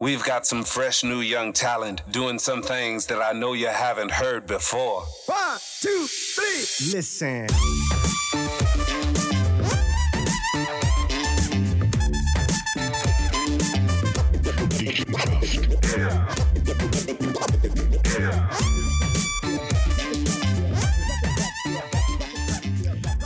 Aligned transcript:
We've 0.00 0.22
got 0.22 0.46
some 0.46 0.62
fresh 0.62 1.02
new 1.02 1.18
young 1.18 1.52
talent 1.52 2.02
doing 2.12 2.38
some 2.38 2.62
things 2.62 3.06
that 3.06 3.20
I 3.20 3.32
know 3.32 3.52
you 3.54 3.66
haven't 3.66 4.12
heard 4.12 4.46
before. 4.46 5.02
One, 5.26 5.58
two, 5.80 6.06
three. 6.06 6.92
Listen. 6.92 7.48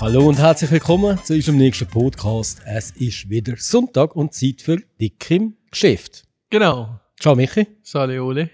Hallo 0.00 0.27
und 0.27 0.39
herzlich 0.39 0.70
willkommen 0.70 1.23
zu 1.23 1.34
unserem 1.34 1.59
nächsten 1.59 1.86
Podcast. 1.86 2.62
Es 2.64 2.93
ist 2.93 3.29
wieder 3.29 3.57
Sonntag 3.59 4.16
und 4.16 4.32
Zeit 4.32 4.62
für 4.62 4.79
Dick 4.98 5.30
im 5.30 5.59
Geschäft. 5.70 6.31
Genau. 6.52 7.00
Ciao 7.18 7.34
Michi. 7.34 7.66
Sali 7.82 8.18
Ole. 8.18 8.50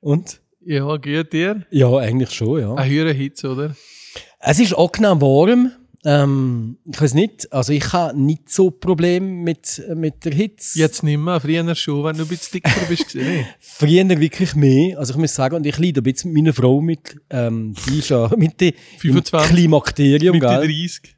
Und? 0.00 0.40
Ja, 0.64 0.96
geht 0.96 1.34
dir? 1.34 1.66
Ja, 1.70 1.94
eigentlich 1.98 2.30
schon, 2.30 2.58
ja. 2.58 2.72
Ein 2.72 2.88
höherer 2.90 3.12
Hitze, 3.12 3.50
oder? 3.50 3.76
Es 4.40 4.58
ist 4.58 4.72
angenehm 4.72 5.20
warm. 5.20 5.72
Ähm, 6.06 6.78
ich 6.90 6.98
weiß 6.98 7.12
nicht, 7.12 7.52
also 7.52 7.74
ich 7.74 7.92
habe 7.92 8.18
nicht 8.18 8.48
so 8.48 8.70
Probleme 8.70 9.26
mit, 9.26 9.82
mit 9.94 10.24
der 10.24 10.32
Hitze. 10.32 10.78
Jetzt 10.78 11.02
nicht 11.02 11.18
mehr, 11.18 11.38
früher 11.38 11.74
schon, 11.74 12.02
wenn 12.04 12.16
du 12.16 12.22
ein 12.22 12.28
bisschen 12.28 12.62
dicker 12.62 12.86
bist. 12.88 13.14
Früher 13.60 14.08
wirklich 14.08 14.54
mehr. 14.54 14.98
Also 14.98 15.12
ich 15.12 15.18
muss 15.18 15.34
sagen, 15.34 15.56
und 15.56 15.66
ich 15.66 15.76
leide 15.76 16.00
ein 16.00 16.04
bisschen 16.04 16.32
mit 16.32 16.44
meiner 16.44 16.54
Frau 16.54 16.80
mit, 16.80 17.14
ähm, 17.28 17.74
die 17.86 17.98
ist 17.98 18.08
ja 18.08 18.30
mit 18.38 18.58
dem 18.58 18.72
25. 19.00 19.54
Klimakterium, 19.54 20.32
Mit 20.32 20.40
gell? 20.40 20.60
den 20.66 20.70
30. 20.70 21.17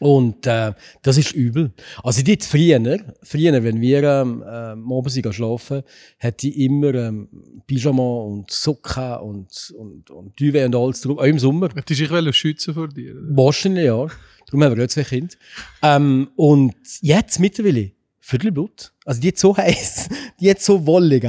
Und 0.00 0.46
äh, 0.46 0.72
das 1.02 1.18
ist 1.18 1.32
übel. 1.32 1.72
Also 2.02 2.22
die 2.22 2.36
früher, 2.40 2.98
früher, 3.22 3.62
wenn 3.62 3.80
wir 3.80 4.02
ähm, 4.02 4.42
äh, 4.42 4.74
sind 5.10 5.32
schlafen, 5.32 5.82
hatte 6.18 6.48
ich 6.48 6.58
immer 6.58 6.94
ähm, 6.94 7.28
Pyjama 7.66 8.02
und 8.02 8.50
Socken 8.50 9.18
und, 9.18 9.72
und, 9.78 10.10
und 10.10 10.40
Duvet 10.40 10.66
und 10.66 10.74
alles 10.74 11.00
drauf, 11.00 11.18
auch 11.18 11.24
im 11.24 11.38
Sommer. 11.38 11.68
Du 11.68 11.80
dich 11.80 12.10
ich 12.10 12.36
schützen 12.36 12.74
vor 12.74 12.88
dir. 12.88 13.14
oder? 13.14 13.36
Wahrscheinlich, 13.36 13.84
ja. 13.84 14.06
Darum 14.46 14.64
haben 14.64 14.76
wir 14.76 14.84
auch 14.84 14.88
zwei 14.88 15.04
Kinder. 15.04 15.34
Ähm, 15.82 16.28
und 16.36 16.74
jetzt 17.00 17.38
mittlerweile, 17.38 17.92
Viertelblut. 18.18 18.92
Also 19.04 19.20
die 19.20 19.28
hat 19.28 19.38
so 19.38 19.56
heiß, 19.56 20.08
die 20.40 20.50
hat 20.50 20.60
so 20.60 20.86
wollig. 20.86 21.26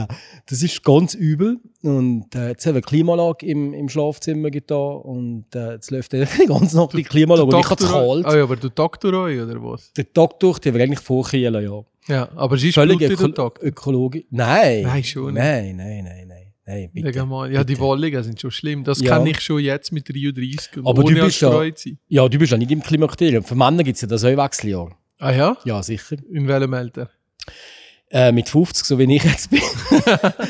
Das 0.47 0.61
ist 0.61 0.83
ganz 0.83 1.13
übel. 1.13 1.57
Und 1.83 2.33
äh, 2.35 2.49
jetzt 2.49 2.65
haben 2.65 2.73
wir 2.73 2.77
eine 2.77 2.81
Klimaanlage 2.81 3.45
im, 3.45 3.73
im 3.73 3.89
Schlafzimmer 3.89 4.49
getan 4.49 4.97
und 5.01 5.45
äh, 5.55 5.73
jetzt 5.73 5.91
läuft 5.91 6.11
die 6.13 6.25
ganze 6.47 6.75
Nacht 6.77 6.93
die 6.93 7.03
Klimaanlage 7.03 7.55
und 7.55 7.59
ich 7.63 7.69
habe 7.69 7.83
es 7.83 7.89
kalt. 7.89 8.25
Ah 8.25 8.37
ja, 8.37 8.43
aber 8.43 8.55
du 8.55 8.69
Doktor 8.69 9.13
auch, 9.13 9.25
oder 9.27 9.63
was? 9.63 9.91
Der 9.93 10.11
Tag 10.11 10.39
durch, 10.39 10.59
die 10.59 10.73
wir 10.73 10.81
eigentlich 10.81 10.99
vorkühlen, 10.99 11.63
ja. 11.63 11.83
Ja, 12.07 12.29
aber 12.35 12.55
es 12.55 12.63
ist 12.63 12.75
Völlig 12.75 13.01
öko 13.01 13.51
ökologisch. 13.61 14.23
Nein. 14.29 14.83
Nein, 14.83 15.03
schon 15.03 15.33
nicht. 15.33 15.43
Nein, 15.43 15.75
nein, 15.75 16.03
nein, 16.03 16.27
nein. 16.27 16.53
nein 16.65 16.89
bitte. 16.93 17.25
Mal. 17.25 17.51
Ja, 17.51 17.63
die 17.63 17.73
bitte. 17.73 17.79
Wolligen 17.83 18.23
sind 18.23 18.39
schon 18.39 18.51
schlimm. 18.51 18.83
Das 18.83 18.99
Ja. 19.01 19.17
kann 19.17 19.25
ich 19.25 19.39
schon 19.41 19.59
jetzt 19.59 19.91
mit 19.91 20.07
33 20.07 20.77
und 20.77 20.87
Aber 20.87 21.01
du 21.01 21.07
ohne 21.07 21.23
bist 21.23 21.43
als 21.43 21.83
ja- 21.83 21.91
sein. 21.91 21.97
Ja, 22.07 22.27
du 22.29 22.37
bist 22.37 22.51
ja 22.51 22.57
nicht 22.59 22.71
im 22.71 22.81
Klimakterium. 22.81 23.43
Für 23.43 23.55
Männer 23.55 23.83
gibt 23.83 23.95
es 23.95 24.01
ja 24.01 24.07
das 24.07 24.23
auch 24.23 24.37
Wechseljahr. 24.37 24.95
Ah 25.17 25.31
ja? 25.31 25.57
Ja, 25.65 25.81
sicher. 25.81 26.17
In 26.31 26.47
welchem 26.47 26.73
Alter? 26.75 27.09
Äh, 28.11 28.31
mit 28.31 28.47
50, 28.47 28.85
so 28.85 28.99
wie 28.99 29.15
ich 29.15 29.23
jetzt 29.23 29.49
bin. 29.49 29.61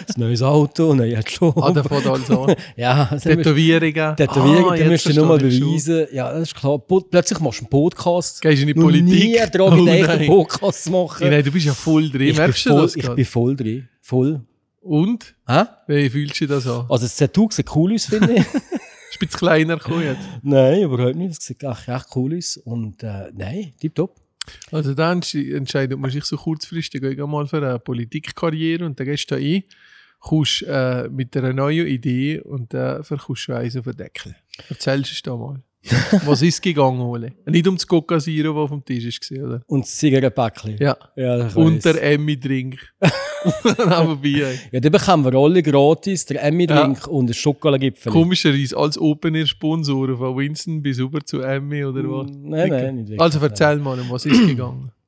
das 0.08 0.17
neues 0.17 0.42
Auto, 0.42 0.94
neue 0.94 1.17
Job. 1.25 1.58
Ah, 1.58 1.72
der 1.72 1.89
alles 1.89 2.30
an. 2.30 2.53
ja, 2.75 3.06
das 3.06 3.12
musst- 3.12 3.38
Tätowierungen. 3.38 4.16
Tätowierung, 4.17 4.72
ah, 4.73 4.75
da 4.78 4.86
musst 4.86 5.06
du 5.06 5.14
nur 5.14 5.25
mal 5.25 5.38
beweisen. 5.38 6.06
Ja, 6.12 6.34
das 6.34 6.50
ist 6.50 6.56
klar. 6.56 6.78
Plötzlich 6.80 7.39
machst 7.39 7.62
du 7.62 7.64
einen 7.64 7.70
Podcast. 7.70 8.42
Gehst 8.42 8.62
in 8.62 8.67
die 8.67 8.73
Politik. 8.73 9.06
nie 9.06 9.38
daran 9.52 9.80
Oh, 9.80 9.86
gedacht, 9.86 10.09
einen. 10.09 10.28
Podcast 10.28 10.84
zu 10.84 10.92
machen. 10.92 11.30
Nein, 11.30 11.44
du 11.45 11.52
bist 11.52 11.66
ja 11.66 11.73
voll 11.73 12.09
drin. 12.09 12.22
ich, 12.28 12.36
bin 12.36 12.44
Merkst 12.44 12.66
du 12.66 12.70
voll, 12.72 12.81
das 12.81 12.95
ich 12.97 13.02
gerade? 13.03 13.16
bin 13.16 13.25
voll 13.25 13.56
drin. 13.56 13.88
Voll. 14.02 14.42
Und? 14.81 15.34
Hä? 15.47 15.64
Wie 15.88 16.09
fühlst 16.09 16.42
du 16.42 16.47
das 16.47 16.67
an? 16.67 16.86
Also 16.90 17.06
das 17.06 17.16
Tattoo 17.16 17.47
sieht 17.52 17.73
cool 17.73 17.94
aus, 17.94 18.06
finde 18.06 18.34
ich. 18.34 18.40
Ist 18.45 18.53
ein 18.53 19.28
bisschen 19.28 19.40
kleiner 19.40 19.78
gekommen 19.78 20.03
jetzt. 20.03 20.19
nein, 20.44 20.81
überhaupt 20.81 21.16
nicht. 21.16 21.38
Das 21.38 21.45
sieht 21.45 21.64
echt, 21.64 21.88
echt 21.88 22.06
cool 22.16 22.38
aus. 22.38 22.57
Und 22.57 23.01
äh, 23.01 23.31
nein, 23.34 23.72
tipptopp. 23.80 24.13
Also 24.72 24.94
dann 24.94 25.22
entsche- 25.22 25.56
entscheidet 25.56 26.00
man 26.00 26.11
sich 26.11 26.23
so 26.25 26.38
kurzfristig 26.38 27.01
mal 27.17 27.47
für 27.47 27.57
eine 27.57 27.79
Politikkarriere 27.79 28.85
und 28.85 29.00
dann 29.00 29.07
gehst 29.07 29.29
du 29.31 29.35
da 29.35 29.41
ein, 29.41 29.63
kommst 30.19 30.63
äh, 30.63 31.09
mit 31.09 31.35
einer 31.38 31.53
neuen 31.53 31.88
Idee 31.88 32.39
und 32.39 32.73
dann 32.73 33.03
verkaufst 33.03 33.47
du 33.47 33.53
eins 33.53 33.75
auf 33.78 33.85
den 33.85 33.97
Deckel. 33.97 34.35
Erzählst 34.69 35.11
du 35.11 35.13
es 35.16 35.22
da 35.22 35.35
mal. 35.35 35.61
Was 36.25 36.41
ist 36.41 36.62
gegangen, 36.62 37.00
Ole? 37.01 37.34
Nicht 37.46 37.68
um 37.68 37.75
das 37.75 37.85
Coca 37.85 38.19
Zero, 38.19 38.53
das 38.53 38.63
auf 38.63 38.69
dem 38.72 38.85
Tisch 38.85 39.19
war, 39.31 39.47
oder? 39.47 39.62
Und 39.68 39.85
das 39.85 39.97
Zigarettenpäckchen. 39.97 40.78
Ja. 40.79 40.97
Ja, 41.16 41.47
Und 41.56 41.85
der 41.85 42.01
Emmy-Drink. 42.01 42.78
Nebenbei. 43.63 44.59
Ja, 44.72 44.79
dann 44.79 44.91
bekommen 44.91 45.25
wir 45.25 45.35
alle 45.35 45.62
gratis, 45.62 46.25
der 46.25 46.44
Emmy-Drink 46.44 47.07
und 47.07 47.29
ein 47.29 47.34
Schokolagipfel. 47.34 48.12
Komischerweise 48.12 48.75
als 48.78 48.97
Open-Air-Sponsoren 48.97 50.18
von 50.18 50.35
Winston 50.38 50.81
bis 50.81 50.97
über 50.97 51.24
zu 51.24 51.41
Emmy 51.41 51.85
oder 51.85 52.03
was? 52.03 52.31
Nein, 52.31 52.69
nein, 52.69 52.95
nicht 52.95 53.09
wirklich. 53.09 53.22
Also 53.22 53.40
erzähl 53.40 53.78
mal, 53.78 54.00
was 54.09 54.25
ist 54.25 54.47
gegangen? 54.47 54.91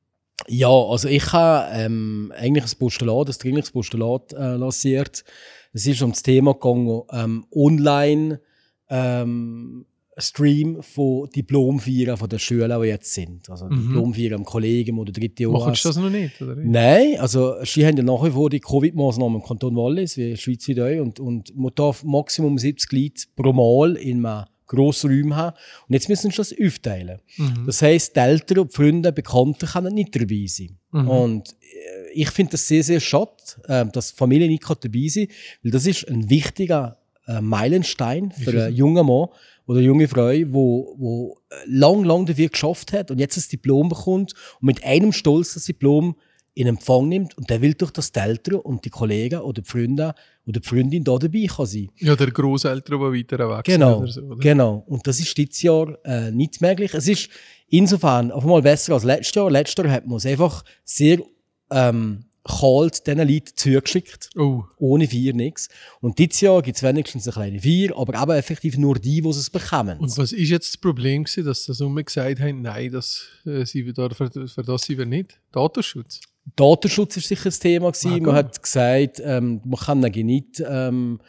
Ja, 0.46 0.68
also 0.70 1.08
ich 1.08 1.32
habe 1.32 1.68
ähm, 1.72 2.32
eigentlich 2.34 2.64
ein 2.64 2.78
Postulat, 2.78 3.28
ein 3.28 3.34
dringliches 3.38 3.72
Postulat 3.72 4.32
äh, 4.32 4.54
lanciert. 4.54 5.24
Es 5.72 5.86
ist 5.86 6.00
um 6.00 6.12
das 6.12 6.22
Thema 6.22 6.54
gegangen, 6.54 7.02
ähm, 7.12 7.44
online 7.52 8.40
ähm, 8.88 9.84
Stream 10.18 10.82
von 10.82 11.28
Diplomfeiern 11.30 12.16
von 12.16 12.28
den 12.28 12.38
Schülern, 12.38 12.80
die 12.82 12.88
jetzt 12.88 13.14
sind. 13.14 13.48
Also 13.48 13.66
Mhm. 13.66 13.88
Diplomfeiern 13.88 14.34
am 14.34 14.44
Kollegium 14.44 14.98
oder 14.98 15.12
dritte 15.12 15.46
Machst 15.48 15.66
OS. 15.68 15.82
du 15.82 15.88
das 15.88 15.96
noch 15.98 16.10
nicht, 16.10 16.40
oder? 16.42 16.56
Nein, 16.56 17.16
also 17.18 17.54
sie 17.64 17.86
haben 17.86 17.96
ja 17.96 18.02
nach 18.02 18.24
wie 18.24 18.30
vor 18.30 18.50
die 18.50 18.60
Covid-Maßnahmen 18.60 19.40
im 19.40 19.46
Kanton 19.46 19.76
Wallis, 19.76 20.16
wie 20.16 20.36
Schweizweit 20.36 20.80
auch, 20.80 21.02
und, 21.02 21.20
und 21.20 21.56
man 21.56 21.72
darf 21.74 22.02
Maximum 22.04 22.58
70 22.58 22.92
Leute 22.92 23.24
pro 23.36 23.52
Mal 23.52 23.96
in 23.96 24.24
einem 24.24 24.44
grossen 24.66 25.10
Raum 25.10 25.34
haben. 25.36 25.56
Und 25.88 25.94
jetzt 25.94 26.08
müssen 26.08 26.30
sie 26.30 26.36
das 26.36 26.52
aufteilen. 26.52 27.20
Mhm. 27.38 27.64
Das 27.66 27.80
heisst, 27.80 28.16
die 28.16 28.20
Eltern, 28.20 28.58
und 28.58 28.72
die 28.72 28.76
Freunde, 28.76 29.12
Bekannte 29.12 29.66
können 29.66 29.94
nicht 29.94 30.14
dabei 30.14 30.44
sein. 30.46 30.76
Mhm. 30.92 31.08
Und 31.08 31.48
äh, 31.62 32.12
ich 32.12 32.30
finde 32.30 32.52
das 32.52 32.68
sehr, 32.68 32.82
sehr 32.82 33.00
schade, 33.00 33.32
äh, 33.66 33.86
dass 33.86 34.10
die 34.12 34.16
Familie 34.16 34.48
nicht 34.48 34.64
dabei 34.68 35.08
sein 35.08 35.26
kann, 35.28 35.36
weil 35.62 35.70
das 35.72 35.86
ist 35.86 36.08
ein 36.08 36.28
wichtiger 36.28 36.98
äh, 37.26 37.40
Meilenstein 37.40 38.30
für 38.32 38.66
einen 38.66 38.74
jungen 38.74 39.06
Mann 39.06 39.28
oder 39.68 39.80
junge 39.80 40.08
Frau, 40.08 40.32
wo, 40.46 40.94
wo 40.98 41.38
äh, 41.50 41.54
lang, 41.66 42.02
lang 42.02 42.26
dafür 42.26 42.48
geschafft 42.48 42.92
hat 42.92 43.10
und 43.10 43.18
jetzt 43.18 43.36
das 43.36 43.48
Diplom 43.48 43.90
bekommt 43.90 44.32
und 44.60 44.66
mit 44.66 44.82
einem 44.82 45.12
Stolz 45.12 45.54
das 45.54 45.64
Diplom 45.64 46.16
in 46.54 46.66
Empfang 46.66 47.08
nimmt 47.08 47.36
und 47.38 47.48
der 47.50 47.60
will 47.60 47.74
durch 47.74 47.92
das 47.92 48.10
die 48.10 48.18
Eltern 48.18 48.56
und 48.56 48.84
die 48.84 48.90
Kollegen 48.90 49.40
oder 49.40 49.60
die 49.62 49.68
Freunde 49.68 50.14
oder 50.46 50.58
die 50.58 50.66
Freundin 50.68 51.04
da 51.04 51.16
dabei 51.18 51.46
kann 51.46 51.66
sein. 51.66 51.88
Ja, 51.98 52.16
der 52.16 52.30
Großeltern, 52.30 52.98
die 52.98 53.18
weiter 53.20 53.48
weg 53.48 53.64
Genau, 53.64 53.98
oder 53.98 54.08
so, 54.10 54.22
oder? 54.22 54.36
genau. 54.38 54.82
Und 54.86 55.06
das 55.06 55.20
ist 55.20 55.36
dieses 55.36 55.62
Jahr 55.62 55.96
äh, 56.04 56.32
nicht 56.32 56.60
möglich. 56.60 56.94
Es 56.94 57.06
ist 57.06 57.28
insofern 57.68 58.32
auf 58.32 58.42
einmal 58.42 58.62
besser 58.62 58.94
als 58.94 59.04
letztes 59.04 59.34
Jahr. 59.34 59.50
Letztes 59.50 59.84
Jahr 59.84 59.92
hat 59.92 60.06
man 60.06 60.16
es 60.16 60.26
einfach 60.26 60.64
sehr 60.82 61.18
ähm, 61.70 62.24
kalt 62.44 63.06
diesen 63.06 63.28
Leuten 63.28 63.56
zugeschickt. 63.56 64.30
Oh, 64.36 64.64
Ohne 64.78 65.06
Vier 65.06 65.34
nichts. 65.34 65.68
Und 66.00 66.18
dieses 66.18 66.40
Jahr 66.40 66.62
gibt 66.62 66.76
es 66.76 66.82
wenigstens 66.82 67.26
eine 67.26 67.32
kleine 67.32 67.60
Vier, 67.60 67.96
aber 67.96 68.20
eben 68.20 68.32
effektiv 68.32 68.78
nur 68.78 68.96
die, 68.98 69.20
die 69.20 69.28
es 69.28 69.50
bekommen. 69.50 69.98
und 69.98 70.16
was 70.16 70.32
ist 70.32 70.48
jetzt 70.48 70.68
das 70.68 70.76
Problem 70.76 71.24
gewesen, 71.24 71.44
dass 71.44 71.66
das 71.66 71.80
immer 71.80 72.02
gesagt 72.02 72.40
haben, 72.40 72.62
nein, 72.62 72.90
das, 72.90 73.26
äh, 73.44 73.64
sie 73.64 73.92
da, 73.92 74.08
für, 74.08 74.30
für 74.30 74.62
das 74.62 74.82
sind 74.82 74.98
wir 74.98 75.06
nicht? 75.06 75.38
Datenschutz? 75.52 76.20
Datenschutz 76.56 77.16
ist 77.16 77.28
sicher 77.28 77.50
ein 77.50 77.60
Thema 77.60 77.92
gewesen. 77.92 78.22
Ah, 78.24 78.26
man 78.26 78.34
hat 78.34 78.62
gesagt, 78.62 79.20
ähm, 79.24 79.60
man 79.64 79.80
kann 79.80 80.00
nicht 80.00 80.62
ähm, 80.66 81.20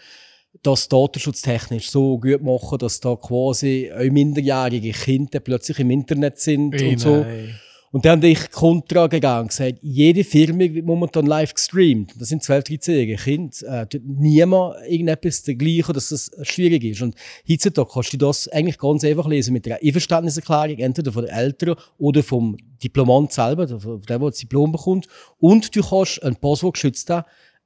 das 0.63 0.89
datenschutztechnisch 0.89 1.89
so 1.89 2.19
gut 2.19 2.41
machen, 2.41 2.77
dass 2.79 2.99
da 2.99 3.15
quasi 3.15 3.91
auch 3.93 4.11
minderjährige 4.11 4.91
Kinder 4.91 5.39
plötzlich 5.39 5.79
im 5.79 5.91
Internet 5.91 6.39
sind 6.39 6.73
Ey, 6.73 6.93
und 6.93 6.99
so. 6.99 7.17
nein. 7.17 7.59
Und 7.91 8.05
dann 8.05 8.19
habe 8.19 8.27
ich 8.27 8.51
kontra 8.51 9.07
gegangen 9.07 9.44
und 9.44 9.47
gesagt, 9.47 9.79
jede 9.81 10.23
Firma 10.23 10.59
wird 10.59 10.85
momentan 10.85 11.25
live 11.25 11.55
gestreamt. 11.55 12.13
Das 12.19 12.29
sind 12.29 12.44
12, 12.44 12.66
13-jährige 12.66 13.16
Kinder. 13.16 13.81
Äh, 13.91 14.00
niemand 14.03 14.75
irgendetwas 14.88 15.41
dergleichen, 15.41 15.94
dass 15.94 16.09
das 16.09 16.30
schwierig 16.44 16.83
ist. 16.83 17.01
Und 17.01 17.15
heutzutage 17.50 17.89
kannst 17.91 18.13
du 18.13 18.18
das 18.18 18.47
eigentlich 18.50 18.77
ganz 18.77 19.03
einfach 19.03 19.27
lesen 19.27 19.53
mit 19.53 19.65
einer 19.65 19.80
Einverständniserklärung, 19.83 20.77
entweder 20.77 21.12
von 21.12 21.25
den 21.25 21.33
Eltern 21.33 21.75
oder 21.97 22.21
vom 22.21 22.57
Diplomant 22.83 23.33
selber, 23.33 23.65
der, 23.65 23.77
der 23.77 24.19
das 24.19 24.38
Diplom 24.38 24.71
bekommt. 24.71 25.07
Und 25.39 25.75
du 25.75 25.81
kannst 25.81 26.21
einen 26.21 26.36
passwortgeschützten 26.36 27.24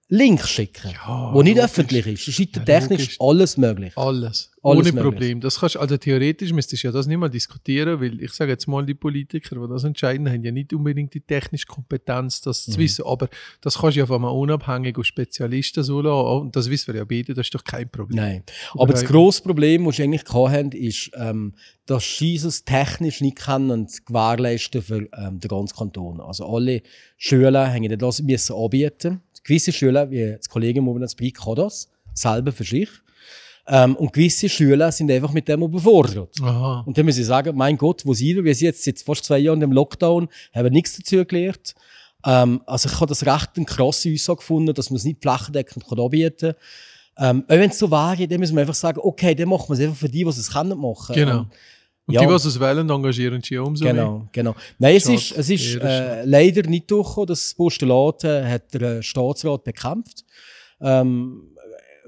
Link 0.10 0.46
schicken, 0.46 0.92
Ja, 0.92 1.32
der 1.34 1.44
nicht 1.44 1.56
logisch. 1.56 1.64
öffentlich 1.64 2.06
ist. 2.08 2.28
Ist 2.28 2.40
Ja, 2.40 2.62
technisch 2.64 3.00
logisch. 3.00 3.18
alles 3.20 3.58
möglich. 3.58 3.98
Alles. 3.98 4.52
Alles 4.62 4.80
Ohne 4.80 4.92
möglich. 4.92 5.02
Problem. 5.04 5.42
Das 5.42 5.60
kannst, 5.60 5.76
also 5.78 5.98
theoretisch 5.98 6.52
müsstest 6.54 6.84
du 6.84 6.88
ja 6.88 6.92
das 6.92 7.08
nicht 7.08 7.18
mal 7.18 7.30
diskutieren, 7.30 8.00
weil 8.00 8.22
ich 8.22 8.32
sage 8.32 8.52
jetzt 8.52 8.68
mal, 8.68 8.86
die 8.86 8.94
Politiker, 8.94 9.56
die 9.56 9.68
das 9.70 9.84
entscheiden, 9.84 10.30
haben 10.30 10.44
ja 10.44 10.52
nicht 10.52 10.72
unbedingt 10.74 11.14
die 11.14 11.20
technische 11.22 11.66
Kompetenz, 11.66 12.42
das 12.42 12.68
Mhm. 12.68 12.72
zu 12.74 12.78
wissen. 12.80 13.06
Aber 13.06 13.28
das 13.62 13.78
kannst 13.80 13.96
du 13.96 14.02
ja 14.02 14.06
von 14.06 14.24
einem 14.24 14.34
unabhängigen 14.36 15.04
Spezialisten 15.04 15.84
so 15.84 16.02
lassen. 16.02 16.42
Und 16.44 16.56
das 16.56 16.70
wissen 16.70 16.94
wir 16.94 17.00
ja 17.00 17.06
beide, 17.06 17.34
das 17.34 17.48
ist 17.48 17.56
doch 17.56 17.64
kein 17.64 17.90
Problem. 17.90 18.18
Nein. 18.18 18.44
Aber 18.74 18.94
das 18.94 19.06
grosse 19.06 19.42
Problem, 19.42 19.86
das 19.86 19.96
sie 19.96 20.04
eigentlich 20.04 20.24
haben, 20.32 20.72
ist, 20.74 21.12
ähm, 21.16 21.54
dass 21.86 22.22
es 22.22 22.64
technisch 22.64 23.20
nicht 23.22 23.38
können 23.38 23.88
gewährleisten 24.06 24.82
für 24.82 25.08
ähm, 25.18 25.40
den 25.40 25.48
ganzen 25.50 25.76
Kanton. 25.76 26.22
Also 26.22 26.46
alle 26.48 26.82
Schulen 27.18 27.56
haben 27.56 27.98
das 27.98 28.22
müssen 28.22 28.56
anbieten. 28.56 29.22
Gewisse 29.44 29.72
Schüler, 29.72 30.10
wie 30.10 30.36
das 30.38 30.50
Kollege 30.50 30.82
das 31.00 31.16
Brick 31.16 31.40
kann 31.42 31.56
das, 31.56 31.90
selber 32.14 32.52
für 32.52 32.64
sich. 32.64 32.90
Ähm, 33.66 33.96
und 33.96 34.12
gewisse 34.12 34.50
Schüler 34.50 34.92
sind 34.92 35.10
einfach 35.10 35.32
mit 35.32 35.48
dem 35.48 35.64
überfordert. 35.64 36.36
Aha. 36.42 36.84
Und 36.86 36.98
dann 36.98 37.06
müssen 37.06 37.18
sie 37.18 37.24
sagen, 37.24 37.56
mein 37.56 37.78
Gott, 37.78 38.06
wo 38.06 38.14
sind 38.14 38.36
wir? 38.36 38.44
Wir 38.44 38.56
sind 38.56 38.68
jetzt 38.68 38.84
seit 38.84 39.00
fast 39.00 39.24
zwei 39.24 39.40
Jahren 39.40 39.62
im 39.62 39.72
Lockdown, 39.72 40.28
haben 40.54 40.74
nichts 40.74 40.98
dazu 40.98 41.24
gelernt. 41.24 41.74
Ähm, 42.26 42.62
also 42.66 42.90
ich 42.90 42.96
habe 42.96 43.08
das 43.08 43.26
recht 43.26 43.52
eine 43.56 43.66
krasse 43.66 44.12
Aussage 44.12 44.38
gefunden, 44.38 44.74
dass 44.74 44.90
man 44.90 44.98
es 44.98 45.06
nicht 45.06 45.22
flächendeckend 45.22 45.88
kann 45.88 46.00
anbieten 46.00 46.56
kann. 47.16 47.38
Ähm, 47.38 47.44
auch 47.48 47.50
wenn 47.50 47.70
es 47.70 47.80
so 47.80 47.92
wäre, 47.92 48.28
dann 48.28 48.40
müssen 48.40 48.56
wir 48.56 48.62
einfach 48.62 48.74
sagen, 48.74 49.00
okay, 49.02 49.36
dann 49.36 49.48
machen 49.48 49.70
wir 49.70 49.74
es 49.76 49.80
einfach 49.82 49.98
für 49.98 50.10
die, 50.10 50.24
die 50.24 50.30
es 50.30 50.52
können 50.52 50.78
machen. 50.78 51.16
Genau. 51.16 51.46
Und 52.06 52.16
ja. 52.16 52.22
die, 52.22 52.28
die 52.28 52.34
es 52.34 52.60
wählen, 52.60 52.90
engagieren 52.90 53.42
sich 53.42 53.58
auch 53.58 53.68
umso 53.68 53.86
mehr. 53.86 53.94
Genau, 53.94 54.28
genau. 54.32 54.56
Nein, 54.78 54.98
es 54.98 55.04
Schade, 55.04 55.16
ist, 55.16 55.38
es 55.38 55.50
ist 55.50 55.76
äh, 55.76 56.26
leider 56.26 56.70
nicht 56.70 56.92
durchgekommen. 56.92 57.28
Das 57.28 57.54
Postulat 57.54 58.26
äh, 58.26 58.46
hat 58.46 58.74
der 58.74 58.82
äh, 58.82 59.04
Staatsrat 59.04 59.64
bekämpft. 59.64 60.26
Ähm, 60.82 61.54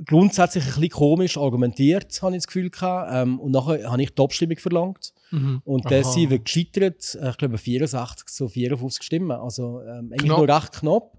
grundsätzlich 0.06 0.66
ein 0.66 0.70
bisschen 0.72 0.90
komisch 0.90 1.38
argumentiert, 1.38 2.22
habe 2.22 2.34
ich 2.36 2.40
das 2.40 2.48
Gefühl 2.48 2.70
gehabt. 2.70 3.10
Ähm, 3.14 3.40
und 3.40 3.52
nachher 3.52 3.90
habe 3.90 4.04
ich 4.04 4.14
die 4.14 4.22
Abstimmung 4.22 4.58
verlangt. 4.58 5.14
Mhm. 5.32 5.62
Und 5.64 5.90
der 5.90 6.04
sind 6.04 6.30
wir 6.30 6.40
gescheitert, 6.40 7.18
äh, 7.22 7.30
ich 7.30 7.38
glaube 7.38 7.58
64 7.58 8.28
zu 8.28 8.50
54 8.50 9.04
Stimmen. 9.04 9.32
Also 9.32 9.82
ähm, 9.82 10.12
eigentlich 10.12 10.24
Knapp. 10.24 10.38
nur 10.38 10.50
recht 10.50 10.72
knapp. 10.74 11.18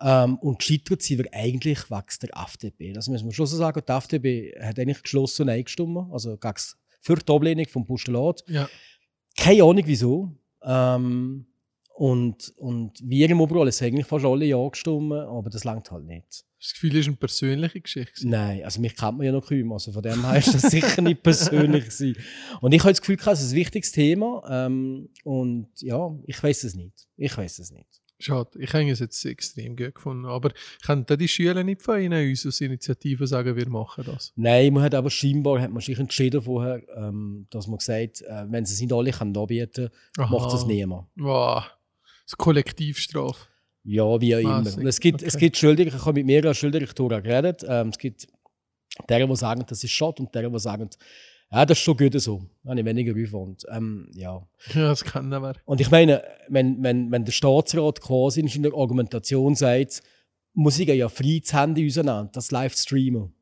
Ähm, 0.00 0.38
und 0.38 0.58
gescheitert 0.58 1.02
sind 1.02 1.18
wir 1.18 1.26
eigentlich 1.32 1.90
wegen 1.90 2.06
der 2.22 2.30
FDP. 2.42 2.92
Das 2.92 3.08
müssen 3.08 3.26
wir 3.26 3.32
schon 3.32 3.46
so 3.46 3.56
sagen. 3.56 3.82
Die 3.86 3.92
FDP 3.92 4.54
hat 4.60 4.78
eigentlich 4.78 5.02
geschlossen 5.02 5.46
Nein 5.46 5.64
gestimmt. 5.64 5.98
Also 6.10 6.30
gegen 6.30 6.54
das- 6.54 6.76
für 7.02 7.16
die 7.16 7.32
Ablehnung 7.32 7.66
vom 7.68 7.84
Postulat. 7.84 8.42
Ja. 8.46 8.68
Keine 9.36 9.64
Ahnung 9.64 9.82
wieso. 9.84 10.34
Ähm, 10.64 11.46
und, 11.94 12.52
und 12.56 12.98
wir 13.02 13.28
im 13.28 13.40
Oberall 13.40 13.70
haben 13.70 13.84
eigentlich 13.84 14.06
fast 14.06 14.24
alle 14.24 14.46
Ja 14.46 14.66
gestimmt, 14.68 15.12
aber 15.12 15.50
das 15.50 15.64
langt 15.64 15.90
halt 15.90 16.04
nicht. 16.04 16.44
Das 16.58 16.72
Gefühl 16.74 16.96
ist 16.96 17.08
eine 17.08 17.16
persönliche 17.16 17.80
Geschichte. 17.80 18.28
Nein, 18.28 18.64
also 18.64 18.80
mich 18.80 18.96
kennt 18.96 19.18
man 19.18 19.26
ja 19.26 19.32
noch 19.32 19.46
kaum. 19.46 19.72
Also 19.72 19.90
von 19.90 20.02
dem 20.02 20.24
her 20.24 20.38
ist 20.38 20.54
das 20.54 20.62
sicher 20.62 21.02
nicht 21.02 21.22
persönlich 21.22 21.84
gewesen. 21.86 22.16
Und 22.60 22.72
ich 22.72 22.80
habe 22.82 22.92
das 22.92 23.00
Gefühl, 23.00 23.18
es 23.20 23.42
ist 23.42 23.52
ein 23.52 23.56
wichtiges 23.56 23.90
Thema. 23.90 24.42
Ähm, 24.48 25.08
und 25.24 25.68
ja, 25.80 26.16
ich 26.24 26.40
weiß 26.40 26.64
es 26.64 26.74
nicht. 26.76 27.08
Ich 27.16 27.36
weiß 27.36 27.58
es 27.58 27.72
nicht. 27.72 28.01
Schade. 28.22 28.50
Ich 28.58 28.72
habe 28.72 28.88
es 28.88 29.00
jetzt 29.00 29.24
extrem 29.24 29.76
gut 29.76 29.94
gefunden. 29.94 30.26
Aber 30.26 30.52
können 30.84 31.04
die 31.06 31.28
Schüler 31.28 31.64
nicht 31.64 31.82
von 31.82 32.00
Ihnen 32.00 32.28
uns 32.28 32.46
aus 32.46 32.60
Initiativen 32.60 33.26
sagen, 33.26 33.56
wir 33.56 33.68
machen 33.68 34.04
das? 34.06 34.32
Nein, 34.36 34.72
man 34.72 34.84
hat 34.84 34.94
aber 34.94 35.10
scheinbar 35.10 35.60
hat 35.60 35.70
man 35.70 35.80
sich 35.80 35.98
entschieden 35.98 36.42
vorher, 36.42 36.82
ähm, 36.96 37.46
dass 37.50 37.66
man 37.66 37.78
gesagt 37.78 38.22
äh, 38.22 38.44
wenn 38.48 38.64
sie 38.64 38.74
es 38.74 38.80
nicht 38.80 38.92
alle 38.92 39.10
können 39.10 39.36
anbieten 39.36 39.90
können, 40.14 40.30
macht 40.30 40.52
das 40.52 40.66
niemand. 40.66 41.06
Wow. 41.16 41.64
Das 42.24 42.36
Kollektivstrafe. 42.36 43.46
Ja, 43.84 44.20
wie 44.20 44.36
auch 44.36 44.40
immer. 44.40 44.58
Und 44.58 44.86
es 44.86 45.00
gibt, 45.00 45.22
es 45.22 45.34
okay. 45.34 45.46
gibt 45.46 45.56
Schuldiger, 45.56 45.94
ich 45.94 46.04
habe 46.04 46.12
mit 46.12 46.26
mehreren 46.26 46.54
Schuldirektoren 46.54 47.22
geredet. 47.22 47.64
Ähm, 47.66 47.88
es 47.88 47.98
gibt 47.98 48.28
deren, 49.08 49.28
die 49.28 49.36
sagen, 49.36 49.64
das 49.66 49.82
ist 49.82 49.90
schade 49.90 50.22
und 50.22 50.34
deren, 50.34 50.52
die 50.52 50.58
sagen, 50.60 50.88
ja, 51.52 51.66
das 51.66 51.78
ist 51.78 51.84
schon 51.84 51.96
gut 51.96 52.18
so. 52.18 52.42
Da 52.64 52.70
habe 52.70 52.80
ich 52.80 52.86
weniger 52.86 53.12
Aufwand. 53.12 53.64
Ähm, 53.70 54.08
ja. 54.14 54.42
Ja, 54.74 54.88
das 54.88 55.04
kennen 55.04 55.30
wir. 55.30 55.54
Und 55.66 55.80
ich 55.80 55.90
meine, 55.90 56.22
wenn, 56.48 56.82
wenn, 56.82 57.10
wenn 57.10 57.24
der 57.24 57.32
Staatsrat 57.32 58.00
quasi 58.00 58.40
in 58.40 58.62
der 58.62 58.72
Argumentation 58.72 59.54
sagt, 59.54 60.02
Musik 60.54 60.88
ja 60.88 61.08
frei 61.08 61.40
das 61.42 61.52
Handy 61.52 61.86
auseinander, 61.86 62.30
das 62.32 62.50
live 62.50 62.74
streamen. 62.74 63.34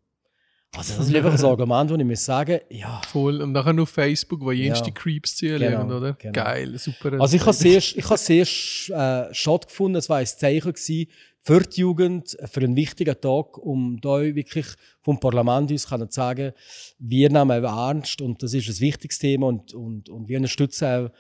Also 0.77 0.97
das 0.97 1.09
ist 1.09 1.15
einfach 1.15 1.37
ein 1.37 1.45
Argument, 1.45 1.91
wo 1.91 1.97
ich 1.97 2.05
muss 2.05 2.25
sagen, 2.25 2.61
ja. 2.71 3.01
Voll. 3.09 3.43
Und 3.43 3.53
nachher 3.53 3.77
auf 3.81 3.89
Facebook, 3.91 4.41
wo 4.41 4.53
jenste 4.53 4.89
Ja. 4.91 4.95
Creeps 4.95 5.37
zulegen, 5.37 5.81
Genau, 5.81 5.97
oder? 5.97 6.13
genau. 6.15 6.33
Geil, 6.33 6.79
super. 6.79 7.21
Also 7.21 7.37
ich 7.37 7.43
habe 7.43 7.53
sehr, 7.53 7.79
ich 7.79 8.05
habe 8.05 8.17
sehr 8.19 8.43
äh, 8.43 9.35
schade 9.35 9.67
gefunden, 9.67 9.97
es 9.97 10.09
war 10.09 10.19
ein 10.19 10.27
Zeichen 10.27 10.73
gewesen 10.73 11.07
für 11.43 11.61
die 11.61 11.81
Jugend, 11.81 12.37
für 12.45 12.61
einen 12.61 12.77
wichtigen 12.77 13.21
Tag, 13.21 13.59
um 13.59 13.99
da 14.01 14.21
wirklich 14.23 14.67
vom 15.01 15.19
Parlament 15.19 15.71
uns 15.73 15.89
können 15.89 16.11
sagen, 16.11 16.53
wir 16.99 17.31
nehmen 17.31 17.65
ernst 17.65 18.21
und 18.21 18.43
das 18.43 18.55
ist 18.55 18.69
ein 18.69 18.81
wichtiges 18.81 19.19
Thema 19.19 19.47
und, 19.49 19.75
und, 19.75 20.09
und 20.09 20.29
wir 20.29 20.37
unterstützen 20.37 20.85
auch 20.87 21.11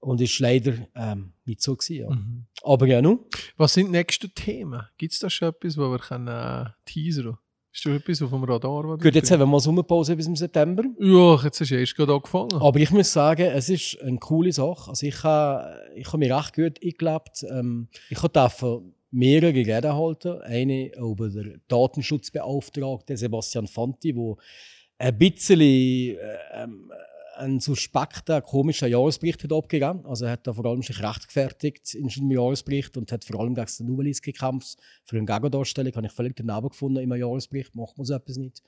und 0.00 0.20
ist 0.20 0.38
leider 0.38 0.74
ähm, 0.94 1.32
nicht 1.46 1.62
so 1.62 1.74
gewesen. 1.76 1.96
Ja. 1.96 2.10
Mhm. 2.10 2.44
Aber 2.62 2.86
ja, 2.86 3.02
nun. 3.02 3.20
Was 3.56 3.74
sind 3.74 3.86
die 3.86 3.92
nächsten 3.92 4.32
Themen? 4.34 4.82
Gibt 4.98 5.14
es 5.14 5.18
da 5.18 5.28
schon 5.28 5.48
etwas, 5.48 5.76
wo 5.76 5.90
wir 5.90 5.98
können, 5.98 6.28
äh, 6.28 6.66
teasern 6.84 7.38
Ist 7.72 7.86
da 7.86 7.90
etwas 7.94 8.20
auf 8.22 8.30
dem 8.30 8.42
Radar? 8.44 8.82
Gut, 8.82 9.04
du- 9.04 9.08
jetzt 9.10 9.30
haben 9.30 9.38
wir 9.40 9.46
mal 9.46 9.60
Sommerpause 9.60 10.16
bis 10.16 10.26
im 10.26 10.34
September. 10.36 10.82
Ja, 10.98 11.36
jetzt 11.44 11.60
hast 11.60 11.70
du 11.70 11.78
erst 11.78 11.94
gerade 11.96 12.12
angefangen. 12.14 12.52
Aber 12.54 12.78
ich 12.80 12.90
muss 12.90 13.12
sagen, 13.12 13.42
es 13.42 13.68
ist 13.68 13.98
eine 14.02 14.18
coole 14.18 14.52
Sache. 14.52 14.90
Also 14.90 15.06
ich 15.06 15.22
habe 15.22 15.78
ich 15.94 16.06
habe 16.08 16.18
mich 16.18 16.32
recht 16.32 16.54
gut 16.54 16.78
eingelebt. 16.84 17.44
Ähm, 17.48 17.88
ich 18.08 18.18
durfte 18.18 18.82
mehrere 19.12 19.54
Reden 19.54 19.94
halten. 19.94 20.40
Eine 20.42 20.92
über 20.96 21.28
den 21.28 21.60
Datenschutzbeauftragten 21.68 23.16
Sebastian 23.16 23.66
Fanti, 23.68 24.16
wo 24.16 24.36
ein 24.98 25.16
bisschen 25.16 25.60
äh, 25.60 26.16
ähm, 27.38 27.44
einen 27.44 27.60
suspekten, 27.60 28.42
komischen 28.42 28.88
Jahresbericht 28.88 29.42
hat 29.44 29.52
abgegeben. 29.52 30.04
Also 30.06 30.24
er 30.26 30.32
hat 30.32 30.46
da 30.46 30.52
vor 30.52 30.66
allem 30.66 30.82
sich 30.82 31.02
rechtfertigt 31.02 31.94
in 31.94 32.08
seinem 32.08 32.30
Jahresbericht 32.30 32.96
und 32.96 33.12
hat 33.12 33.24
vor 33.24 33.40
allem 33.40 33.54
gegen 33.54 33.70
den 33.78 33.86
Nuvelis 33.86 34.22
gekämpft. 34.22 34.78
Für 35.04 35.16
eine 35.16 35.26
Gegendarstellung 35.26 35.94
habe 35.94 36.06
ich 36.06 36.12
völlig 36.12 36.36
daneben 36.36 36.68
gefunden 36.68 36.98
im 36.98 37.14
Jahresbericht. 37.14 37.74
Macht 37.74 37.98
man 37.98 38.04
so 38.04 38.14
etwas 38.14 38.36
nicht. 38.36 38.62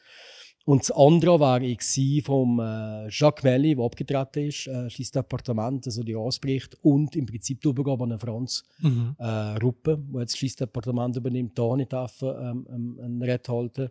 Und 0.65 0.83
das 0.83 0.93
andere 0.93 1.41
war 1.41 1.61
ich 1.61 2.23
vom 2.25 2.61
äh, 2.61 3.09
Jacques 3.09 3.43
Melli, 3.43 3.75
der 3.75 3.85
abgetreten 3.85 4.47
ist, 4.47 4.69
äh, 4.69 4.89
schliess 4.89 5.11
Departement, 5.11 5.85
also 5.87 6.05
die 6.05 6.13
Jahresbericht 6.13 6.77
und 6.83 7.17
im 7.17 7.27
Prinzip 7.27 7.61
die 7.61 7.69
Übergabe 7.69 8.05
an 8.05 8.11
den 8.11 8.19
Franz 8.19 8.63
Mhm. 8.81 9.17
äh, 9.19 9.27
Ruppe, 9.61 9.99
der 10.13 10.21
jetzt 10.21 10.39
schliess 10.39 10.57
Departement 10.57 11.17
übernimmt, 11.17 11.59
da 11.59 11.77
nicht 11.77 11.93
dürfen, 11.93 12.29
ähm, 12.29 12.67
ähm, 12.71 13.01
einen 13.03 13.23
Red 13.23 13.49
halten. 13.49 13.91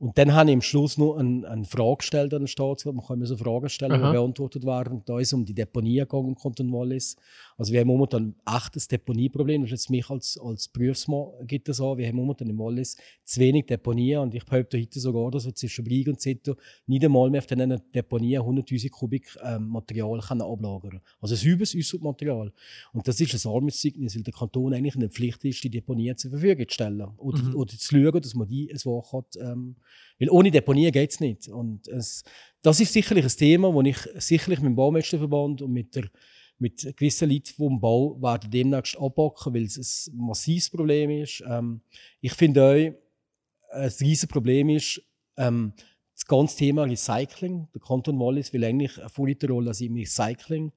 Und 0.00 0.16
dann 0.16 0.32
habe 0.32 0.50
ich 0.50 0.54
am 0.54 0.62
Schluss 0.62 0.96
noch 0.96 1.16
eine, 1.16 1.48
eine 1.48 1.64
Frage 1.64 1.96
gestellt 1.98 2.32
an 2.32 2.42
den 2.42 2.46
Staatsrat. 2.48 2.94
Man 2.94 3.04
kann 3.04 3.16
immer 3.16 3.26
so 3.26 3.36
Fragen 3.36 3.68
stellen, 3.68 3.94
die 3.94 4.12
beantwortet 4.12 4.64
werden. 4.64 5.02
Da 5.04 5.18
ist 5.18 5.28
es 5.28 5.32
um 5.32 5.44
die 5.44 5.54
Deponie 5.54 5.98
gegangen 5.98 6.28
im 6.28 6.34
Kanton 6.36 6.72
Wallis. 6.72 7.16
Also 7.58 7.72
wir 7.72 7.80
haben 7.80 7.88
momentan 7.88 8.36
ein 8.46 8.56
echtes 8.56 8.86
Deponieproblem. 8.86 9.62
Das 9.62 9.72
ist 9.72 9.80
jetzt 9.80 9.90
mich 9.90 10.08
als, 10.08 10.38
als 10.38 10.68
Berufsmann 10.68 11.26
gibt 11.44 11.68
das 11.68 11.80
an. 11.80 11.98
Wir 11.98 12.06
haben 12.06 12.14
momentan 12.14 12.48
im 12.48 12.56
Wallis 12.58 12.96
zu 13.24 13.40
wenig 13.40 13.66
Deponien. 13.66 14.20
Und 14.20 14.34
ich 14.34 14.44
behaupte 14.44 14.78
heute 14.78 15.00
sogar, 15.00 15.32
dass 15.32 15.44
wir 15.44 15.54
zwischen 15.54 15.84
Brig 15.84 16.06
und 16.06 16.20
Zito 16.20 16.54
nicht 16.86 17.04
einmal 17.04 17.28
mehr 17.30 17.40
auf 17.40 17.46
diesen 17.46 17.82
Deponien 17.92 18.42
100'000 18.42 18.90
Kubik 18.90 19.36
ähm, 19.42 19.66
Material 19.68 20.20
können 20.20 20.42
ablagern 20.42 20.90
können. 20.90 21.02
Also 21.20 21.34
sauberes 21.34 21.74
Material. 22.00 22.52
Und 22.92 23.08
das 23.08 23.20
ist 23.20 23.44
ein 23.44 23.50
Armutszeugnis, 23.52 24.14
weil 24.14 24.22
der 24.22 24.34
Kanton 24.34 24.72
eigentlich 24.72 24.94
in 24.94 25.00
der 25.00 25.10
Pflicht 25.10 25.44
ist, 25.44 25.64
die 25.64 25.70
Deponien 25.70 26.16
zur 26.16 26.30
Verfügung 26.30 26.68
zu 26.68 26.74
stellen. 26.74 27.08
Oder, 27.16 27.42
Mhm. 27.42 27.56
oder 27.56 27.76
zu 27.76 27.78
schauen, 27.78 28.22
dass 28.22 28.34
man 28.36 28.46
die 28.46 28.70
ein 28.70 28.78
Wach 28.84 29.12
hat. 29.12 29.36
Ähm, 29.36 29.74
weil 30.20 30.30
ohne 30.30 30.52
Deponie 30.52 30.92
geht 30.92 31.10
es 31.10 31.18
nicht. 31.18 31.48
Und 31.48 31.88
es, 31.88 32.22
das 32.62 32.78
ist 32.78 32.92
sicherlich 32.92 33.24
ein 33.24 33.30
Thema, 33.36 33.72
das 33.72 33.86
ich 34.14 34.22
sicherlich 34.24 34.60
mit 34.60 34.66
dem 34.68 34.76
Baumeisterverband 34.76 35.62
und 35.62 35.72
mit, 35.72 35.94
der, 35.96 36.04
mit 36.58 36.96
gewissen 36.96 37.30
Leuten 37.30 37.54
vom 37.54 37.80
Bau 37.80 38.20
werden 38.20 38.50
demnächst 38.50 38.98
abpacken, 38.98 39.54
weil 39.54 39.62
es 39.64 40.10
ein 40.12 40.16
massives 40.18 40.70
Problem 40.70 41.10
ist. 41.10 41.42
Ähm, 41.46 41.80
ich 42.20 42.34
finde 42.34 42.62
auch, 42.62 43.08
ein 43.70 43.92
riesiges 44.00 44.26
Problem 44.26 44.70
ist, 44.70 45.02
ähm, 45.36 45.72
das 46.14 46.26
ganze 46.26 46.56
Thema 46.56 46.82
Recycling. 46.82 47.68
Der 47.72 47.80
Kanton 47.80 48.18
Wallis 48.18 48.52
will 48.52 48.64
eigentlich 48.64 48.98
eine 48.98 49.08
Vorreiterrolle 49.08 49.68
also 49.68 49.84
im 49.84 49.94
Recycling. 49.94 50.72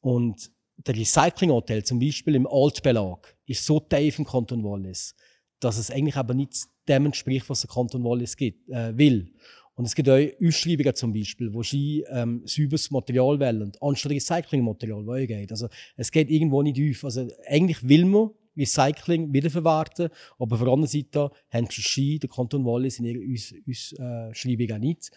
Und 0.00 0.50
der 0.76 0.96
Recyclinganteil 0.96 1.84
zum 1.84 2.00
Beispiel 2.00 2.34
im 2.34 2.46
Altbelag 2.46 3.36
ist 3.46 3.64
so 3.64 3.78
tief 3.78 4.18
im 4.18 4.24
Kanton 4.24 4.64
Wallis, 4.64 5.14
dass 5.60 5.78
es 5.78 5.90
eigentlich 5.90 6.16
aber 6.16 6.34
nicht 6.34 6.66
dem 6.88 7.06
entspricht, 7.06 7.48
was 7.48 7.60
der 7.60 7.70
Kanton 7.70 8.02
Wallis 8.04 8.36
gibt, 8.36 8.68
äh, 8.68 8.96
will. 8.96 9.32
Und 9.76 9.86
es 9.86 9.94
gibt 9.94 10.08
auch 10.08 10.20
Ausschreibungen 10.44 10.94
zum 10.94 11.12
Beispiel, 11.12 11.52
wo 11.52 11.62
sie 11.62 12.04
ähm, 12.08 12.42
sauberes 12.44 12.90
Material 12.90 13.40
wählen, 13.40 13.72
anstatt 13.80 14.12
Recyclingmaterial, 14.12 15.08
auch 15.08 15.26
geht. 15.26 15.50
Also 15.50 15.68
es 15.96 16.12
geht 16.12 16.30
irgendwo 16.30 16.62
nicht 16.62 16.78
auf. 16.78 17.04
Also 17.04 17.28
eigentlich 17.46 17.86
will 17.86 18.04
man 18.04 18.30
Recycling 18.56 19.32
wiederverwerten, 19.32 20.10
aber 20.38 20.54
auf 20.54 20.62
der 20.62 20.72
anderen 20.72 20.86
Seite 20.86 21.30
haben 21.50 21.66
die 21.68 21.82
Ski, 21.82 22.18
der 22.20 22.30
Kanton 22.30 22.64
Wallis 22.64 23.00
in 23.00 23.04
ihrer 23.04 23.20
Ausschreibung 23.68 24.70
auch 24.72 24.78
nicht. 24.78 25.10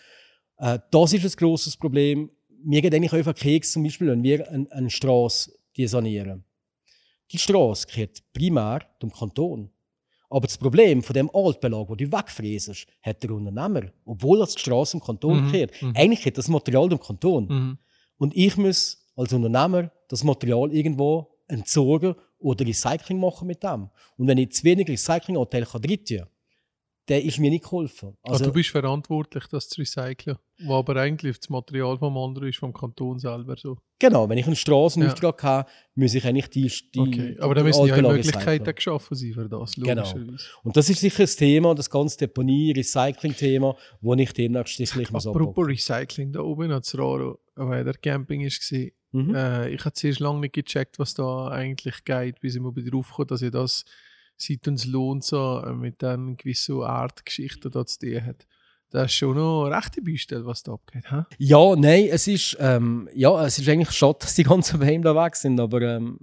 Äh, 0.58 0.80
das 0.90 1.14
ist 1.14 1.24
ein 1.24 1.38
grosses 1.38 1.78
Problem. 1.78 2.32
Mir 2.64 2.82
geht 2.82 2.96
eigentlich 2.96 3.14
einfach 3.14 3.36
Keks 3.36 3.74
zum 3.74 3.84
Beispiel, 3.84 4.08
wenn 4.08 4.24
wir 4.24 4.50
eine, 4.50 4.72
eine 4.72 4.90
Straße 4.90 5.52
sanieren. 5.86 6.44
Die 7.32 7.38
Straße 7.38 7.86
gehört 7.88 8.24
primär 8.34 8.82
dem 9.02 9.12
Kanton. 9.12 9.70
Aber 10.30 10.46
das 10.48 10.58
Problem 10.58 11.02
von 11.04 11.14
dem 11.14 11.30
Altbelag, 11.34 11.88
wo 11.88 11.96
du 11.96 12.12
wegfräsest, 12.12 12.86
hat 13.02 13.24
der 13.24 13.32
Unternehmer, 13.32 13.92
obwohl 14.06 14.40
das 14.40 14.56
die 14.56 14.60
Straße 14.60 14.98
im 14.98 15.04
Kanton 15.04 15.46
Mhm, 15.46 15.52
gehört. 15.52 15.82
mhm. 15.82 15.94
Eigentlich 15.96 16.26
hat 16.26 16.38
das 16.38 16.48
Material 16.50 16.90
dem 16.90 17.00
Kanton. 17.00 17.48
Mhm. 17.48 17.78
Und 18.18 18.36
ich 18.36 18.58
muss 18.58 19.06
als 19.16 19.32
Unternehmer 19.34 19.92
das 20.10 20.24
Material 20.24 20.72
irgendwo 20.74 21.28
entsorgen 21.48 22.16
oder 22.40 22.66
Recycling 22.66 23.20
machen 23.20 23.48
mit 23.48 23.64
dem. 23.64 23.90
Und 24.18 24.28
wenn 24.28 24.38
ich 24.38 24.52
zu 24.52 24.64
wenig 24.64 24.88
Recyclinganteil 24.90 25.66
kann 25.66 25.82
drin 25.82 26.26
dann 27.08 27.22
ist 27.22 27.40
mir 27.40 27.50
nicht 27.50 27.64
geholfen. 27.64 28.18
Also, 28.22 28.34
Also, 28.34 28.46
du 28.46 28.52
bist 28.54 28.70
verantwortlich, 28.70 29.46
das 29.50 29.70
zu 29.70 29.82
recyceln. 29.82 30.38
Wo 30.60 30.74
aber 30.76 30.96
eigentlich 30.98 31.40
das 31.40 31.50
Material 31.50 31.98
vom 31.98 32.18
anderen 32.18 32.50
ist 32.50 32.58
vom 32.58 32.74
Kanton 32.74 33.18
selber 33.20 33.56
so. 33.58 33.78
Genau, 34.00 34.28
wenn 34.28 34.38
ich 34.38 34.46
einen 34.46 34.56
Strassenauftrag 34.56 35.42
habe, 35.44 35.70
muss 35.96 36.14
ich 36.16 36.26
eigentlich 36.26 36.50
die, 36.50 36.68
die 36.94 37.00
Okay. 37.00 37.38
Aber 37.40 37.56
da 37.56 37.62
die 37.62 37.68
müssen 37.68 37.86
ja 37.86 37.94
Altbelag 37.94 38.14
Möglichkeiten 38.16 38.76
geschaffen 38.76 39.16
sein 39.16 39.34
für 39.34 39.48
das, 39.48 39.76
Genau. 39.76 40.14
Und 40.64 40.76
das 40.76 40.90
ist 40.90 41.00
sicher 41.00 41.24
das 41.24 41.36
Thema, 41.36 41.76
das 41.76 41.90
ganze 41.90 42.18
Deponie-Recycling-Thema, 42.18 43.76
wo 44.02 44.14
ich 44.16 44.34
demnächst 44.34 44.78
sicherlich 44.78 45.12
muss 45.12 45.28
Apropos 45.28 45.50
abpacken. 45.50 45.72
Recycling, 45.72 46.32
da 46.34 46.42
oben 46.42 46.72
hat 46.74 46.92
Raro, 46.96 47.40
weil 47.56 47.84
der 47.84 47.94
Camping 47.94 48.44
war, 48.44 48.88
Mhm. 49.14 49.34
äh, 49.34 49.70
ich 49.70 49.86
habe 49.86 49.94
zuerst 49.94 50.20
lange 50.20 50.42
nicht 50.42 50.54
gecheckt, 50.54 51.00
was 51.00 51.14
da 51.14 51.48
eigentlich 51.48 52.04
geht, 52.04 52.42
bis 52.42 52.56
ich 52.56 52.62
mal 52.62 52.76
wieder 52.76 52.92
draufgekommen 52.92 53.28
dass 53.30 53.42
ja 53.42 53.50
das 53.50 53.86
seit 54.38 54.68
uns 54.68 54.86
lohnt, 54.86 55.24
so 55.24 55.62
äh, 55.66 55.74
mit 55.74 56.04
einer 56.04 56.36
gewissen 56.36 56.82
Art 56.82 57.26
Geschichte 57.26 57.70
da 57.70 57.86
zu 57.86 58.00
tun 58.00 58.26
hat. 58.26 58.46
Das 58.90 59.08
ist 59.12 59.16
schon 59.18 59.36
noch 59.36 59.66
eine 59.66 59.76
rechte 59.76 60.02
Baustelle, 60.02 60.46
was 60.46 60.64
da 60.64 60.72
abgeht. 60.72 61.12
Hä? 61.12 61.24
Ja, 61.40 61.76
nein, 61.76 62.08
es 62.10 62.26
ist, 62.26 62.56
ähm, 62.62 63.10
ja, 63.14 63.46
es 63.46 63.60
ist 63.60 63.68
eigentlich 63.68 63.92
schade, 63.92 64.20
dass 64.22 64.34
die 64.36 64.44
ganzen 64.44 64.80
Weim 64.80 65.02
da 65.02 65.14
weg 65.14 65.36
sind, 65.36 65.60
aber 65.60 65.82
ähm, 65.82 66.18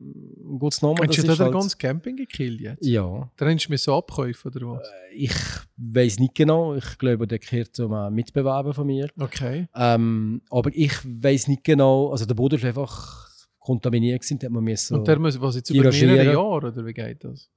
gut 0.59 0.75
nochmal, 0.80 1.06
Hast 1.06 1.18
das 1.18 1.25
du 1.25 1.26
da 1.26 1.33
ist 1.35 1.38
den 1.40 1.44
halt, 1.44 1.52
ganzen 1.52 1.78
Camping 1.78 2.16
gekillt 2.16 2.61
jetzt? 2.62 2.83
Ja, 2.87 3.30
Dann 3.37 3.54
hast 3.54 3.66
du 3.66 3.71
mir 3.73 3.76
so 3.76 3.94
abkäufen 3.94 4.50
oder 4.54 4.71
was? 4.78 4.88
ich 5.12 5.35
weiß 5.76 6.21
nicht 6.21 6.35
genau, 6.35 6.75
ich 6.75 6.97
glaube, 6.97 7.26
der 7.26 7.38
gehört 7.38 7.76
zu 7.76 7.87
einem 7.92 8.14
Mitbewerber 8.14 8.73
von 8.73 8.87
mir, 8.87 9.11
Okay. 9.21 9.66
ähm, 9.75 10.40
aber 10.49 10.71
ich 10.73 10.92
weiß 11.04 11.49
nicht 11.49 11.64
genau, 11.64 12.12
also 12.12 12.25
der 12.25 12.35
Boden 12.35 12.56
ist 12.56 12.64
einfach 12.64 13.28
kontaminiert 13.59 14.23
gewesen, 14.23 14.38
da 14.38 14.47
hat 14.47 14.52
man 14.52 14.64
müssen, 14.64 14.94
Und 14.97 15.06
der 15.06 15.18
muss 15.18 15.38
was 15.38 15.56
jetzt 15.56 15.68
über 15.68 15.90
mehrere. 15.90 16.25
Jahre 16.33 16.38
oder 16.68 16.87
wie 16.87 16.94
geht 16.94 17.25
das? 17.25 17.50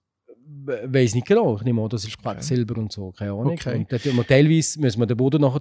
Weiß 0.65 1.15
nicht 1.15 1.27
genau, 1.27 1.57
ich 1.57 1.63
nehme 1.63 1.81
an, 1.81 1.89
das 1.89 2.05
ist 2.05 2.17
Quecksilber 2.21 2.77
und 2.77 2.91
so, 2.91 3.11
keine 3.11 3.31
Ahnung. 3.31 3.53
Okay. 3.53 3.77
Und 3.77 3.89
tun 4.01 4.15
wir 4.15 4.27
teilweise 4.27 4.79
müssen 4.79 4.99
wir 4.99 5.05
den 5.05 5.17
Boden 5.17 5.41
nachher 5.41 5.59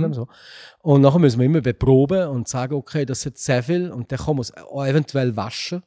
wir 0.00 0.08
Mhm. 0.08 0.14
so. 0.14 0.28
Und 0.82 1.00
nachher 1.00 1.18
müssen 1.18 1.38
wir 1.40 1.46
immer 1.46 1.60
beproben 1.60 2.28
und 2.28 2.48
sagen, 2.48 2.74
okay, 2.74 3.04
das 3.04 3.26
ist 3.26 3.38
sehr 3.38 3.62
viel 3.62 3.90
und 3.90 4.10
dann 4.12 4.18
kann 4.18 4.36
man 4.36 4.42
es 4.42 4.50
eventuell 4.50 5.36
waschen. 5.36 5.82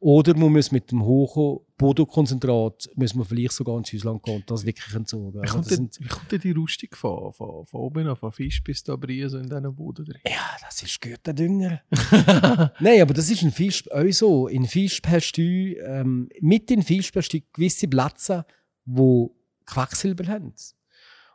Oder 0.00 0.36
man 0.36 0.52
muss 0.52 0.70
mit 0.70 0.92
dem 0.92 1.04
hohen 1.04 1.58
Bodenkonzentrat 1.76 2.88
müssen 2.94 3.18
wir 3.18 3.24
vielleicht 3.24 3.52
sogar 3.52 3.78
ins 3.78 3.92
Häusland 3.92 4.22
gehen 4.22 4.36
und 4.36 4.50
das 4.50 4.64
wirklich 4.64 4.94
entsorgen. 4.94 5.34
Wie 5.34 5.40
Also 5.40 5.54
kommt, 5.54 5.70
denn, 5.70 5.90
wie 5.98 6.08
kommt 6.08 6.30
denn 6.30 6.40
die 6.40 6.52
Rustik 6.52 6.96
von, 6.96 7.32
von, 7.32 7.66
von 7.66 7.80
oben 7.80 8.06
an, 8.06 8.14
von 8.14 8.30
Fisch 8.30 8.62
bis 8.62 8.84
da 8.84 8.94
Brie 8.94 9.28
so 9.28 9.38
in 9.38 9.48
diesen 9.48 9.74
Boden 9.74 10.04
drin? 10.04 10.20
ja, 10.24 10.56
das 10.60 10.82
ist 10.82 11.00
guter 11.00 11.32
Dünger. 11.32 11.82
Nein, 12.80 13.02
aber 13.02 13.12
das 13.12 13.28
ist 13.28 13.42
ein 13.42 13.50
Fisch, 13.50 13.90
auch 13.90 14.10
so. 14.12 14.46
In 14.46 14.66
Fisch 14.66 15.00
hast 15.04 15.32
du, 15.32 15.42
ähm, 15.42 16.28
mit 16.40 16.70
den 16.70 16.82
Fisch 16.82 17.10
hast 17.14 17.30
du 17.30 17.40
gewisse 17.52 17.88
Plätze, 17.88 18.46
wo 18.84 19.34
Quecksilber 19.66 20.26
haben. 20.28 20.54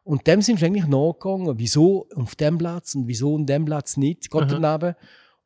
Und 0.04 0.26
dem 0.28 0.42
sind 0.42 0.62
wir 0.62 0.68
eigentlich 0.68 0.88
nachgegangen, 0.88 1.58
wieso 1.58 2.08
auf 2.16 2.36
dem 2.36 2.58
Platz 2.58 2.96
und 2.96 3.08
wieso 3.08 3.36
an 3.36 3.46
dem 3.46 3.66
Platz 3.66 3.98
nicht, 3.98 4.30
gerade 4.30 4.58
Aha. 4.58 4.78
daneben. 4.78 4.96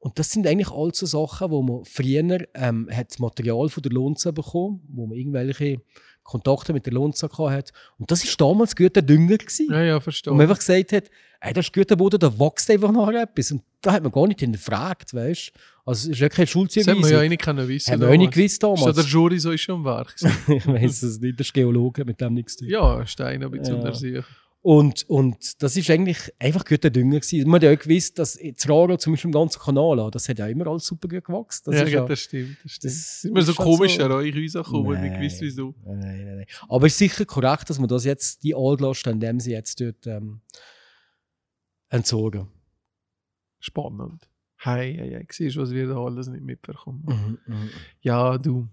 Und 0.07 0.17
das 0.19 0.31
sind 0.31 0.47
eigentlich 0.47 0.71
all 0.71 0.93
so 0.93 1.05
Sachen, 1.05 1.51
wo 1.51 1.61
man 1.61 1.83
früher 1.83 2.47
ähm, 2.53 2.87
hat 2.91 3.19
Material 3.19 3.67
von 3.67 3.83
der 3.83 3.91
Lonza 3.91 4.31
bekommen, 4.31 4.79
wo 4.87 5.05
man 5.05 5.17
irgendwelche 5.17 5.81
Kontakte 6.23 6.71
mit 6.71 6.85
der 6.85 6.93
Lonza 6.93 7.27
gehabt 7.27 7.51
hat. 7.51 7.73
Und 7.97 8.09
das 8.09 8.23
ist 8.23 8.39
damals 8.39 8.73
guter 8.75 9.01
Dünger 9.01 9.37
gewesen. 9.37 9.67
Ja, 9.69 9.81
ja, 9.83 9.99
verstehe. 9.99 10.31
Und 10.31 10.37
man 10.37 10.45
einfach 10.49 10.59
gesagt 10.59 10.93
hat, 10.93 11.09
ey, 11.41 11.51
das 11.53 11.65
ist 11.65 11.73
guter 11.73 11.95
Boden, 11.97 12.19
da 12.19 12.31
wächst 12.39 12.71
einfach 12.71 12.91
nachher 12.91 13.23
etwas. 13.23 13.51
Und 13.51 13.63
da 13.81 13.91
hat 13.93 14.03
man 14.03 14.11
gar 14.11 14.27
nicht 14.27 14.39
hinterfragt, 14.39 15.13
weißt 15.13 15.51
du? 15.53 15.59
Also 15.85 16.09
es 16.09 16.15
ist 16.15 16.19
ja 16.21 16.29
keine 16.29 16.45
das 16.47 16.75
hätte 16.75 16.95
man 16.95 17.09
ja 17.11 17.27
nicht 17.27 17.41
können 17.41 17.67
wissen. 17.67 17.91
Haben 17.93 18.01
wir 18.01 18.07
auch 18.07 18.11
nicht 18.11 18.33
damals. 18.33 18.35
gewusst 18.35 18.53
Ist 18.53 18.63
da 18.63 18.73
der 18.75 18.93
damals. 18.93 19.11
Jury 19.11 19.39
so 19.39 19.57
schon 19.57 19.75
am 19.75 19.85
Werk? 19.85 20.15
ich 20.47 20.67
weiss 20.67 21.03
es 21.03 21.19
nicht, 21.19 21.39
das 21.39 21.47
ist 21.47 21.53
Geologe, 21.53 22.05
mit 22.05 22.19
dem 22.21 22.33
nichts 22.33 22.55
zu 22.57 22.63
tun. 22.65 22.71
ja, 22.73 23.05
Stein 23.05 23.43
ein 23.43 23.51
bisschen 23.51 23.75
Ja. 23.75 23.81
untersuchen. 23.81 24.25
Und, 24.69 25.09
und 25.09 25.63
das 25.63 25.77
ist 25.77 25.89
eigentlich 25.89 26.17
einfach 26.39 26.65
guter 26.65 26.89
Dünger 26.89 27.21
gewesen. 27.21 27.49
Man 27.49 27.55
hat 27.55 27.63
ja 27.63 27.71
auch 27.71 27.79
gewusst, 27.79 28.19
dass 28.19 28.37
das 28.37 28.67
Raro 28.67 28.97
zum 28.97 29.13
Beispiel 29.13 29.29
im 29.29 29.31
ganzen 29.31 29.61
Kanal, 29.61 30.11
das 30.11 30.27
hat 30.27 30.39
ja 30.39 30.47
immer 30.47 30.67
alles 30.67 30.85
super 30.85 31.07
gut 31.07 31.23
gewachsen. 31.23 31.63
Das 31.67 31.75
ja, 31.75 31.83
ist 31.83 31.91
ja, 31.93 32.05
das 32.05 32.19
stimmt. 32.19 32.57
Das, 32.61 32.71
stimmt. 32.73 32.83
das 32.93 32.97
ist 32.99 33.23
immer 33.23 33.41
so 33.43 33.57
halt 33.57 33.65
komisch 33.65 33.95
so- 33.95 34.03
an 34.03 34.11
euch 34.11 34.35
rausgekommen, 34.35 35.01
nicht 35.01 35.15
gewusst 35.15 35.39
wieso. 35.39 35.73
Nein, 35.85 35.99
nein, 36.01 36.35
nein. 36.39 36.45
Aber 36.67 36.85
es 36.85 36.91
ist 36.91 36.97
sicher 36.97 37.23
korrekt, 37.23 37.69
dass 37.69 37.79
man 37.79 37.87
das 37.87 38.03
jetzt, 38.03 38.43
die 38.43 38.53
Altlast, 38.53 39.07
indem 39.07 39.39
sie 39.39 39.51
jetzt 39.51 39.79
dort 39.79 40.05
ähm, 40.05 40.41
entsorgen. 41.87 42.49
Spannend. 43.61 44.29
Hey, 44.57 44.97
hey, 44.97 45.11
hey, 45.11 45.27
siehst 45.31 45.55
du, 45.55 45.61
was 45.61 45.71
wir 45.71 45.87
da 45.87 45.97
alles 45.97 46.27
nicht 46.27 46.43
mitbekommen. 46.43 47.05
Mhm, 47.07 47.55
mhm. 47.55 47.69
Ja, 48.01 48.37
du. 48.37 48.67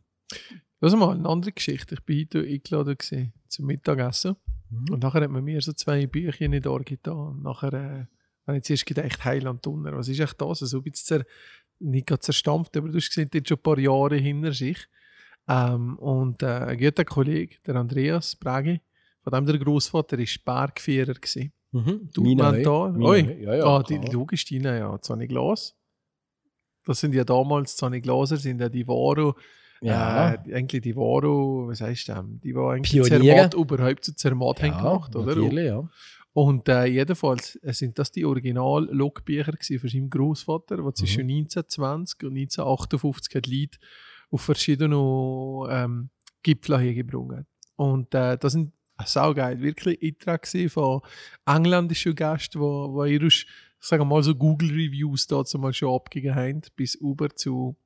Lass 0.80 0.96
mal, 0.96 1.14
eine 1.14 1.28
andere 1.28 1.52
Geschichte. 1.52 1.94
Ich 1.94 2.00
bin 2.00 2.18
heute 2.18 2.40
eingeladen 2.40 2.98
gewesen, 2.98 3.32
zum 3.46 3.66
Mittagessen. 3.66 4.34
Mhm. 4.74 4.94
Und 4.94 5.02
nachher 5.02 5.22
hat 5.22 5.30
man 5.30 5.44
mir 5.44 5.60
so 5.60 5.72
zwei 5.72 6.06
Bücher 6.06 6.40
in 6.40 6.52
die 6.52 6.66
Ohr 6.66 6.82
getan. 6.82 7.16
Und 7.16 7.42
nachher 7.42 7.72
äh, 7.72 8.06
habe 8.46 8.58
ich 8.58 8.64
zuerst 8.64 8.86
gedacht, 8.86 9.24
Heiland 9.24 9.64
Donner, 9.64 9.96
was 9.96 10.08
ist 10.08 10.20
echt 10.20 10.40
das? 10.40 10.60
So 10.60 10.78
ein 10.78 10.82
bisschen 10.82 11.20
zer, 11.20 11.26
nicht 11.78 12.06
gerade 12.06 12.20
zerstampft, 12.20 12.76
aber 12.76 12.88
du 12.88 12.96
hast 12.96 13.08
gesehen, 13.08 13.30
jetzt 13.32 13.48
schon 13.48 13.58
ein 13.58 13.62
paar 13.62 13.78
Jahre 13.78 14.16
hinter 14.16 14.52
sich. 14.52 14.78
Ähm, 15.48 15.98
und 15.98 16.42
äh, 16.42 16.46
ein 16.46 16.78
guter 16.78 17.04
Kollege, 17.04 17.56
der 17.66 17.76
Andreas 17.76 18.36
Bragi, 18.36 18.80
von 19.22 19.32
dem 19.32 19.46
der 19.46 19.58
Großvater 19.58 20.18
ist 20.18 20.44
Bergführer 20.44 21.14
gewesen. 21.14 21.52
Mhm. 21.72 22.08
Du, 22.12 22.22
Mina, 22.22 22.52
Mentor? 22.52 22.92
Mina, 22.92 23.08
Oi. 23.08 23.42
Ja, 23.42 23.54
ja, 23.56 23.64
ah, 23.64 23.82
die, 23.82 23.98
die 23.98 24.10
ja, 24.12 25.26
Glas. 25.26 25.76
Das 26.84 27.00
sind 27.00 27.14
ja 27.14 27.24
damals, 27.24 27.76
Zani 27.76 28.00
Glaser 28.00 28.36
sind 28.36 28.60
ja 28.60 28.68
die 28.68 28.86
Varo, 28.86 29.34
Ja. 29.84 30.34
äh, 30.34 30.54
eigentlich 30.54 30.82
die 30.82 30.96
Varo, 30.96 31.68
was 31.68 31.80
heißt 31.80 32.08
das, 32.08 32.24
die 32.42 32.54
war 32.54 32.72
eigentlich. 32.72 33.02
Zermatt 33.02 33.54
überhaupt 33.54 34.04
zu 34.04 34.14
Zermatt 34.14 34.62
haben 34.62 34.70
ja, 34.70 34.78
gemacht, 34.78 35.14
oder? 35.14 35.34
Natürlich, 35.36 35.66
ja. 35.66 35.88
Und 36.32 36.68
äh, 36.68 36.86
jedenfalls 36.86 37.56
äh, 37.62 37.72
sind 37.72 37.98
das 37.98 38.10
die 38.10 38.24
Original-Logbücher 38.24 39.52
von 39.78 39.88
seinem 39.88 40.10
Großvater, 40.10 40.78
der 40.78 40.94
zwischen 40.94 41.28
1920 41.28 42.24
und 42.24 42.36
1958 42.36 43.34
hat 43.36 43.46
Lied 43.46 43.78
auf 44.30 44.40
verschiedene 44.40 44.96
ähm, 45.70 46.10
Gipfel 46.42 46.78
hergebracht 46.78 47.38
hat. 47.38 47.46
Und 47.76 48.14
äh, 48.14 48.36
das 48.36 48.52
sind 48.52 48.72
saugeil, 49.04 49.60
wirklich 49.60 50.02
Eintrag 50.02 50.48
von 50.70 51.02
engländischen 51.46 52.14
Gästen, 52.14 52.58
wo, 52.58 52.92
wo 52.92 53.04
ihre, 53.04 53.26
ich 53.26 53.46
sage 53.78 54.04
mal 54.04 54.22
so 54.22 54.34
Google-Reviews 54.34 55.26
dazu 55.26 55.58
mal 55.58 55.72
schon 55.72 55.94
abgegeben 55.94 56.34
haben, 56.34 56.62
bis 56.74 56.94
über 56.96 57.30
zu 57.30 57.76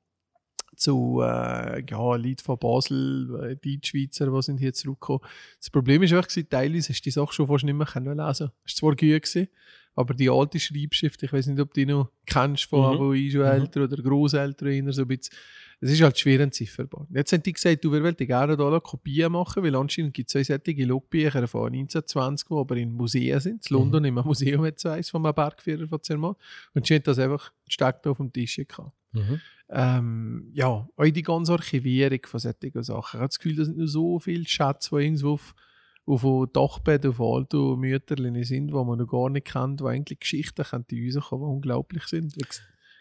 zu 0.75 1.21
äh, 1.21 1.83
ja, 1.89 2.15
Lied 2.15 2.41
von 2.41 2.57
Basel, 2.57 3.39
äh, 3.43 3.55
Deutschschweizer, 3.55 4.31
die 4.31 4.41
sind 4.41 4.57
hier 4.59 4.73
zurückgekommen. 4.73 5.21
Das 5.59 5.69
Problem 5.69 6.03
ist 6.03 6.13
einfach, 6.13 6.29
teilweise 6.49 6.89
hast 6.89 7.01
du 7.01 7.03
die 7.03 7.11
Sache 7.11 7.33
schon 7.33 7.47
fast 7.47 7.63
nicht 7.63 7.73
mehr 7.73 7.87
können 7.87 8.17
lesen. 8.17 8.51
Es 8.65 8.73
war 8.81 8.91
zwar 8.91 8.91
gut, 8.91 8.99
gewesen, 8.99 9.47
aber 9.95 10.13
die 10.13 10.29
alte 10.29 10.59
Schreibschrift, 10.59 11.21
ich 11.23 11.33
weiß 11.33 11.47
nicht, 11.47 11.59
ob 11.59 11.73
du 11.73 11.81
die 11.81 11.85
noch 11.85 12.11
kennst 12.25 12.65
von 12.65 12.95
Mhm. 12.95 13.07
mhm. 13.07 13.29
schon 13.29 13.41
Mhm. 13.41 13.83
oder 13.83 14.01
Großeltern, 14.01 14.91
so 14.91 15.01
ein 15.01 15.07
bisschen. 15.07 15.35
Es 15.81 15.91
ist 15.91 16.01
halt 16.01 16.19
schwer 16.19 16.41
entzifferbar. 16.41 17.07
Jetzt 17.13 17.31
haben 17.31 17.41
die 17.41 17.53
gesagt, 17.53 17.83
du, 17.85 17.91
wollten 17.91 18.27
gerne 18.27 18.57
da 18.57 18.67
eine 18.67 18.81
Kopie 18.81 19.27
machen, 19.29 19.63
weil 19.63 19.75
anscheinend 19.75 20.13
gibt 20.13 20.33
es 20.33 20.47
zwei 20.47 20.57
solche 20.59 20.83
Logbücher 20.83 21.47
von 21.47 21.71
1920, 21.71 22.47
die 22.49 22.53
aber 22.53 22.75
in 22.75 22.91
Museen 22.91 23.39
sind. 23.39 23.69
In 23.69 23.77
London 23.77 24.03
im 24.03 24.15
Museum 24.15 24.65
hat 24.65 24.77
es 24.77 24.85
eins 24.85 25.09
von 25.09 25.25
einem 25.25 25.33
Bergführer 25.33 25.87
von 25.87 26.03
Zermatt. 26.03 26.35
Und 26.73 26.85
sie 26.85 26.95
haben 26.95 27.03
das 27.03 27.17
einfach 27.17 27.53
steckt 27.67 28.05
auf 28.07 28.17
dem 28.17 28.31
Tisch 28.33 28.57
gehabt. 28.57 28.91
Mhm. 29.11 29.41
Ähm, 29.71 30.51
ja, 30.53 30.87
auch 30.95 31.03
die 31.03 31.21
ganze 31.21 31.53
Archivierung 31.53 32.19
von 32.25 32.39
solchen 32.39 32.83
Sachen. 32.83 33.17
Ich 33.17 33.19
habe 33.19 33.27
das 33.27 33.39
Gefühl, 33.39 33.55
da 33.55 33.65
sind 33.65 33.77
nur 33.77 33.87
so 33.87 34.19
viele 34.19 34.47
Schätze, 34.47 34.89
die 34.91 35.03
irgendwo 35.03 35.33
auf, 35.33 35.53
auf 36.05 36.21
dem 36.21 36.47
Dachbett, 36.53 37.05
auf 37.05 37.21
alten 37.21 37.79
Mütterchen 37.79 38.43
sind, 38.43 38.67
die 38.67 38.73
man 38.73 38.97
noch 38.97 39.07
gar 39.07 39.29
nicht 39.29 39.47
kennt, 39.47 39.79
die 39.79 39.85
eigentlich 39.85 40.19
Geschichten 40.19 40.63
könnten 40.63 41.15
rauskommen, 41.15 41.47
die 41.47 41.53
unglaublich 41.53 42.03
sind. 42.05 42.35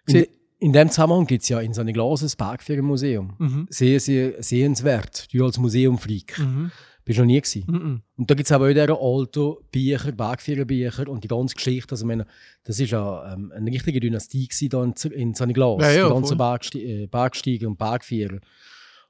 In, 0.06 0.26
in 0.58 0.72
dem 0.72 0.90
Zusammenhang 0.90 1.26
gibt 1.26 1.42
es 1.42 1.48
ja 1.48 1.60
in 1.60 1.72
so 1.72 1.80
einem 1.80 1.94
Glases 1.94 2.36
Bergführermuseum. 2.36 3.34
Mhm. 3.38 3.66
Sehr, 3.70 4.00
sehr 4.00 4.42
sehenswert. 4.42 5.32
Du 5.32 5.44
als 5.44 5.58
Museumfreak. 5.58 6.38
Mhm. 6.38 6.70
Bist 7.08 7.18
du 7.18 7.22
noch 7.22 7.26
nie 7.26 7.40
gewesen. 7.40 7.64
Mhm. 7.66 8.02
Und 8.18 8.30
da 8.30 8.34
gibt 8.34 8.46
es 8.46 8.52
aber 8.52 8.66
auch 8.66 8.74
diese 8.74 8.92
alten 8.92 9.64
Bücher, 9.72 10.12
Bergführerbücher 10.12 11.08
und 11.08 11.24
die 11.24 11.28
ganze 11.28 11.54
Geschichte. 11.54 11.92
Also, 11.92 12.04
ich 12.04 12.06
meine, 12.06 12.26
das 12.64 12.78
war 12.80 12.86
ja 12.86 13.32
ähm, 13.32 13.50
eine 13.56 13.70
richtige 13.70 13.98
Dynastie 13.98 14.68
da 14.68 14.84
in, 14.84 14.92
in 15.12 15.34
St. 15.34 15.54
Glas. 15.54 15.80
Ja, 15.80 15.90
ja, 15.90 16.04
die 16.04 16.12
ganzen 16.12 16.36
voll. 16.36 16.36
Bergsti 16.36 17.04
äh, 17.04 17.06
Bergsteiger 17.06 17.66
und 17.66 17.78
Bergführer. 17.78 18.40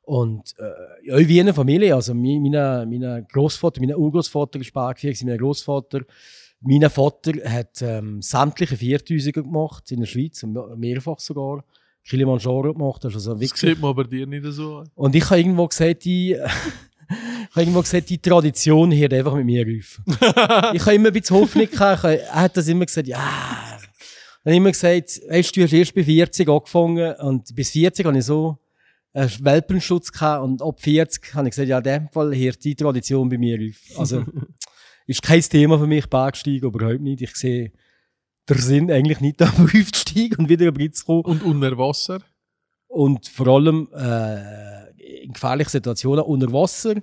Und 0.03 0.55
äh, 0.61 1.09
ja, 1.09 1.29
wie 1.29 1.41
eine 1.41 1.53
Familie. 1.53 1.93
Also, 1.97 2.15
mein, 2.15 2.41
meine, 2.41 2.87
meine 2.89 3.27
Großvater, 3.33 3.81
mein 3.81 3.93
Urgroßvater 3.93 4.61
war 4.61 4.95
Bergführer, 4.95 5.15
mein 5.25 5.39
Großvater. 5.39 6.03
Mein 6.61 6.89
Vater 6.91 7.33
hat 7.51 7.83
ähm, 7.83 8.23
sämtliche 8.23 8.77
4000er 8.77 9.43
gemacht 9.43 9.91
in 9.91 9.99
der 9.99 10.07
Schweiz, 10.07 10.47
mehrfach 10.77 11.19
sogar. 11.19 11.65
Kilimanjaro 12.05 12.75
gemacht. 12.75 13.05
Also, 13.05 13.19
so 13.19 13.33
Das 13.33 13.41
wirklich 13.41 13.61
sieht 13.61 13.81
man 13.81 13.91
aber 13.91 14.05
dir 14.05 14.25
nicht 14.25 14.45
so 14.45 14.85
und 14.95 15.17
ich 15.17 15.29
habe 15.29 15.41
irgendwo 15.41 15.67
gesagt, 15.67 16.05
die, 16.05 16.37
ich 17.09 17.51
habe 17.51 17.61
irgendwo 17.63 17.81
gesagt, 17.81 18.11
die 18.11 18.19
Tradition 18.19 18.93
hört 18.93 19.13
einfach 19.15 19.35
mit 19.35 19.47
mir 19.47 19.63
auf. 19.63 20.01
ich 20.75 20.83
habe 20.83 20.95
immer 20.95 21.09
ein 21.09 21.13
bisschen 21.13 21.37
Hoffnung 21.37 21.69
gehabt. 21.71 21.99
Ich 21.99 22.03
habe- 22.05 22.21
Er 22.23 22.35
hat 22.35 22.57
das 22.57 22.69
immer 22.69 22.85
gesagt, 22.87 23.09
ja. 23.09 23.19
Dann 23.19 24.53
habe 24.53 24.53
ich 24.53 24.57
immer 24.57 24.71
gesagt, 24.73 25.21
weißt 25.29 25.57
du, 25.57 25.61
du 25.61 25.65
hast 25.67 25.73
erst 25.73 25.95
bei 25.95 26.05
40 26.05 26.49
angefangen 26.49 27.15
und 27.21 27.55
bis 27.55 27.71
40 27.71 28.07
habe 28.07 28.19
ich 28.19 28.25
so 28.25 28.59
einen 29.15 29.31
Welpenschutz 29.45 30.13
gehabt 30.13 30.45
und 30.45 30.63
ab 30.63 30.81
40 30.81 31.35
habe 31.35 31.49
ich 31.49 31.53
gesagt, 31.53 31.69
ja, 31.69 31.79
in 31.79 31.85
dem 31.85 32.09
Fall 32.11 32.35
hört 32.37 32.63
die 32.63 32.75
Tradition 32.77 33.29
bei 33.29 33.39
mir 33.39 33.59
auf. 33.59 33.99
Also, 33.99 34.25
Ist 35.07 35.23
kein 35.23 35.41
Thema 35.41 35.79
für 35.79 35.87
mich, 35.87 36.05
Bergsteigen, 36.07 36.69
überhaupt 36.69 37.01
nicht. 37.01 37.23
Ich 37.23 37.35
sehe 37.35 37.73
der 38.47 38.59
Sinn 38.59 38.91
eigentlich 38.91 39.21
nicht 39.21 39.41
am 39.43 39.65
Aufstieg 39.65 40.39
und 40.39 40.51
wieder 40.51 40.67
über 40.67 40.93
zu 40.93 41.03
kommen. 41.05 41.23
Und 41.25 41.43
unter 41.43 41.79
Wasser? 41.79 42.21
Und 42.89 43.27
vor 43.27 43.47
allem 43.49 43.89
äh, 43.95 44.88
in 45.23 45.33
gefährlichen 45.33 45.71
Situationen 45.71 46.25
unter 46.25 46.53
Wasser. 46.53 46.97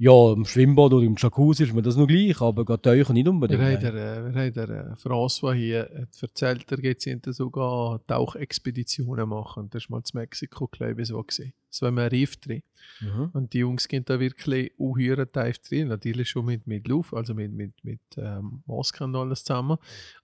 Ja, 0.00 0.32
im 0.32 0.44
Schwimmbad 0.44 0.92
oder 0.92 1.04
im 1.04 1.16
Jacuzzi 1.18 1.64
ist 1.64 1.74
mir 1.74 1.82
das 1.82 1.96
noch 1.96 2.06
gleich, 2.06 2.40
aber 2.40 2.64
geht 2.64 2.86
euch 2.86 3.08
nicht 3.08 3.26
unbedingt. 3.26 3.60
Wir 3.60 3.66
haben 3.66 3.80
der, 3.80 3.94
äh, 3.94 4.32
wir 4.32 4.40
haben 4.40 4.52
der 4.54 4.68
äh, 4.68 4.92
François 4.94 5.54
hier 5.54 5.90
erzählt, 6.20 6.70
er 6.70 6.76
geht 6.76 7.02
hinter 7.02 7.32
sogar 7.32 8.00
Tauchexpeditionen 8.06 9.28
machen. 9.28 9.68
Das 9.70 9.90
war 9.90 9.98
mal 9.98 10.04
in 10.06 10.20
Mexiko, 10.20 10.68
glaube 10.68 11.02
ich, 11.02 11.08
so. 11.08 11.20
Gewesen. 11.20 11.52
So 11.68 11.86
haben 11.86 11.96
wir 11.96 12.02
einen 12.02 12.10
Riff 12.10 12.36
drin. 12.36 12.62
Mhm. 13.00 13.30
Und 13.32 13.52
die 13.52 13.58
Jungs 13.58 13.88
gehen 13.88 14.04
da 14.04 14.20
wirklich 14.20 14.70
unheuer 14.78 15.30
tief 15.30 15.58
drin. 15.58 15.88
Natürlich 15.88 16.28
schon 16.30 16.46
mit, 16.46 16.68
mit 16.68 16.86
Luft, 16.86 17.12
also 17.12 17.34
mit, 17.34 17.52
mit, 17.52 17.72
mit 17.82 18.00
ähm, 18.16 18.62
Masken 18.66 19.02
und 19.02 19.16
alles 19.16 19.42
zusammen. 19.42 19.78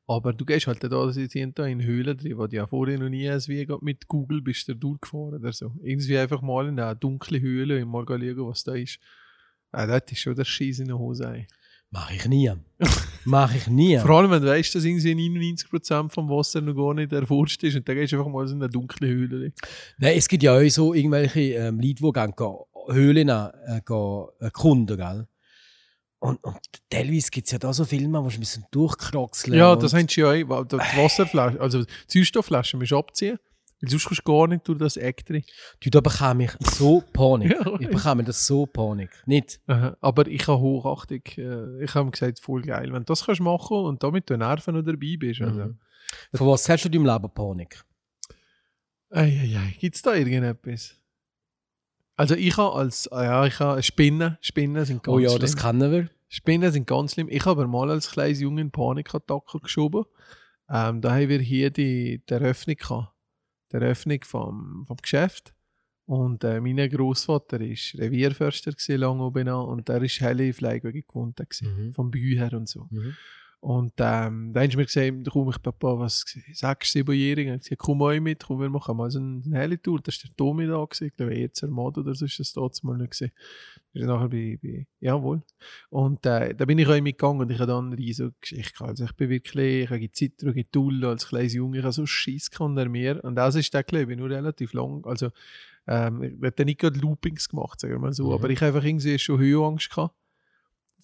Aber 0.06 0.32
du 0.32 0.44
gehst 0.44 0.68
halt 0.68 0.84
da, 0.84 1.10
sie 1.10 1.26
sind 1.26 1.58
da 1.58 1.66
in 1.66 1.82
Höhlen 1.82 2.16
drin, 2.16 2.38
wo 2.38 2.46
du 2.46 2.54
ja 2.54 2.68
vorher 2.68 2.98
noch 2.98 3.08
nie 3.08 3.28
wie 3.28 3.66
mit 3.80 4.06
Google 4.06 4.40
bist 4.40 4.68
du 4.68 4.74
durchgefahren 4.74 5.34
oder 5.34 5.52
so. 5.52 5.72
Irgendwie 5.82 6.16
einfach 6.16 6.42
mal 6.42 6.68
in 6.68 6.78
eine 6.78 6.94
dunkle 6.94 7.40
Höhle 7.40 7.82
und 7.82 7.90
mal 7.90 8.06
schauen, 8.06 8.46
was 8.46 8.62
da 8.62 8.74
ist. 8.74 9.00
Ah, 9.74 9.86
das 9.86 10.02
ist 10.10 10.20
schon 10.20 10.34
der 10.34 10.44
Scheiß 10.44 10.78
in 10.80 10.88
der 10.88 10.98
Hose. 10.98 11.24
ey. 11.26 11.46
Mach 11.90 12.10
ich 12.10 12.26
nie. 12.26 12.50
Mach 13.24 13.54
ich 13.54 13.68
nie. 13.68 13.98
Vor 14.00 14.18
allem, 14.18 14.30
wenn 14.32 14.42
du 14.42 14.48
weißt, 14.48 14.74
dass 14.74 14.82
irgendwie 14.82 15.12
99% 15.12 16.10
vom 16.10 16.28
Wasser 16.28 16.60
noch 16.60 16.74
gar 16.74 16.92
nicht 16.92 17.12
erforscht 17.12 17.62
ist 17.62 17.76
und 17.76 17.88
dann 17.88 17.94
gehst 17.94 18.12
du 18.12 18.18
einfach 18.18 18.30
mal 18.30 18.46
so 18.48 18.54
in 18.54 18.62
eine 18.62 18.70
dunkle 18.70 19.06
Höhle. 19.06 19.52
Nein, 19.98 20.18
es 20.18 20.26
gibt 20.26 20.42
ja 20.42 20.58
auch 20.58 20.68
so 20.68 20.92
irgendwelche 20.92 21.40
ähm, 21.40 21.78
Leute, 21.78 21.94
die 21.94 22.12
gehen, 22.12 22.34
gehen 22.36 22.56
Höhlen 22.94 23.28
äh, 23.28 23.80
gehen, 23.86 24.26
erkunden, 24.40 24.96
gell? 24.96 25.28
Und, 26.18 26.42
und 26.42 26.58
teilweise 26.90 27.30
gibt 27.30 27.46
es 27.46 27.52
ja 27.52 27.58
da 27.58 27.72
so 27.72 27.84
Filme, 27.84 28.18
wo 28.24 28.28
du 28.28 28.34
ein 28.34 28.40
bisschen 28.40 28.64
durchkraxeln 28.70 29.56
Ja, 29.56 29.76
das 29.76 29.92
haben 29.92 30.08
sie 30.08 30.22
ja 30.22 30.30
auch. 30.30 30.64
Die 30.64 30.76
Wasserflasche, 30.78 31.60
also 31.60 31.84
die 31.84 31.88
Sauerstoffflasche 32.08 32.76
musst 32.76 32.92
du 32.92 32.98
abziehen, 32.98 33.38
weil 33.84 33.90
sonst 33.90 34.04
kommst 34.06 34.22
du 34.26 34.32
gar 34.32 34.46
nicht 34.48 34.66
durch 34.66 34.78
das 34.78 34.96
Eck 34.96 35.24
drin. 35.26 35.44
Du, 35.80 35.90
da 35.90 36.00
bekomme 36.00 36.44
ich 36.44 36.50
so 36.60 37.02
Panik. 37.12 37.50
Ja, 37.64 37.78
ich 37.80 37.88
bekomme 37.88 38.24
das 38.24 38.46
so 38.46 38.66
Panik. 38.66 39.10
Nicht? 39.26 39.60
Aha. 39.66 39.96
Aber 40.00 40.26
ich 40.26 40.46
habe 40.48 40.58
Hochachtung. 40.60 41.20
äh, 41.36 41.84
Ich 41.84 41.94
habe 41.94 42.10
gesagt, 42.10 42.40
voll 42.40 42.62
geil. 42.62 42.84
Wenn 42.92 43.00
du 43.02 43.04
das 43.04 43.24
kannst 43.26 43.40
machen 43.40 43.76
und 43.78 44.02
damit 44.02 44.28
du 44.30 44.36
Nerven 44.36 44.74
noch 44.74 44.82
dabei 44.82 45.16
bist. 45.18 45.40
Also. 45.42 45.60
Mhm. 45.66 45.78
Von 46.34 46.46
was 46.48 46.68
hast 46.68 46.84
du 46.84 46.88
in 46.88 46.92
deinem 46.92 47.06
Leben 47.06 47.30
Panik? 47.34 47.84
Eieiei, 49.10 49.74
gibt 49.78 49.94
es 49.96 50.02
da 50.02 50.14
irgendetwas? 50.14 50.96
Also 52.16 52.34
ich 52.34 52.56
habe 52.56 52.74
als, 52.76 53.10
ah 53.12 53.24
ja, 53.24 53.46
ich 53.46 53.58
habe 53.60 53.82
Spinnen, 53.82 54.38
Spinnen 54.40 54.84
sind 54.84 55.02
ganz 55.02 55.14
Oh 55.14 55.18
ja, 55.18 55.28
schlimm. 55.30 55.40
das 55.40 55.56
kennen 55.56 55.90
wir. 55.92 56.10
Spinnen 56.28 56.72
sind 56.72 56.86
ganz 56.86 57.12
schlimm. 57.14 57.28
Ich 57.30 57.44
habe 57.44 57.66
mal 57.66 57.90
als 57.90 58.10
kleines 58.10 58.40
Junge 58.40 58.64
Panikattacke 58.68 59.60
geschoben. 59.60 60.04
Ähm, 60.68 61.00
da 61.00 61.12
haben 61.12 61.28
wir 61.28 61.38
hier 61.40 61.70
die, 61.70 62.22
die 62.28 62.32
Eröffnung 62.32 62.76
gehabt. 62.76 63.13
Die 63.72 63.76
Eröffnung 63.76 64.20
vom, 64.24 64.84
vom 64.86 64.96
Geschäft. 64.98 65.54
Und 66.06 66.44
äh, 66.44 66.60
mein 66.60 66.76
Großvater 66.90 67.60
war 67.60 67.66
Revierförster 67.66 68.72
lange 68.96 69.22
oben 69.22 69.48
an, 69.48 69.66
und 69.66 69.88
der 69.88 70.02
ist 70.02 70.20
helle 70.20 70.52
Fleischwege 70.52 71.02
gewohnt 71.02 71.36
gewesen, 71.38 71.86
Mhm. 71.88 71.94
vom 71.94 72.10
Büh 72.10 72.36
her 72.36 72.52
und 72.52 72.68
so. 72.68 72.88
Mhm. 72.90 73.14
Und 73.64 73.94
ähm, 73.96 74.52
dann 74.52 74.64
hast 74.64 74.74
du 74.74 74.76
mir 74.76 74.84
gesagt, 74.84 75.26
da 75.26 75.30
komme 75.30 75.50
ich 75.50 75.62
Papa, 75.62 75.98
was, 75.98 76.22
sechs, 76.52 76.92
siebenjährig, 76.92 77.48
und 77.48 77.54
ich 77.54 77.62
gesagt, 77.62 77.78
komm 77.78 77.96
mal 77.96 78.20
mit, 78.20 78.44
komm, 78.44 78.60
wir 78.60 78.68
machen 78.68 78.94
mal 78.94 79.10
so 79.10 79.18
eine, 79.18 79.40
eine 79.42 79.56
helle 79.56 79.80
Tour. 79.80 80.00
Da 80.02 80.12
war 80.12 80.18
der 80.22 80.36
Tomi 80.36 80.66
da, 80.66 80.84
gewesen, 80.84 81.06
ich 81.06 81.16
glaube, 81.16 81.34
jetzt 81.34 81.62
Mod 81.62 81.96
oder 81.96 82.14
so 82.14 82.26
ist 82.26 82.38
das 82.38 82.52
dort 82.52 82.84
mal 82.84 82.98
nicht 82.98 83.12
gesehen. 83.12 83.32
Ist 83.94 84.02
er 84.02 84.08
nachher 84.08 84.28
bei, 84.28 84.58
bei 84.62 84.86
jawohl. 85.00 85.40
Und 85.88 86.26
äh, 86.26 86.54
da 86.54 86.64
bin 86.66 86.78
ich 86.78 86.86
auch 86.86 87.00
mitgegangen 87.00 87.40
und 87.40 87.50
ich 87.50 87.58
habe 87.58 87.72
dann 87.72 87.86
eine 87.86 87.96
riesige 87.96 88.34
Geschichte 88.38 88.74
gehabt. 88.74 88.90
Also 88.90 89.04
ich 89.06 89.12
bin 89.12 89.30
wirklich, 89.30 89.84
ich 89.84 89.90
habe 89.90 90.12
Zittro, 90.12 90.52
Getulle 90.52 91.08
als 91.08 91.28
kleines 91.28 91.54
Junge, 91.54 91.78
ich 91.78 91.84
habe 91.84 91.94
so 91.94 92.04
gehabt 92.50 92.76
an 92.78 92.90
mir. 92.90 93.24
Und 93.24 93.36
das 93.36 93.54
ist 93.54 93.72
der, 93.72 93.82
ich, 94.12 94.18
nur 94.18 94.28
relativ 94.28 94.74
lang, 94.74 95.06
also 95.06 95.30
ähm, 95.86 96.22
ich 96.22 96.32
habe 96.34 96.52
dann 96.52 96.66
nicht 96.66 96.80
gerade 96.80 96.98
Loopings 96.98 97.48
gemacht, 97.48 97.80
sagen 97.80 97.94
wir 97.94 97.98
mal 97.98 98.12
so, 98.12 98.26
Mhm. 98.26 98.34
aber 98.34 98.50
ich 98.50 98.60
habe 98.60 98.74
einfach 98.74 98.84
irgendwie 98.84 99.18
schon 99.18 99.38
Höhenangst 99.38 99.88
gehabt. 99.88 100.14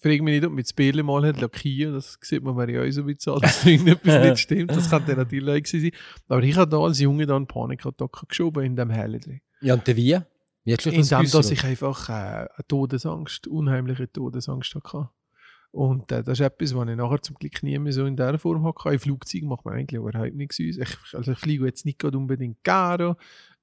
Frag 0.01 0.21
mich 0.21 0.33
nicht, 0.33 0.45
ob 0.45 0.53
mit 0.53 0.65
das 0.65 0.73
Bärli 0.73 1.03
mal 1.03 1.25
hat 1.27 1.39
lackiert, 1.39 1.93
das 1.93 2.17
sieht 2.21 2.41
man 2.41 2.57
ja 2.67 2.81
auch 2.81 2.91
so 2.91 3.01
ein 3.01 3.07
bisschen 3.07 3.39
dass 3.39 3.65
irgendetwas 3.65 4.23
nicht 4.23 4.39
stimmt, 4.39 4.71
das 4.71 4.89
kann 4.89 5.03
dann 5.05 5.17
natürlich 5.17 5.63
auch 5.63 5.67
sein. 5.67 5.91
Aber 6.27 6.41
ich 6.41 6.57
habe 6.57 6.71
da 6.71 6.79
als 6.79 6.99
Junge 6.99 7.27
dann 7.27 7.45
Panikattacke 7.45 8.25
geschoben 8.25 8.65
in 8.65 8.75
dem 8.75 8.89
Helle 8.89 9.19
drin. 9.19 9.41
Ja, 9.61 9.75
und 9.75 9.85
der 9.85 9.95
wie? 9.95 10.17
Wie 10.63 10.73
hast 10.73 10.85
du 10.85 10.89
In 10.89 10.97
das 11.01 11.09
dem, 11.09 11.29
dass 11.29 11.51
ich 11.51 11.63
einfach 11.63 12.09
äh, 12.09 12.13
eine 12.13 12.47
Todesangst, 12.67 13.47
unheimliche 13.47 14.11
Todesangst 14.11 14.73
hatte. 14.75 15.09
Und 15.71 16.11
äh, 16.11 16.23
das 16.23 16.39
ist 16.39 16.45
etwas, 16.45 16.75
was 16.75 16.89
ich 16.89 16.95
nachher 16.95 17.21
zum 17.21 17.35
Glück 17.37 17.63
nie 17.63 17.79
mehr 17.79 17.93
so 17.93 18.05
in 18.05 18.17
dieser 18.17 18.37
Form 18.37 18.65
hatte. 18.65 18.89
Im 18.89 18.99
Flugzeug 18.99 19.43
macht 19.43 19.65
man 19.65 19.75
eigentlich 19.75 19.99
überhaupt 19.99 20.35
nichts 20.35 20.59
aus. 20.59 20.77
Ich, 20.77 21.15
also 21.15 21.31
ich 21.31 21.37
fliege 21.37 21.65
jetzt 21.65 21.85
nicht 21.85 22.03
unbedingt 22.03 22.63
gerne, 22.63 23.15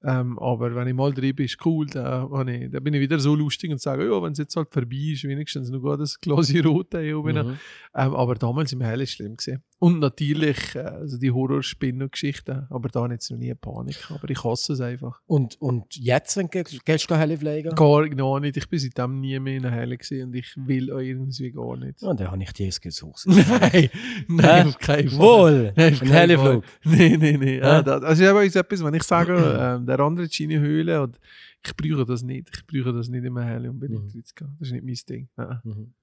ähm, 0.03 0.39
aber 0.39 0.75
wenn 0.75 0.87
ich 0.87 0.93
mal 0.93 1.13
drin 1.13 1.35
bin, 1.35 1.45
ist 1.45 1.65
cool. 1.65 1.85
Da, 1.87 2.29
habe 2.31 2.51
ich, 2.51 2.71
da 2.71 2.79
bin 2.79 2.93
ich 2.93 3.01
wieder 3.01 3.19
so 3.19 3.35
lustig 3.35 3.71
und 3.71 3.81
sage, 3.81 4.05
ja, 4.05 4.21
wenn 4.21 4.31
es 4.31 4.37
jetzt 4.37 4.55
halt 4.55 4.69
vorbei 4.71 5.11
ist, 5.13 5.23
wenigstens 5.25 5.69
noch 5.69 5.97
das 5.97 6.19
Glas 6.19 6.53
Rot 6.63 6.87
hier 6.91 7.17
oben. 7.19 7.35
Mhm. 7.35 7.57
Ähm, 7.95 8.15
aber 8.15 8.35
damals 8.35 8.71
im 8.71 8.81
Hell 8.81 9.01
ist 9.01 9.09
es 9.09 9.15
schlimm 9.15 9.35
gewesen. 9.35 9.63
Und 9.79 9.99
natürlich 9.99 10.75
äh, 10.75 10.79
also 10.79 11.17
die 11.17 11.31
Horrorspinnen-Geschichten, 11.31 12.67
aber 12.69 12.89
da 12.89 13.01
habe 13.01 13.13
ich 13.13 13.17
jetzt 13.17 13.31
noch 13.31 13.37
nie 13.37 13.53
Panik. 13.53 14.09
Aber 14.09 14.29
ich 14.29 14.43
hasse 14.43 14.73
es 14.73 14.81
einfach. 14.81 15.19
Und, 15.25 15.59
und 15.61 15.95
jetzt, 15.95 16.37
wenn 16.37 16.47
du 16.47 16.63
gehst, 16.85 17.09
Helle 17.09 17.37
pflegen? 17.37 17.75
Gar 17.75 18.09
gar 18.09 18.39
nicht. 18.39 18.57
Ich 18.57 18.69
bin 18.69 18.79
seitdem 18.79 19.19
nie 19.19 19.39
mehr 19.39 19.55
in 19.57 19.63
der 19.63 19.71
Helle 19.71 19.97
gesehen 19.97 20.27
und 20.27 20.35
ich 20.35 20.53
will 20.55 20.91
auch 20.91 20.99
irgendwie 20.99 21.51
gar 21.51 21.77
nicht. 21.77 22.01
Ja, 22.01 22.13
dann 22.13 22.31
habe 22.31 22.43
ich 22.43 22.53
dir 22.53 22.65
jetzt 22.65 22.81
gesucht. 22.81 23.23
Nein, 23.25 23.89
nein, 24.27 24.67
auf 24.67 24.77
keinen 24.77 25.09
Fall. 25.09 25.19
Wohl! 25.19 25.73
Nein, 25.75 25.93
auf 25.93 26.01
Ein 26.01 26.07
keinen. 26.07 26.37
Fall. 26.37 26.61
Nein, 26.83 27.19
nein, 27.19 27.39
nein. 27.39 27.59
Ja, 27.61 27.77
Hä? 27.77 27.83
das, 27.83 28.03
also 28.03 28.23
ist 28.23 28.29
aber 28.29 28.43
etwas, 28.43 28.83
wenn 28.83 28.93
ich 28.93 29.03
sage, 29.03 29.33
ähm, 29.59 29.85
der 29.89 29.99
andere 29.99 30.29
Schienenhöhle, 30.29 31.01
und 31.03 31.19
ich 31.65 31.75
brauche 31.75 32.05
das 32.05 32.21
nicht. 32.23 32.49
Ich 32.55 32.65
brauche 32.65 32.93
das 32.95 33.09
nicht 33.09 33.25
in 33.25 33.35
der 33.35 33.43
Helle 33.43 33.69
unbedingt 33.69 34.05
Mhm. 34.05 34.11
reinzugehen. 34.15 34.55
Das 34.59 34.67
ist 34.69 34.73
nicht 34.73 34.85
mein 34.85 35.15
Ding. 35.17 35.29
Ja. 35.37 35.61
Mhm. 35.63 35.93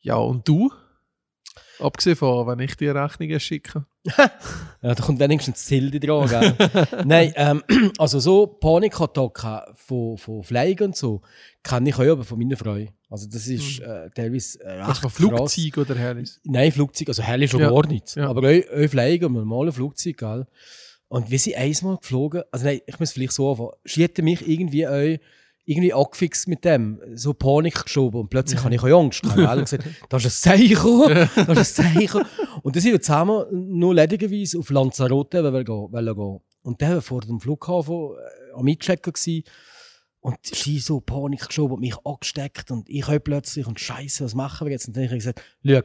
ja, 0.00 0.14
und 0.16 0.46
du? 0.46 0.70
Abgesehen 1.80 2.14
von, 2.14 2.46
wenn 2.46 2.60
ich 2.60 2.76
dir 2.76 2.94
Rechnungen 2.94 3.40
schicke. 3.40 3.84
Ja, 4.82 4.94
da 4.94 5.02
kommt 5.02 5.20
wenigstens 5.20 5.66
Zilde 5.66 6.00
dran, 6.00 6.26
gell? 6.26 6.54
Nein, 7.04 7.32
ähm, 7.36 7.62
also 7.98 8.18
so 8.18 8.46
Panikattacken 8.46 9.74
von, 9.74 10.16
von 10.16 10.42
Fliegen 10.42 10.84
und 10.84 10.96
so 10.96 11.20
kann 11.62 11.84
ich 11.84 11.96
auch 11.96 12.00
aber 12.12 12.24
von 12.24 12.38
meiner 12.38 12.56
Frau. 12.56 12.78
Also 13.10 13.28
das 13.28 13.46
ist 13.46 13.80
äh, 13.80 14.08
teilweise 14.14 14.58
äh, 14.62 14.70
recht 14.70 14.88
Also 14.88 15.00
von. 15.02 15.10
Flugzeug 15.10 15.76
oder 15.76 15.94
Hellis? 15.96 16.40
Nein, 16.44 16.72
Flugzeug, 16.72 17.08
also 17.08 17.22
hell 17.22 17.42
ist 17.42 17.50
schon 17.50 17.60
Ja, 17.60 17.68
gar 17.70 17.86
nichts. 17.88 18.14
ja. 18.14 18.26
Aber 18.30 18.40
auch, 18.48 18.84
auch 18.84 18.88
Fliegen, 18.88 19.26
ein 19.26 19.32
normales 19.34 19.74
Flugzeug, 19.74 20.16
gell? 20.16 20.46
Und 21.10 21.28
wir 21.28 21.40
sind 21.40 21.56
einmal 21.56 21.96
geflogen, 21.96 22.44
also 22.52 22.64
nein, 22.64 22.82
ich 22.86 23.00
muss 23.00 23.10
vielleicht 23.10 23.32
so 23.32 23.50
anfangen, 23.50 23.72
sie 23.84 24.04
hätte 24.04 24.22
mich 24.22 24.48
irgendwie 24.48 24.86
auch 24.86 25.18
irgendwie 25.64 25.92
angefixt 25.92 26.46
mit 26.46 26.64
dem, 26.64 27.00
so 27.16 27.34
Panik 27.34 27.82
geschoben 27.82 28.20
und 28.20 28.30
plötzlich 28.30 28.62
habe 28.62 28.76
ich 28.76 28.80
auch 28.80 29.02
Angst 29.02 29.22
gell? 29.22 29.44
Und 29.44 29.60
gesagt, 29.60 29.88
das 30.08 30.24
ist 30.24 30.46
ein 30.46 30.56
Zeichen, 30.56 31.28
das 31.46 31.58
ist 31.58 31.80
ein 31.80 31.94
Zeichen. 31.94 32.22
Und 32.62 32.76
dann 32.76 32.82
sind 32.82 32.92
wir 32.92 33.00
zusammen 33.00 33.44
nur 33.50 33.92
ledigerweise 33.92 34.60
auf 34.60 34.70
Lanzarote 34.70 35.42
gehen, 35.42 35.52
wollen 35.52 36.14
gehen. 36.14 36.40
Und 36.62 36.80
der 36.80 36.94
war 36.94 37.02
vor 37.02 37.22
dem 37.22 37.40
Flughafen 37.40 38.12
äh, 38.12 38.52
am 38.54 38.68
Einchecken 38.68 39.12
gewesen. 39.12 39.42
und 40.20 40.38
sie 40.44 40.78
so 40.78 41.00
Panik 41.00 41.48
geschoben 41.48 41.74
und 41.74 41.80
mich 41.80 41.96
angesteckt 42.04 42.70
und 42.70 42.88
ich 42.88 43.08
auch 43.08 43.18
plötzlich 43.18 43.66
und 43.66 43.80
Scheiße, 43.80 44.24
was 44.24 44.36
machen 44.36 44.68
wir 44.68 44.72
jetzt? 44.72 44.86
Und 44.86 44.96
dann 44.96 45.06
habe 45.06 45.16
ich 45.16 45.24
gesagt, 45.24 45.42
schau, 45.66 45.82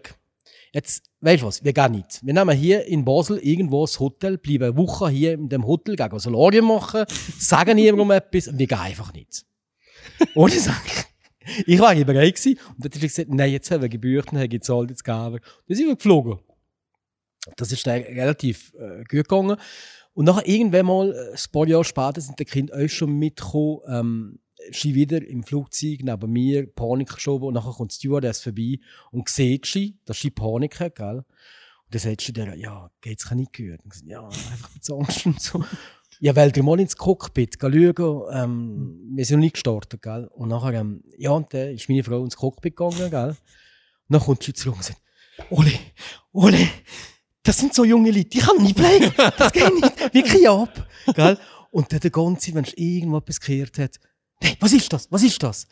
jetzt, 0.73 1.09
weißt 1.21 1.43
du 1.43 1.47
was, 1.47 1.63
wir 1.63 1.73
gehen 1.73 1.91
nicht. 1.93 2.25
Wir 2.25 2.33
nehmen 2.33 2.55
hier 2.57 2.85
in 2.85 3.05
Basel 3.05 3.37
irgendwo 3.39 3.85
das 3.85 3.99
Hotel, 3.99 4.37
bleiben 4.37 4.65
eine 4.65 4.77
Woche 4.77 5.09
hier 5.09 5.33
in 5.33 5.49
dem 5.49 5.65
Hotel, 5.65 5.95
gehen 5.95 6.19
Solarium 6.19 6.67
machen, 6.67 7.05
sagen 7.39 7.75
niemandem 7.75 8.11
etwas 8.11 8.47
und 8.47 8.59
wir 8.59 8.67
gehen 8.67 8.77
einfach 8.77 9.13
nicht. 9.13 9.45
Ohne 10.35 10.59
Sache. 10.59 11.05
Ich 11.65 11.79
war 11.79 11.93
hier 11.93 12.05
bereit 12.05 12.35
gewesen 12.35 12.59
und 12.69 12.85
dann 12.85 12.91
hat 12.91 12.95
er 12.95 13.07
gesagt, 13.07 13.29
nein, 13.29 13.51
jetzt 13.51 13.69
haben 13.69 13.81
wir 13.81 13.89
gebührt, 13.89 14.31
haben 14.31 14.49
gezahlt, 14.49 14.89
jetzt 14.89 15.03
gehen 15.03 15.33
wir. 15.33 15.39
Dann 15.67 15.77
sind 15.77 15.87
wir 15.87 15.95
geflogen. 15.95 16.39
Das 17.57 17.71
ist 17.71 17.85
dann 17.85 18.01
relativ 18.01 18.73
äh, 18.73 18.99
gut 18.99 19.09
gegangen. 19.09 19.57
Und 20.13 20.25
nachher 20.25 20.47
irgendwann 20.47 20.85
mal, 20.85 21.11
äh, 21.11 21.31
ein 21.33 21.51
paar 21.51 21.67
Jahre 21.67 21.83
später, 21.83 22.21
sind 22.21 22.39
die 22.39 22.45
Kinder 22.45 22.75
auch 22.75 22.87
schon 22.87 23.11
mitgekommen, 23.17 23.79
ähm, 23.87 24.39
sie 24.71 24.95
wieder 24.95 25.25
im 25.25 25.43
Flugzeug 25.43 25.99
neben 26.03 26.31
mir 26.31 26.67
Panik 26.67 27.13
geschoben 27.13 27.47
und 27.47 27.53
nachher 27.53 27.73
kommt 27.73 27.93
Stewardess 27.93 28.41
vorbei 28.41 28.79
und 29.11 29.29
sieht 29.29 29.65
sie, 29.65 29.97
dass 30.05 30.19
sie 30.19 30.31
Panik 30.31 30.79
hat, 30.79 30.95
gell? 30.95 31.17
Und 31.17 31.93
dann 31.93 32.01
sagt 32.01 32.21
sie 32.21 32.33
der, 32.33 32.55
ja, 32.55 32.89
geht's 33.01 33.29
nicht 33.31 33.53
gehört? 33.53 33.83
Und 33.83 33.93
so, 33.93 34.05
ja, 34.05 34.25
einfach 34.25 34.73
mit 34.73 34.89
Angst 34.89 35.25
und 35.25 35.41
so. 35.41 35.63
Ja, 36.19 36.35
weil 36.35 36.51
du 36.51 36.63
mal 36.63 36.79
ins 36.79 36.95
Cockpit 36.95 37.57
schauen, 37.59 38.21
ähm, 38.31 39.11
wir 39.13 39.25
sind 39.25 39.37
noch 39.37 39.43
nicht 39.43 39.53
gestartet, 39.53 40.01
gell? 40.01 40.27
Und 40.33 40.49
nachher, 40.49 40.73
ähm, 40.73 41.03
ja, 41.17 41.31
und 41.31 41.53
dann 41.53 41.69
ist 41.69 41.89
meine 41.89 42.03
Frau 42.03 42.23
ins 42.23 42.37
Cockpit 42.37 42.75
gegangen, 42.75 43.11
gell? 43.11 43.29
Und 43.29 43.37
dann 44.09 44.21
kommt 44.21 44.43
sie 44.43 44.53
zurück 44.53 44.77
und 44.77 44.83
sagt, 44.83 45.01
Ole, 45.49 45.73
Ole, 46.31 46.67
das 47.43 47.57
sind 47.57 47.73
so 47.73 47.83
junge 47.83 48.11
Leute, 48.11 48.37
ich 48.37 48.45
kann 48.45 48.61
nicht 48.61 48.75
bleiben, 48.75 49.11
das 49.37 49.51
geht 49.51 49.73
nicht, 49.73 50.13
wir 50.13 50.23
kriegen 50.23 50.47
ab, 50.47 50.87
gell? 51.13 51.37
Und 51.71 51.91
dann 51.91 51.99
der 51.99 52.11
ganze, 52.11 52.53
wenn 52.53 52.65
irgendwo 52.75 53.17
etwas 53.17 53.41
gehört 53.41 53.77
hat, 53.77 53.99
hey, 54.45 54.57
was 54.59 54.73
ist 54.73 54.91
das, 54.93 55.11
was 55.11 55.23
ist 55.23 55.41
das? 55.43 55.67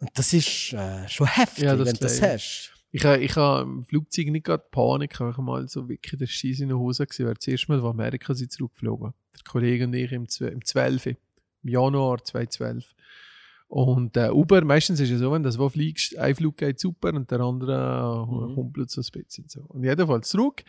Und 0.00 0.10
das 0.14 0.32
ist 0.32 0.72
äh, 0.72 1.08
schon 1.08 1.26
heftig, 1.26 1.64
Ja, 1.64 1.76
das 1.76 1.86
wenn 1.86 1.94
du 1.94 2.00
das 2.00 2.16
ich. 2.18 2.22
hast. 2.22 2.72
Ich 2.92 3.04
habe 3.04 3.18
ich 3.18 3.36
ha 3.36 3.60
im 3.62 3.84
Flugzeug 3.84 4.28
nicht 4.28 4.46
gerade 4.46 4.64
Panik, 4.70 5.12
ich 5.14 5.20
habe 5.20 5.42
mal 5.42 5.68
so 5.68 5.88
wirklich 5.88 6.18
den 6.18 6.26
Scheiß 6.26 6.60
in 6.60 6.68
der 6.68 6.78
Hose 6.78 7.06
gesehen, 7.06 7.26
weil 7.26 7.34
das 7.34 7.46
erste 7.46 7.72
Mal, 7.72 7.82
wo 7.82 7.88
Amerika 7.88 8.32
sind 8.34 8.52
zurückgeflogen. 8.52 9.12
Der 9.34 9.42
Kollege 9.44 9.84
und 9.84 9.94
ich 9.94 10.12
im, 10.12 10.26
im 10.40 10.64
12. 10.64 11.06
im 11.06 11.16
Januar 11.62 12.22
2012. 12.24 12.94
Und 13.68 14.16
äh, 14.16 14.30
Uber, 14.30 14.64
meistens 14.64 15.00
ist 15.00 15.10
es 15.10 15.18
so, 15.18 15.32
wenn 15.32 15.42
das 15.42 15.58
wo 15.58 15.68
fliegst, 15.68 16.16
ein 16.16 16.34
Flug 16.36 16.56
geht 16.56 16.78
super 16.78 17.12
und 17.12 17.30
der 17.30 17.40
andere 17.40 17.72
äh, 17.74 18.30
Mhm. 18.32 18.56
humpelt 18.56 18.90
so 18.90 19.00
ein 19.00 19.06
bisschen. 19.12 19.48
So. 19.48 19.62
Und 19.68 19.82
jedenfalls 19.84 20.28
zurück. 20.28 20.62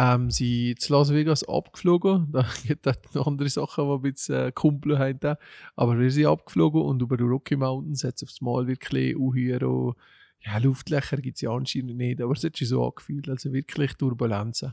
Ähm, 0.00 0.30
sie 0.30 0.76
zu 0.78 0.94
Las 0.94 1.12
Vegas 1.12 1.46
abgeflogen. 1.46 2.28
Da 2.32 2.46
gibt 2.66 2.86
es 2.86 3.14
noch 3.14 3.26
andere 3.26 3.50
Sachen, 3.50 3.84
die 3.84 3.92
ein 3.92 4.00
bisschen 4.02 4.48
äh, 4.48 4.52
Kumpel 4.52 4.98
haben. 4.98 5.20
da. 5.20 5.36
Aber 5.76 5.98
wir 5.98 6.10
sind 6.10 6.24
abgeflogen 6.24 6.80
und 6.80 7.02
über 7.02 7.18
die 7.18 7.24
Rocky 7.24 7.54
Mountains 7.54 8.02
hat 8.02 8.14
es 8.16 8.22
aufs 8.22 8.40
Mal 8.40 8.66
wirklich 8.66 9.14
Uhyro. 9.14 9.94
Ja, 10.42 10.56
Luftlöcher 10.56 11.18
gibt 11.18 11.36
es 11.36 11.42
ja 11.42 11.50
anscheinend 11.50 11.98
nicht, 11.98 12.22
aber 12.22 12.32
es 12.32 12.42
hat 12.42 12.56
sich 12.56 12.68
so 12.68 12.82
angefühlt. 12.82 13.28
Also 13.28 13.52
wirklich 13.52 13.92
Turbulenzen. 13.94 14.72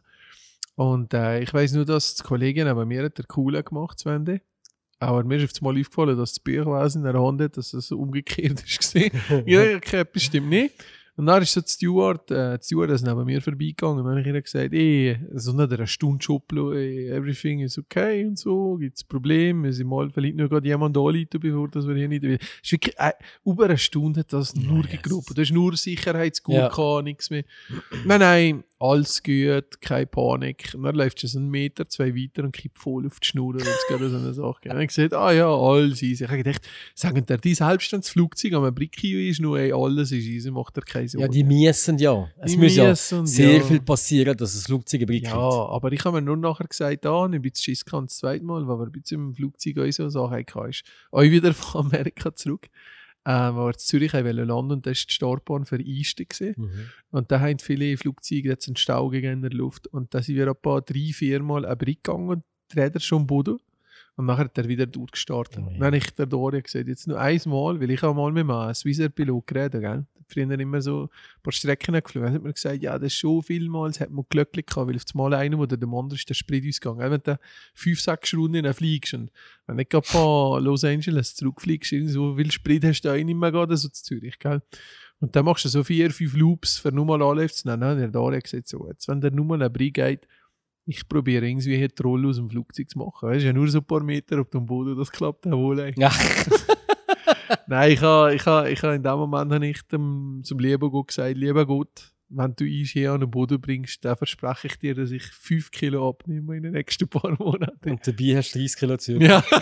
Und 0.75 1.13
äh, 1.13 1.41
ich 1.41 1.53
weiß 1.53 1.73
nur, 1.73 1.83
dass 1.83 2.15
die 2.15 2.23
Kollegin 2.23 2.73
bei 2.73 2.85
mir 2.85 3.03
hat 3.03 3.17
der 3.17 3.25
Coole 3.25 3.63
gemacht, 3.63 3.99
Svende. 3.99 4.39
Aber 4.99 5.25
mir 5.25 5.43
ist 5.43 5.51
auf 5.51 5.61
einmal 5.61 5.79
aufgefallen, 5.81 6.17
dass 6.17 6.35
das 6.35 6.39
Bücherwesen 6.39 7.05
in 7.05 7.11
der 7.11 7.21
Hand 7.21 7.41
hat, 7.41 7.57
dass 7.57 7.73
es 7.73 7.91
umgekehrt 7.91 8.63
ist. 8.65 8.93
ja, 8.93 9.75
okay, 9.75 9.97
etwas 9.99 10.23
stimmt 10.23 10.47
nicht. 10.47 10.73
Und 11.17 11.25
dann 11.25 11.41
ist 11.41 11.51
so 11.51 11.61
die 11.61 11.67
Steward, 11.67 12.29
äh, 12.29 12.59
die 12.59 12.63
Stewardess 12.63 13.01
neben 13.01 13.25
mir 13.25 13.41
vorbeigegangen 13.41 13.97
und 13.97 14.05
dann 14.05 14.19
habe 14.19 14.21
ich 14.21 14.27
ihr 14.27 14.41
gesagt, 14.41 14.71
ey, 14.71 15.17
so 15.33 15.51
nicht 15.51 15.73
eine 15.73 15.87
Stunde 15.87 16.23
Schupplo, 16.23 16.73
ey, 16.73 17.09
everything 17.09 17.61
is 17.61 17.77
okay 17.77 18.23
und 18.23 18.37
so, 18.37 18.75
gibt 18.75 18.97
es 18.97 19.03
Probleme, 19.03 19.63
wir 19.63 19.73
sind 19.73 19.87
mal 19.87 20.09
vielleicht 20.11 20.35
nur 20.35 20.47
gerade 20.47 20.67
jemand 20.67 20.95
anrufen, 20.95 21.39
bevor 21.39 21.67
das 21.69 21.87
wir 21.87 21.95
hier 21.95 22.07
nicht... 22.07 22.23
Es 22.23 22.39
ist 22.61 22.71
wirklich, 22.71 22.95
äh, 22.99 23.13
über 23.43 23.65
eine 23.65 23.79
Stunde 23.79 24.19
hat 24.19 24.31
das 24.31 24.55
nur 24.55 24.83
yes. 24.83 24.91
gegruppen. 24.91 25.33
Du 25.33 25.41
hast 25.41 25.51
nur 25.51 25.75
Sicherheitsgut 25.75 26.53
Ja. 26.53 26.67
gehabt, 26.67 27.03
nichts 27.05 27.31
mehr. 27.31 27.43
Nein, 28.05 28.19
nein, 28.19 28.63
alles 28.79 29.23
gut, 29.23 29.81
keine 29.81 30.05
Panik. 30.05 30.71
Und 30.75 30.83
dann 30.83 30.95
läuft 30.95 31.23
es 31.23 31.35
einen 31.35 31.49
Meter, 31.49 31.89
zwei 31.89 32.15
weiter 32.15 32.43
und 32.43 32.51
kippt 32.51 32.77
voll 32.77 33.07
auf 33.07 33.19
die 33.19 33.27
Schnur, 33.27 33.55
wenn 33.55 33.61
es 33.61 33.85
gerade 33.87 34.09
so 34.09 34.17
eine 34.17 34.33
Sache. 34.33 34.69
Und 34.69 34.81
ich 34.81 34.87
gesagt, 34.89 35.13
ah 35.13 35.31
ja, 35.31 35.49
alles 35.49 36.03
easy. 36.03 36.25
Ich 36.25 36.29
habe 36.29 36.43
gedacht, 36.43 36.67
sagen 36.93 37.25
dir, 37.25 37.37
dein 37.37 37.55
Halbstandsflugzeug 37.55 38.53
am 38.53 38.73
Brickkio 38.73 39.19
ist 39.19 39.39
nur, 39.39 39.59
ey, 39.59 39.73
alles 39.73 40.11
ist 40.11 40.25
easy, 40.25 40.51
macht 40.51 40.77
er 40.77 40.83
keine 40.83 41.07
Sorgen. 41.07 41.23
Ja, 41.23 41.27
die 41.27 41.43
miesen 41.43 41.97
ja. 41.97 42.29
Es 42.39 42.51
Die 42.51 42.57
muss 42.57 42.75
ja 42.75 42.93
sehr 42.95 43.57
ja. 43.57 43.63
viel 43.63 43.81
passieren, 43.81 44.37
dass 44.37 44.53
das 44.53 44.65
Flugzeug 44.65 45.01
einen 45.01 45.07
Blick 45.07 45.23
Ja, 45.23 45.33
aber 45.33 45.91
ich 45.91 46.05
habe 46.05 46.21
mir 46.21 46.25
nur 46.25 46.37
nachher 46.37 46.67
gesagt, 46.67 47.05
ah, 47.05 47.29
ich 47.31 47.41
bin 47.41 47.51
Schiss 47.55 47.83
das 47.83 48.17
zweite 48.17 48.45
Mal, 48.45 48.67
weil 48.67 48.77
wir 48.77 48.85
ein 48.85 48.91
bisschen 48.91 49.21
im 49.21 49.35
Flugzeug 49.35 49.79
auch 49.79 49.91
so 49.91 50.07
Sachen 50.09 50.37
hatten. 50.37 50.71
Auch 51.11 51.21
wieder 51.21 51.53
von 51.53 51.87
Amerika 51.87 52.33
zurück. 52.35 52.69
Wo 53.27 53.65
wir 53.65 53.73
in 53.73 53.77
Zürich 53.77 54.13
haben 54.13 54.25
wollen 54.25 54.47
landen 54.47 54.71
und 54.71 54.85
da 54.85 54.91
war 54.91 54.93
die 54.93 55.13
Startbahn 55.13 55.65
für 55.65 55.77
gewesen. 56.29 56.55
Mhm. 56.57 56.89
Und 57.11 57.31
da 57.31 57.41
haben 57.41 57.59
viele 57.59 57.97
Flugzeuge 57.97 58.49
jetzt 58.49 58.67
einen 58.67 58.77
Stau 58.77 59.09
gegeben 59.09 59.33
in 59.33 59.41
der 59.41 59.51
Luft. 59.51 59.87
Und 59.87 60.13
da 60.13 60.21
sind 60.21 60.37
wir 60.37 60.47
ein 60.47 60.55
paar, 60.61 60.81
drei, 60.81 61.11
vier 61.13 61.43
Mal 61.43 61.65
einen 61.65 61.77
Brick 61.77 62.03
gegangen 62.03 62.29
und 62.29 62.43
die 62.71 62.79
Räder 62.79 62.99
schon 63.01 63.21
am 63.23 63.27
Boden. 63.27 63.57
Und 64.17 64.25
nachher 64.25 64.45
hat 64.45 64.57
er 64.57 64.67
wieder 64.67 64.87
durchgestartet. 64.87 65.63
Oh 65.63 65.69
ja. 65.69 65.77
Dann 65.77 65.85
habe 65.85 65.97
ich 65.97 66.09
der 66.09 66.25
Doria 66.25 66.59
gesagt, 66.59 66.87
jetzt 66.87 67.07
nur 67.07 67.19
einmal, 67.19 67.79
weil 67.79 67.91
ich 67.91 68.03
auch 68.03 68.15
mal 68.15 68.31
mit 68.31 68.49
einem 68.49 68.73
Swissair-Pilot 68.73 69.47
geredet 69.47 69.81
gell? 69.81 70.05
Früher 70.29 70.59
immer 70.59 70.81
so 70.81 71.03
ein 71.03 71.09
paar 71.41 71.53
Strecken 71.53 71.93
geflogen. 71.93 72.25
Dann 72.25 72.33
hat 72.33 72.43
mir 72.43 72.51
gesagt, 72.51 72.81
ja, 72.81 72.97
das 72.97 73.13
ist 73.13 73.19
schon 73.19 73.43
vielmals, 73.43 74.01
hat 74.01 74.09
man 74.09 74.25
Glück 74.27 74.51
gehabt, 74.51 74.75
weil 74.75 74.95
auf 74.95 75.03
einmal 75.13 75.33
einer 75.35 75.57
oder 75.57 75.77
dem 75.77 75.93
anderen 75.93 76.17
ist 76.17 76.27
der 76.27 76.33
Sprit 76.33 76.67
ausgegangen. 76.67 77.11
Wenn 77.11 77.21
du 77.23 77.39
fünf, 77.73 78.01
sechs 78.01 78.33
Runden 78.33 78.63
dann 78.63 78.73
fliegst 78.73 79.13
und 79.13 79.31
wenn 79.67 79.75
du 79.75 79.77
nicht 79.77 79.91
gerade 79.91 80.05
von 80.05 80.63
Los 80.63 80.83
Angeles 80.83 81.35
zurückfliegst, 81.35 81.93
so 82.07 82.35
viel 82.35 82.51
Sprit 82.51 82.83
hast 82.83 83.01
du 83.03 83.09
auch 83.09 83.23
nicht 83.23 83.37
mehr 83.37 83.51
gerade 83.51 83.77
so 83.77 83.87
zu 83.87 84.03
Zürich, 84.03 84.37
gell? 84.39 84.61
Und 85.19 85.35
dann 85.35 85.45
machst 85.45 85.65
du 85.65 85.69
so 85.69 85.83
vier, 85.83 86.11
fünf 86.11 86.35
Loops, 86.35 86.77
für 86.77 86.91
nur 86.91 87.05
mal 87.05 87.21
Anläufe 87.21 87.53
zu 87.53 87.67
nehmen. 87.67 87.89
Und 87.91 87.97
der 87.97 88.09
Daria 88.09 88.37
hat 88.37 88.43
gesagt, 88.43 88.67
so, 88.67 88.87
jetzt, 88.87 89.07
wenn 89.07 89.21
der 89.21 89.31
nur 89.31 89.45
mal 89.45 89.61
ein 89.61 89.73
geht, 89.73 90.27
ich 90.87 91.07
probiere 91.07 91.45
irgendwie 91.45 91.75
hier 91.75 91.89
die 91.89 92.01
Rolle 92.01 92.29
aus 92.29 92.37
dem 92.37 92.49
Flugzeug 92.49 92.89
zu 92.89 92.97
machen. 92.97 93.29
Weißt 93.29 93.43
du, 93.43 93.47
ja 93.47 93.53
nur 93.53 93.67
so 93.67 93.79
ein 93.79 93.85
paar 93.85 94.01
Meter 94.01 94.39
auf 94.39 94.49
dem 94.49 94.65
Boden, 94.65 94.97
das 94.97 95.11
klappt 95.11 95.45
auch 95.45 95.51
wohl. 95.51 95.93
Ja. 95.97 96.11
Nein, 97.67 97.91
ich 97.91 98.01
habe 98.01 98.33
ich 98.33 98.45
ha, 98.45 98.65
ich 98.65 98.81
ha 98.81 98.93
in 98.93 99.03
dem 99.03 99.17
Moment 99.17 99.63
ich 99.63 99.81
dem, 99.83 100.41
zum 100.43 100.59
lieben 100.59 100.89
Gott 100.89 101.09
gesagt, 101.09 101.35
lieber 101.35 101.65
Gott, 101.65 102.13
wenn 102.29 102.55
du 102.55 102.63
uns 102.63 102.89
hier 102.89 103.11
an 103.11 103.19
den 103.19 103.29
Boden 103.29 103.59
bringst, 103.59 104.05
dann 104.05 104.15
verspreche 104.15 104.67
ich 104.67 104.79
dir, 104.79 104.95
dass 104.95 105.11
ich 105.11 105.23
5 105.23 105.71
Kilo 105.71 106.07
abnehme 106.09 106.55
in 106.55 106.63
den 106.63 106.71
nächsten 106.73 107.07
paar 107.09 107.35
Monaten. 107.37 107.91
Und 107.91 108.07
dabei 108.07 108.37
hast 108.37 108.55
du 108.55 108.59
30 108.59 108.79
Kilo 108.79 108.97
zu. 108.97 109.17
Ja. 109.17 109.43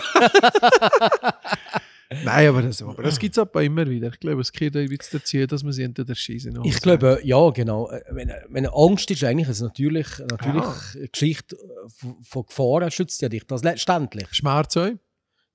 Nein, 2.24 2.48
aber 2.48 2.62
das, 2.62 2.82
aber 2.82 3.02
das 3.02 3.18
gibt 3.18 3.34
es 3.34 3.38
aber 3.38 3.62
immer 3.62 3.88
wieder. 3.88 4.08
Ich 4.08 4.20
glaube, 4.20 4.40
es 4.40 4.52
gehört 4.52 4.76
ein 4.76 4.88
bisschen 4.88 5.20
dazu, 5.20 5.46
dass 5.46 5.62
man 5.64 5.72
sie 5.72 5.82
entweder 5.82 6.14
schießen 6.14 6.56
Ich 6.64 6.80
glaube, 6.80 7.20
ja, 7.24 7.50
genau. 7.50 7.90
Äh, 7.90 8.02
Wenn, 8.10 8.66
Angst 8.66 9.10
ist, 9.10 9.24
eigentlich 9.24 9.48
ist 9.48 9.56
es 9.56 9.62
natürlich, 9.62 10.06
natürlich 10.18 10.64
eine 10.94 11.08
Geschichte 11.08 11.56
äh, 11.56 12.08
von, 12.22 12.46
Gefahren 12.46 12.90
schützt 12.90 13.20
ja 13.22 13.28
dich 13.28 13.44
das 13.46 13.64
letztendlich. 13.64 14.28
Schmerz 14.32 14.76
auch. 14.76 14.90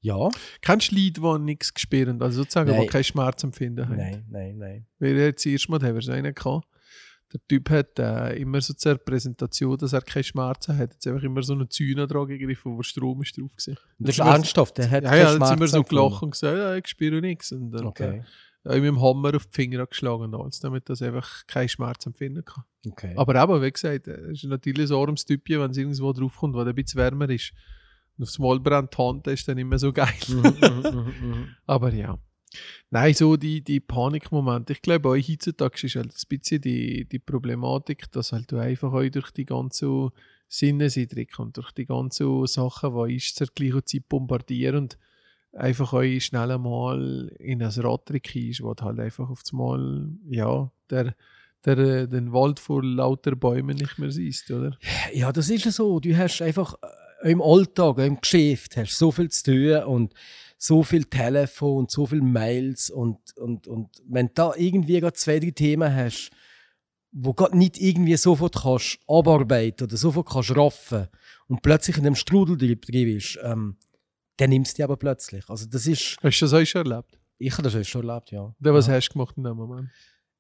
Ja. 0.02 0.30
Kennst 0.62 0.92
du 0.92 0.96
Leute, 0.96 1.22
die 1.22 1.44
nichts 1.44 1.72
spüren, 1.78 2.22
also 2.22 2.42
sozusagen, 2.42 2.72
Nein. 2.72 2.82
die 2.82 2.88
keinen 2.88 3.04
Schmerz 3.04 3.44
empfinden 3.44 3.88
haben? 3.88 3.98
Nein, 3.98 4.26
nein, 4.30 4.58
nein. 4.58 4.88
Weil 5.00 5.16
jetzt 5.16 5.46
das 5.46 5.52
erste 5.52 5.72
Mal 5.72 5.82
haben 5.82 5.96
wir 5.96 6.02
so 6.02 6.12
einen 6.12 6.34
gehabt. 6.34 6.68
Der 7.34 7.40
Typ 7.48 7.70
hat 7.70 8.00
äh, 8.00 8.36
immer 8.36 8.60
so 8.62 8.74
zur 8.74 8.98
Präsentation, 8.98 9.78
dass 9.78 9.94
er 9.94 10.02
keine 10.02 10.24
Schmerzen 10.24 10.78
hat. 10.78 10.94
Jetzt 10.94 11.08
einfach 11.08 11.24
immer 11.24 11.42
so 11.44 11.54
eine 11.54 11.70
Zäune 11.70 12.08
dran 12.08 12.28
gegriffen, 12.28 12.78
wo 12.78 12.84
Strom 12.84 13.22
ist 13.22 13.38
drauf 13.38 13.52
war. 13.52 13.76
Das 14.00 14.10
ist 14.18 14.20
ernsthaft, 14.20 14.78
der 14.78 14.90
hat 14.90 15.04
Ja, 15.04 15.10
keine 15.10 15.22
ja, 15.22 15.32
jetzt 15.34 15.48
sind 15.48 15.60
wir 15.60 15.68
Schmerzen 15.68 15.76
so 15.76 15.84
gelacht 15.84 16.24
und 16.24 16.32
gesagt, 16.32 16.58
ja, 16.58 16.76
ich 16.76 16.88
spüre 16.88 17.22
nichts. 17.22 17.52
Und 17.52 17.72
dann 17.72 17.86
Okay, 17.86 18.24
äh, 18.66 18.76
mit 18.76 18.86
dem 18.86 19.02
Hammer 19.02 19.36
auf 19.36 19.48
die 19.48 19.54
Finger 19.54 19.86
geschlagen 19.88 20.24
und 20.24 20.36
alles, 20.36 20.60
damit 20.60 20.90
er 20.90 21.02
einfach 21.02 21.48
keinen 21.48 21.70
Schmerz 21.70 22.06
empfinden 22.06 22.46
kann. 22.46 22.64
okay. 22.88 23.14
Aber 23.16 23.36
eben, 23.42 23.62
wie 23.62 23.72
gesagt, 23.72 24.08
es 24.08 24.44
ist 24.44 24.46
natürlich 24.46 24.92
ein 24.92 24.98
armes 24.98 25.26
Typchen, 25.26 25.60
wenn 25.60 25.72
es 25.72 25.78
irgendwo 25.78 26.14
draufkommt, 26.14 26.56
wo 26.56 26.60
ein 26.60 26.76
bisschen 26.76 27.00
wärmer 27.00 27.30
ist. 27.30 27.54
Und 28.18 28.24
aufs 28.24 28.38
Mal 28.40 28.60
brennt 28.60 28.94
die 28.94 28.98
Hand, 28.98 29.26
das 29.26 29.34
ist 29.34 29.48
dann 29.48 29.58
immer 29.58 29.80
so 29.80 29.92
geil. 29.92 30.14
Mhm, 30.28 30.36
mhm, 30.36 31.14
mhm. 31.22 31.48
Aber 31.66 31.94
ja. 31.94 32.18
Nein, 32.90 33.14
so 33.14 33.38
die, 33.38 33.64
die 33.64 33.80
Panikmomente. 33.80 34.74
Ich 34.74 34.82
glaube, 34.82 35.10
auch 35.10 35.16
heutzutage 35.16 35.86
ist 35.86 35.96
halt 35.96 36.14
ein 36.14 36.28
bisschen 36.28 36.62
die, 36.62 37.06
die 37.06 37.20
Problematik, 37.20 38.12
dass 38.12 38.32
halt 38.32 38.52
du 38.52 38.58
einfach 38.58 38.92
auch 38.92 39.10
durch 39.10 39.32
die 39.32 39.46
ganzen 39.46 40.10
Sinneseindrücke 40.48 41.42
und 41.42 41.56
durch 41.56 41.72
die 41.72 41.86
ganzen 41.86 42.46
Sachen, 42.48 43.08
die 43.08 43.16
ich 43.16 43.34
zur 43.34 43.48
gleichen 43.48 43.86
Zeit 43.86 44.10
bombardieren 44.10 44.76
und 44.76 44.98
einfach 45.54 45.94
auch 45.94 46.20
schnell 46.20 46.52
einmal 46.52 47.32
in 47.40 47.64
ein 47.64 47.70
Radtrick 47.70 48.36
ist, 48.36 48.62
wo 48.62 48.74
du 48.74 48.84
halt 48.84 49.00
einfach 49.00 49.30
auf 49.30 49.44
einmal, 49.52 50.10
ja, 50.30 50.70
der, 50.90 51.16
der, 51.66 51.78
äh, 51.78 52.08
den 52.08 52.34
Wald 52.34 52.60
vor 52.60 52.84
lauter 52.84 53.36
Bäumen 53.36 53.78
nicht 53.78 53.98
mehr 53.98 54.12
siehst, 54.12 54.52
oder? 54.52 54.78
Ja, 55.14 55.32
das 55.32 55.50
ist 55.50 55.66
ja 55.66 55.72
so. 55.72 56.00
Du 56.00 56.16
hast 56.18 56.42
einfach 56.42 56.76
äh, 57.22 57.32
im 57.32 57.42
Alltag, 57.42 58.00
im 58.00 58.20
Geschäft, 58.20 58.78
hast 58.78 58.98
so 58.98 59.12
viel 59.12 59.30
zu 59.30 59.44
tun 59.52 59.84
und 59.84 60.14
so 60.64 60.84
viel 60.84 61.06
Telefon, 61.06 61.88
so 61.90 62.06
viel 62.06 62.22
Mails 62.22 62.92
und, 62.92 63.18
und, 63.38 63.66
und 63.66 63.90
wenn 64.08 64.28
du 64.28 64.34
da 64.36 64.54
irgendwie 64.56 65.00
gerade 65.00 65.16
zwei, 65.16 65.40
drei 65.40 65.50
Themen 65.50 65.92
hast, 65.92 66.30
wo 67.12 67.34
gerade 67.34 67.58
nicht 67.58 67.82
irgendwie 67.82 68.16
sofort 68.16 68.62
kannst 68.62 69.00
abarbeiten 69.08 69.88
oder 69.88 69.98
sofort 69.98 70.30
kannst 70.30 70.56
raffen 70.56 71.08
und 71.48 71.64
plötzlich 71.64 71.98
in 71.98 72.04
dem 72.04 72.14
Strudel 72.14 72.58
drin 72.60 72.78
bist, 72.80 73.40
ähm, 73.42 73.78
dann 74.38 74.52
nimmst 74.52 74.74
du 74.74 74.76
die 74.76 74.84
aber 74.84 74.98
plötzlich. 74.98 75.50
Also 75.50 75.66
das 75.66 75.88
ist, 75.88 76.18
Hast 76.22 76.40
du 76.40 76.46
das 76.46 76.54
auch 76.54 76.64
schon 76.64 76.86
erlebt? 76.86 77.18
ich 77.40 77.54
habe 77.54 77.64
das 77.68 77.88
schon 77.88 78.08
erlebt, 78.08 78.30
ja. 78.30 78.54
Was 78.60 78.86
ja. 78.86 78.94
hast 78.94 79.10
du 79.10 79.14
gemacht 79.14 79.36
in 79.38 79.44
dem 79.44 79.58
Moment? 79.58 79.90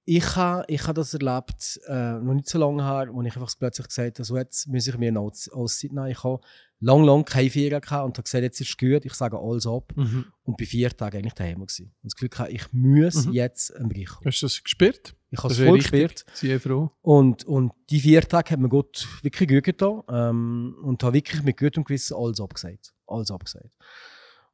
Ich 0.06 0.36
habe 0.36 0.64
ich 0.68 0.86
ha 0.88 0.94
das 0.94 1.14
erlebt, 1.14 1.80
äh, 1.88 2.14
noch 2.20 2.34
nicht 2.34 2.50
so 2.50 2.58
lange 2.58 2.84
her, 2.84 3.10
wo 3.12 3.22
ich 3.22 3.36
einfach 3.36 3.54
plötzlich 3.58 3.88
gesagt 3.88 4.18
habe, 4.18 4.26
so 4.26 4.36
jetzt 4.36 4.68
muss 4.68 4.88
ich 4.88 4.98
mir 4.98 5.10
eine 5.10 5.20
Aus- 5.20 5.48
Auszeit 5.50 5.92
nehmen. 5.92 6.08
Ich 6.10 6.24
habe 6.24 6.42
lang, 6.80 7.04
lang 7.04 7.24
keine 7.24 7.52
Ferien 7.52 7.80
gehabt 7.80 8.06
und 8.06 8.18
habe 8.18 8.24
gesagt, 8.24 8.42
jetzt 8.44 8.60
ist 8.60 8.70
es 8.70 8.78
gut, 8.78 9.06
ich 9.06 9.14
sage 9.14 9.38
alles 9.38 9.68
ab. 9.68 9.94
Und 9.96 10.58
bei 10.58 10.66
vier 10.66 10.90
Tagen 10.90 11.18
eigentlich 11.18 11.34
daheim 11.36 11.60
gewesen. 11.60 11.94
Und 12.02 12.12
das 12.12 12.16
Gefühl 12.16 12.30
gehabt, 12.30 12.52
ich 12.52 12.74
muss 12.74 13.28
Mhm. 13.28 13.34
jetzt 13.34 13.76
einen 13.76 13.90
Brich 13.90 14.10
haben. 14.10 14.26
Hast 14.26 14.42
du 14.42 14.46
das 14.48 14.64
gespürt? 14.64 15.16
Ich 15.30 15.44
habe 15.44 15.54
es 15.54 15.60
voll 15.60 15.78
gespürt. 15.78 16.26
Sehr 16.34 16.60
froh. 16.60 16.90
Und, 17.04 17.44
und 17.46 17.72
die 17.92 18.00
vier 18.00 18.22
Tage 18.28 18.50
hat 18.52 18.60
mir 18.60 18.70
Gott 18.70 19.08
wirklich 19.22 19.48
gut 19.48 19.64
getan. 19.64 20.02
Ähm, 20.10 20.76
und 20.84 21.04
habe 21.04 21.14
wirklich 21.14 21.44
mit 21.44 21.58
gutem 21.58 21.84
Gewissen 21.84 22.18
alles 22.18 22.42
abgesagt. 22.42 22.92
Alles 23.06 23.30
abgesagt. 23.30 23.76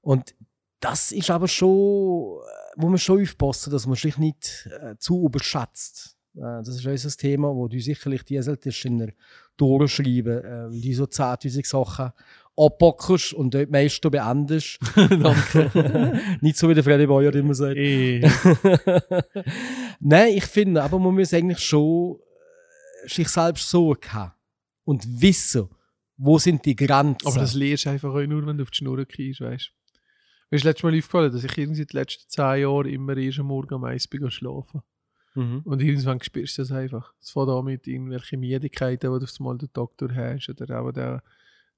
Und 0.01 0.35
das 0.81 1.11
ist 1.13 1.31
aber 1.31 1.47
schon, 1.47 2.41
äh, 2.43 2.66
wo 2.77 2.89
man 2.89 2.97
schon 2.99 3.21
aufpassen, 3.21 3.71
dass 3.71 3.87
man 3.87 3.95
sich 3.95 4.17
nicht 4.17 4.69
äh, 4.81 4.95
zu 4.99 5.25
überschätzt. 5.25 6.15
Äh, 6.35 6.61
das 6.63 6.69
ist 6.69 6.85
unser 6.85 7.09
Thema, 7.09 7.53
wo 7.53 7.67
du 7.67 7.79
sicherlich 7.79 8.23
die 8.23 8.41
solltest 8.41 8.85
in 8.85 8.99
der 8.99 9.13
durchschreiben, 9.57 10.43
äh, 10.43 10.69
weil 10.69 10.81
du 10.81 10.93
so 10.93 11.05
10'000 11.05 11.65
Sachen 11.65 12.11
abpackst 12.55 13.33
und 13.33 13.53
dort 13.53 13.71
meist 13.71 14.03
du 14.05 14.11
beendest. 14.11 14.79
Danke. 14.95 16.21
nicht 16.41 16.57
so 16.57 16.69
wie 16.69 16.75
der 16.75 16.83
Freddy 16.83 17.07
Boyer 17.07 17.33
immer 17.33 17.55
sagt. 17.55 17.77
Eh. 17.77 18.21
Nein, 19.99 20.33
ich 20.35 20.45
finde, 20.45 20.83
aber 20.83 20.99
man 20.99 21.15
muss 21.15 21.33
eigentlich 21.33 21.59
schon 21.59 22.17
äh, 23.03 23.09
sich 23.09 23.27
selbst 23.27 23.67
Sorge 23.69 24.13
haben 24.13 24.33
und 24.85 25.21
wissen, 25.21 25.67
wo 26.17 26.37
sind 26.37 26.63
die 26.65 26.75
Grenzen. 26.75 27.27
Aber 27.27 27.39
das 27.39 27.53
lernst 27.55 27.85
du 27.85 27.89
einfach 27.89 28.13
auch 28.13 28.25
nur, 28.25 28.45
wenn 28.45 28.57
du 28.57 28.63
auf 28.63 28.71
die 28.71 28.77
Schnur 28.77 29.03
kriegst, 29.05 29.41
weißt 29.41 29.71
du. 29.71 29.76
Mir 30.49 30.55
ist 30.55 30.63
letztes 30.63 30.83
Mal 30.83 30.97
aufgefallen, 30.97 31.31
dass 31.31 31.43
ich 31.43 31.57
irgendwie 31.57 31.85
die 31.85 31.95
letzten 31.95 32.29
zehn 32.29 32.61
Jahre 32.61 32.89
immer 32.89 33.17
erst 33.17 33.39
am 33.39 33.47
Morgen 33.47 33.73
am 33.73 33.83
Eis 33.83 34.07
bin 34.07 34.29
schlafen. 34.31 34.81
Mhm. 35.35 35.61
Und 35.65 35.81
irgendwann 35.81 36.21
spürst 36.21 36.57
du 36.57 36.61
das 36.63 36.71
einfach. 36.71 37.13
Es 37.19 37.31
fängt 37.31 37.49
an 37.49 37.65
mit 37.65 37.85
irgendwelchen 37.85 38.39
Müdigkeiten, 38.39 39.13
die 39.13 39.19
du 39.19 39.23
auf 39.25 39.33
einmal 39.39 39.57
den 39.57 39.69
Doktor 39.73 40.09
hast. 40.15 40.49
Oder 40.49 40.81
auch 40.81 40.91
der, 40.91 41.21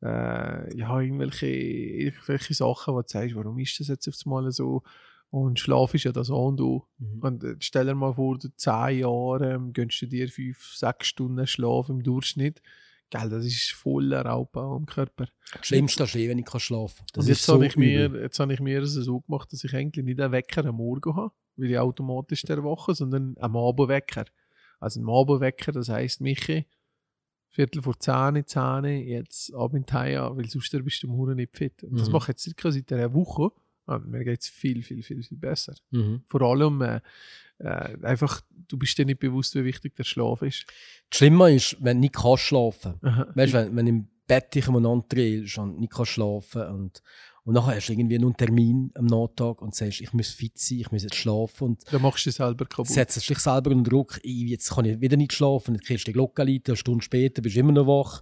äh, 0.02 0.78
ja, 0.78 1.00
irgendwelche, 1.00 1.48
irgendwelche 1.48 2.54
Sachen, 2.54 2.94
wo 2.94 3.02
du 3.02 3.08
sagst, 3.08 3.36
warum 3.36 3.60
ist 3.60 3.80
das 3.80 3.88
jetzt 3.90 4.08
auf 4.08 4.16
einmal 4.26 4.52
so? 4.52 4.84
Und 5.32 5.60
Schlaf 5.60 5.94
ist 5.94 6.06
ja 6.06 6.12
das 6.12 6.32
A 6.32 6.36
und 6.36 6.62
O. 6.62 6.86
Mhm. 7.00 7.20
Und 7.20 7.44
äh, 7.44 7.56
stell 7.60 7.86
dir 7.86 7.96
mal 7.96 8.14
vor, 8.14 8.38
du 8.38 8.50
10 8.56 9.00
Jahre 9.00 9.56
ähm, 9.56 9.74
gönnst 9.74 10.02
du 10.02 10.08
dir 10.08 10.30
5, 10.30 10.76
6 10.76 11.08
Stunden 11.08 11.46
Schlaf 11.46 11.90
im 11.90 12.02
Durchschnitt. 12.02 12.62
Gell, 13.10 13.30
das 13.30 13.46
ist 13.46 13.72
voller 13.72 14.22
Raubbau 14.26 14.76
am 14.76 14.86
Körper. 14.86 15.28
Das 15.54 15.66
Schlimmste 15.66 16.04
ist 16.04 16.16
eh, 16.16 16.30
wenn 16.30 16.38
ich 16.38 16.46
kann 16.46 16.60
schlafen 16.60 17.06
kann. 17.14 17.26
Jetzt 17.26 17.44
so 17.44 17.54
habe 17.54 17.66
ich, 17.66 17.76
mir, 17.76 18.10
jetzt 18.22 18.40
habe 18.40 18.54
ich 18.54 18.60
mir 18.60 18.82
es 18.84 18.94
so 18.94 19.22
gemacht, 19.22 19.52
dass 19.52 19.64
ich 19.64 19.74
eigentlich 19.76 20.06
nicht 20.06 20.20
einen 20.22 20.32
Wecker 20.32 20.66
am 20.66 20.76
Morgen 20.76 21.16
habe, 21.16 21.32
weil 21.56 21.72
ich 21.72 21.80
automatisch 21.80 22.44
erwache, 22.46 22.94
sondern 22.94 23.36
einen 23.38 23.56
Abendwecker. 23.56 24.26
Also 24.80 25.02
ein 25.02 25.10
Abendwecker, 25.10 25.72
das 25.72 25.90
heisst, 25.90 26.22
Michi, 26.22 26.66
Viertel 27.52 27.82
vor 27.82 28.00
10, 28.00 28.46
10, 28.46 28.84
jetzt 29.08 29.54
ab 29.56 29.74
in 29.74 29.84
die 29.86 29.94
Hause, 29.94 30.38
weil 30.38 30.48
sonst 30.48 30.72
bist 30.84 31.02
du 31.04 31.08
morgen 31.08 31.36
nicht 31.36 31.58
fit. 31.58 31.84
Und 31.84 32.00
das 32.00 32.08
Mhm. 32.08 32.14
mache 32.14 32.26
ich 32.26 32.28
jetzt 32.30 32.44
circa 32.44 32.72
seit 32.72 32.94
einer 32.94 33.12
Woche. 33.14 33.50
Und 33.96 34.10
mir 34.10 34.24
geht 34.24 34.42
es 34.42 34.48
viel, 34.48 34.84
viel, 34.84 35.02
viel, 35.02 35.24
viel 35.24 35.38
besser. 35.38 35.74
Mhm. 35.92 36.22
Vor 36.28 36.42
allem 36.42 36.82
äh, 36.82 37.02
äh, 37.60 37.98
einfach, 38.04 38.42
du 38.68 38.78
bist 38.78 38.98
dir 38.98 39.06
nicht 39.06 39.20
bewusst, 39.20 39.56
wie 39.56 39.66
wichtig 39.66 39.96
der 39.96 40.04
Schlaf 40.04 40.42
ist. 40.42 40.66
Das 41.10 41.18
Schlimme 41.18 41.54
ist, 41.54 41.76
wenn 41.82 41.98
du 41.98 42.02
nicht 42.02 42.16
kannst 42.16 42.44
schlafen 42.44 42.96
Aha. 43.02 43.28
Weißt 43.36 43.54
du, 43.54 43.58
wenn, 43.58 43.76
wenn 43.76 43.88
im 43.88 44.08
Bett 44.28 44.54
dich 44.54 44.68
umeinander 44.68 45.06
drehst 45.10 45.58
und 45.58 45.80
nicht 45.80 45.92
kannst 45.92 46.12
schlafen 46.12 46.62
und, 46.68 47.02
und 47.44 47.54
nachher 47.56 47.76
hast 47.76 47.88
du 47.88 47.94
irgendwie 47.94 48.16
einen 48.16 48.38
Termin 48.38 48.92
am 48.94 49.08
Nachtag 49.08 49.62
und 49.62 49.74
sagst, 49.74 50.02
ich 50.02 50.14
muss 50.14 50.30
fit 50.30 50.58
sein, 50.58 50.80
ich 50.82 50.92
muss 50.92 51.02
jetzt 51.02 51.16
schlafen 51.16 51.64
und 51.70 51.84
Dann 51.92 52.04
machst 52.04 52.26
du 52.26 52.30
dich 52.30 52.38
selber 52.38 52.66
kaputt. 52.66 52.88
setzt 52.88 53.28
dich 53.28 53.40
selber 53.40 53.72
unter 53.72 53.90
Druck, 53.90 54.20
«Ey, 54.24 54.50
jetzt 54.50 54.70
kann 54.70 54.86
ich 54.86 55.02
wieder 55.02 55.18
nicht 55.18 55.34
schlafen, 55.34 55.74
dann 55.74 55.82
kriegst 55.82 56.06
du 56.06 56.12
die 56.12 56.14
Glocke 56.14 56.44
eine 56.44 56.76
Stunde 56.76 57.04
später 57.04 57.42
bist 57.42 57.56
du 57.56 57.62
immer 57.62 57.72
noch 57.72 57.88
wach 57.88 58.22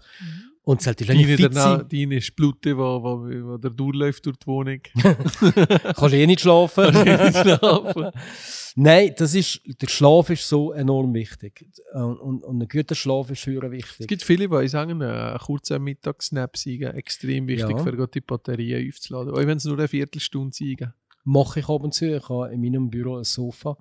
und 0.67 0.81
solltest 0.81 1.09
wenn 1.09 1.17
Deine, 1.21 1.37
danach, 1.37 1.83
deine 1.87 2.19
Splute, 2.19 2.77
wo, 2.77 3.01
wo, 3.01 3.51
wo 3.51 3.57
der 3.57 3.71
durchläuft 3.71 4.25
durch 4.25 4.35
die 4.35 4.47
Wohnung. 4.47 4.79
kannst 4.95 6.01
du 6.13 6.17
eh 6.17 6.27
nicht 6.27 6.41
schlafen. 6.41 6.93
Nicht 6.93 7.37
schlafen. 7.37 8.11
Nein, 8.75 9.13
das 9.17 9.33
ist, 9.33 9.61
der 9.81 9.87
Schlaf 9.87 10.29
ist 10.29 10.45
so 10.47 10.73
enorm 10.73 11.13
wichtig 11.13 11.65
und, 11.93 12.19
und, 12.19 12.43
und 12.43 12.61
ein 12.61 12.67
guter 12.67 12.95
Schlaf 12.95 13.31
ist 13.31 13.45
höher 13.45 13.63
Es 13.63 13.71
wichtig. 13.71 14.07
gibt 14.07 14.23
viele, 14.23 14.49
die 14.49 14.67
sagen, 14.67 15.01
ein 15.01 15.37
kurzer 15.39 15.79
Mittagssnap 15.79 16.57
sein 16.57 16.81
extrem 16.81 17.47
wichtig, 17.47 17.77
Ja. 17.77 17.83
für 17.83 18.07
die 18.07 18.19
Batterien 18.21 18.89
aufzuladen. 18.89 19.31
Auch 19.33 19.37
wenn 19.37 19.57
es 19.57 19.63
nur 19.63 19.77
eine 19.77 19.87
Viertelstunde 19.87 20.53
sein 20.53 20.93
Mache 21.23 21.61
ich 21.61 21.69
ab 21.69 21.81
und 21.81 21.93
zu, 21.93 22.05
ich 22.13 22.27
habe 22.27 22.53
in 22.53 22.59
meinem 22.61 22.89
Büro 22.89 23.15
ein 23.17 23.23
Sofa 23.23 23.77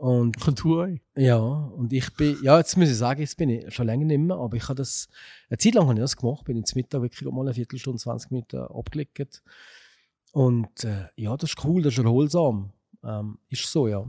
und 0.00 0.46
Und 0.46 0.58
du 0.64 0.80
auch. 0.80 0.88
Ja, 1.14 1.36
und 1.36 1.92
ich 1.92 2.10
bin, 2.14 2.38
ja, 2.42 2.56
jetzt 2.56 2.74
muss 2.78 2.88
ich 2.88 2.96
sagen, 2.96 3.20
jetzt 3.20 3.36
bin 3.36 3.50
ich 3.50 3.74
schon 3.74 3.86
länger 3.86 4.06
nicht 4.06 4.18
mehr, 4.18 4.36
aber 4.36 4.56
ich 4.56 4.64
habe 4.64 4.76
das, 4.76 5.08
eine 5.50 5.58
Zeit 5.58 5.74
lang 5.74 5.84
habe 5.84 5.94
ich 5.94 6.00
das 6.00 6.16
gemacht, 6.16 6.44
bin 6.46 6.56
ins 6.56 6.74
Mittag 6.74 7.02
wirklich 7.02 7.30
mal 7.30 7.42
eine 7.42 7.52
Viertelstunde, 7.52 8.00
20 8.00 8.30
Minuten 8.30 8.56
abgelegt. 8.56 9.42
Und 10.32 10.84
äh, 10.84 11.06
ja, 11.16 11.36
das 11.36 11.50
ist 11.50 11.64
cool, 11.64 11.82
das 11.82 11.98
ist 11.98 12.02
erholsam. 12.02 12.72
Ähm, 13.04 13.38
ist 13.50 13.70
so, 13.70 13.88
ja. 13.88 14.02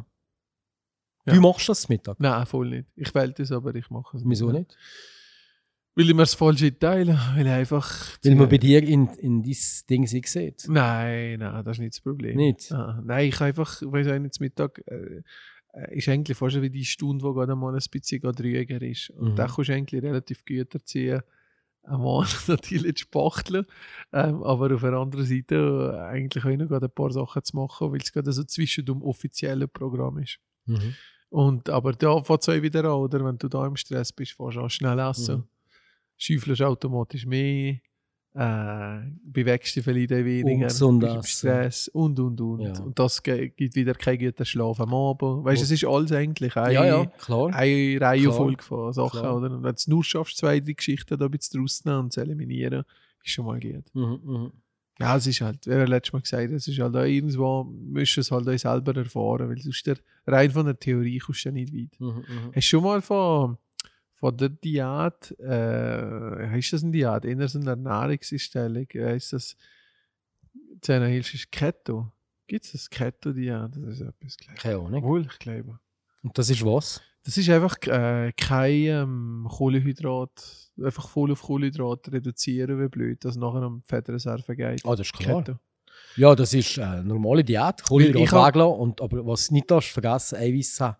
Ja. 1.25 1.33
Wie 1.33 1.39
machst 1.39 1.67
du 1.67 1.71
das 1.71 1.89
Mittag? 1.89 2.19
Nein, 2.21 2.45
voll 2.45 2.69
nicht. 2.69 2.87
Ich 2.95 3.13
wähle 3.13 3.33
das, 3.33 3.51
aber 3.51 3.75
ich 3.75 3.89
mache 3.89 4.15
es 4.15 4.23
Wieso 4.25 4.49
nicht? 4.49 4.77
Weil 5.93 6.07
ich 6.07 6.13
mir 6.13 6.21
das 6.21 6.35
falsche 6.35 6.77
teile. 6.77 7.19
Weil 7.35 7.47
ich 7.47 7.51
einfach... 7.51 8.17
Weil 8.23 8.35
man 8.35 8.47
bei 8.47 8.57
dir 8.57 8.81
in, 8.81 9.07
in 9.15 9.43
dein 9.43 9.55
Ding 9.89 10.07
sich 10.07 10.27
sieht. 10.27 10.65
Nein, 10.69 11.39
nein, 11.39 11.65
das 11.65 11.77
ist 11.77 11.81
nicht 11.81 11.95
das 11.95 12.01
Problem. 12.01 12.37
Nicht? 12.37 12.71
Ah, 12.71 13.01
nein, 13.03 13.27
ich 13.27 13.41
einfach, 13.41 13.81
weiß 13.81 14.07
auch 14.07 14.19
nicht, 14.19 14.35
zum 14.35 14.45
Mittag 14.45 14.81
äh, 14.87 15.21
ist 15.91 16.09
eigentlich 16.09 16.37
fast 16.37 16.61
wie 16.61 16.69
die 16.69 16.85
Stunde, 16.85 17.23
wo 17.23 17.33
gerade 17.33 17.55
mal 17.55 17.73
ein 17.73 17.81
bisschen 17.91 18.21
ruhiger 18.25 18.81
ist. 18.81 19.09
Und 19.11 19.31
Mhm. 19.31 19.35
da 19.35 19.47
kannst 19.47 19.69
du 19.69 19.73
eigentlich 19.73 20.03
relativ 20.03 20.43
gut 20.45 20.73
erziehen. 20.73 21.21
Einmal 21.83 22.25
natürlich 22.47 22.95
zu 22.97 23.01
spachteln, 23.05 23.65
ähm, 24.13 24.43
aber 24.43 24.75
auf 24.75 24.81
der 24.81 24.93
anderen 24.93 25.25
Seite 25.25 25.95
äh, 25.95 25.99
eigentlich 26.01 26.45
auch 26.45 26.55
noch 26.55 26.67
gerade 26.67 26.85
ein 26.85 26.93
paar 26.93 27.11
Sachen 27.11 27.43
zu 27.43 27.55
machen, 27.55 27.91
weil 27.91 27.99
es 28.01 28.11
gerade 28.13 28.31
so 28.31 28.43
zwischen 28.43 28.85
dem 28.85 29.01
offiziellen 29.01 29.67
Programm 29.67 30.19
ist. 30.19 30.37
Mhm. 30.67 30.93
Und, 31.29 31.69
aber 31.69 31.93
da 31.93 32.21
fängt 32.23 32.41
es 32.41 32.49
auch 32.49 32.61
wieder 32.61 32.83
an, 32.85 32.91
oder? 32.91 33.23
Wenn 33.25 33.37
du 33.39 33.47
da 33.47 33.65
im 33.65 33.75
Stress 33.77 34.11
bist, 34.13 34.33
fährst 34.33 34.57
du 34.57 34.61
an 34.61 34.69
schnell 34.69 34.99
essen, 34.99 35.37
Mhm. 35.37 35.43
schäufelst 36.17 36.61
automatisch 36.61 37.25
mehr, 37.25 37.77
äh, 38.33 38.99
vielleicht 39.33 39.79
auch 39.79 39.85
weniger, 39.85 40.51
Ungesund. 40.51 41.05
Stress 41.25 41.87
und, 41.89 42.19
und, 42.19 42.39
und. 42.39 42.61
Ja. 42.61 42.79
Und 42.81 42.97
das 42.97 43.21
gibt 43.21 43.75
wieder 43.75 43.93
keinen 43.93 44.19
guten 44.19 44.45
Schlaf 44.45 44.79
am 44.79 44.93
Abend. 44.93 45.43
Weißt 45.43 45.61
du, 45.61 45.65
es 45.65 45.71
ist 45.71 45.85
alles 45.85 46.11
eigentlich 46.13 46.55
eine, 46.55 46.73
Ja, 46.73 46.85
ja, 46.85 47.05
klar. 47.05 47.53
eine 47.53 47.99
Reihenfolge 47.99 48.63
von 48.63 48.93
Sachen, 48.93 49.19
Klar. 49.19 49.37
oder? 49.37 49.51
Und 49.51 49.63
wenn 49.63 49.69
du 49.69 49.75
es 49.75 49.87
nur 49.87 50.03
schaffst, 50.03 50.37
zwei, 50.37 50.59
drei 50.59 50.73
Geschichten 50.73 51.17
da 51.17 51.25
ein 51.25 51.31
bisschen 51.31 51.59
rauszunehmen 51.59 52.03
und 52.05 52.13
zu 52.13 52.21
eliminieren, 52.21 52.83
ist 53.23 53.31
schon 53.31 53.45
mal 53.45 53.59
gut. 53.59 53.83
Mhm, 53.93 54.19
mhm. 54.23 54.51
Ja, 54.99 55.17
es 55.17 55.25
ist 55.27 55.41
halt, 55.41 55.65
wie 55.65 55.71
wir 55.71 55.87
letztes 55.87 56.13
Mal 56.13 56.21
gesagt 56.21 56.43
haben, 56.43 56.55
es 56.55 56.67
ist 56.67 56.79
halt 56.79 56.95
auch 56.95 57.03
irgendwo, 57.03 57.63
musst 57.63 58.15
du 58.17 58.21
es 58.21 58.31
halt 58.31 58.47
auch 58.47 58.57
selber 58.57 58.95
erfahren, 58.95 59.49
weil 59.49 59.57
sonst 59.57 59.85
der, 59.87 59.97
rein 60.27 60.51
von 60.51 60.65
der 60.65 60.77
Theorie 60.77 61.17
kommst 61.17 61.43
du 61.43 61.49
ja 61.49 61.53
nicht 61.53 61.73
weit. 61.73 61.99
Mhm, 61.99 62.07
mhm. 62.07 62.23
Hast 62.47 62.55
du 62.55 62.61
schon 62.61 62.83
mal 62.83 63.01
von, 63.01 63.57
von 64.21 64.37
der 64.37 64.49
Diät, 64.49 65.31
äh, 65.39 66.47
heißt 66.49 66.73
das 66.73 66.83
eine 66.83 66.91
Diät, 66.91 67.25
eher 67.25 67.47
so 67.47 67.59
eine 67.59 67.71
Ernährungseinstellung, 67.71 68.85
äh, 68.93 69.17
ist 69.17 69.33
das, 69.33 69.57
zu 70.79 70.93
einer 70.93 71.07
Hilfe 71.07 71.35
ist 71.35 71.51
Keto. 71.51 72.11
Gibt 72.47 72.65
es 72.65 72.71
das 72.73 72.89
Keto-Diät? 72.89 73.71
Das 73.75 73.95
ist 73.95 74.01
etwas 74.01 74.37
gleich. 74.37 74.57
Keine 74.57 74.77
Ahnung. 74.77 75.03
Wohl, 75.03 75.21
ich 75.29 75.39
glaube. 75.39 75.79
Und 76.21 76.37
das 76.37 76.49
ist 76.51 76.63
was? 76.63 77.01
Das 77.23 77.37
ist 77.37 77.49
einfach 77.49 77.75
äh, 77.87 78.31
kein 78.37 78.71
ähm, 78.73 79.47
Kohlenhydrat, 79.49 80.71
einfach 80.83 81.07
voll 81.09 81.31
auf 81.31 81.41
Kohlenhydrat 81.41 82.11
reduzieren, 82.11 82.79
wie 82.79 82.89
blöd, 82.89 83.25
dass 83.25 83.35
nachher 83.37 83.61
am 83.63 83.81
Fettreserve 83.85 84.55
geht. 84.55 84.85
Ah, 84.85 84.95
das 84.95 85.07
ist 85.07 85.13
klar. 85.13 85.43
Keto. 85.43 85.57
Ja, 86.15 86.35
das 86.35 86.53
ist 86.53 86.77
eine 86.77 87.03
normale 87.03 87.43
Diät. 87.43 87.75
Ich 87.79 87.83
Kohlenhydrat 87.85 88.31
hab- 88.33 88.47
weglassen. 88.49 88.79
Und, 88.81 89.01
aber 89.01 89.25
was 89.25 89.47
du 89.47 89.53
nicht 89.55 89.71
darfst, 89.71 89.89
vergessen, 89.89 90.35
Eiweiß 90.37 90.79
haben. 90.79 90.97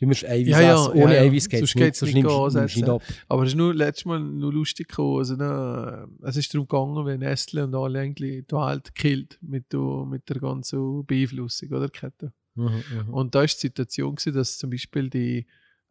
Du 0.00 0.06
musst 0.06 0.24
Eiweiß 0.24 0.48
Ja, 0.48 0.60
ja, 0.60 0.74
essen. 0.74 0.92
Ohne 0.92 1.14
ja. 1.14 1.20
Eiweiß 1.22 1.48
geht 1.48 1.62
es 1.62 1.74
nicht. 1.74 1.96
Sonst 1.96 2.14
nicht 2.14 2.24
nimmst 2.24 2.76
nicht 2.76 2.88
ab. 2.88 3.02
Aber 3.28 3.42
es 3.44 3.50
ist 3.50 3.56
nur 3.56 3.74
letztes 3.74 4.04
Mal 4.04 4.20
nur 4.20 4.52
lustig 4.52 4.88
gekommen. 4.88 5.18
Also, 5.18 5.36
ne, 5.36 6.08
es 6.22 6.36
ist 6.36 6.52
darum 6.54 6.66
gegangen, 6.66 7.06
wenn 7.06 7.20
Nestle 7.20 7.64
und 7.64 7.74
alle 7.74 8.00
eigentlich 8.00 8.46
die 8.46 8.54
Welt 8.56 8.94
killt 8.94 9.38
mit, 9.42 9.72
der- 9.72 10.06
mit 10.06 10.28
der 10.28 10.40
ganzen 10.40 11.04
Beeinflussung, 11.06 11.68
oder 11.70 11.88
Kette. 11.88 12.32
Mhm, 12.54 12.64
mhm. 13.06 13.14
Und 13.14 13.34
da 13.34 13.40
war 13.40 13.46
die 13.46 13.52
Situation, 13.56 14.14
gewesen, 14.14 14.34
dass 14.34 14.58
zum 14.58 14.70
Beispiel 14.70 15.08
die, 15.10 15.46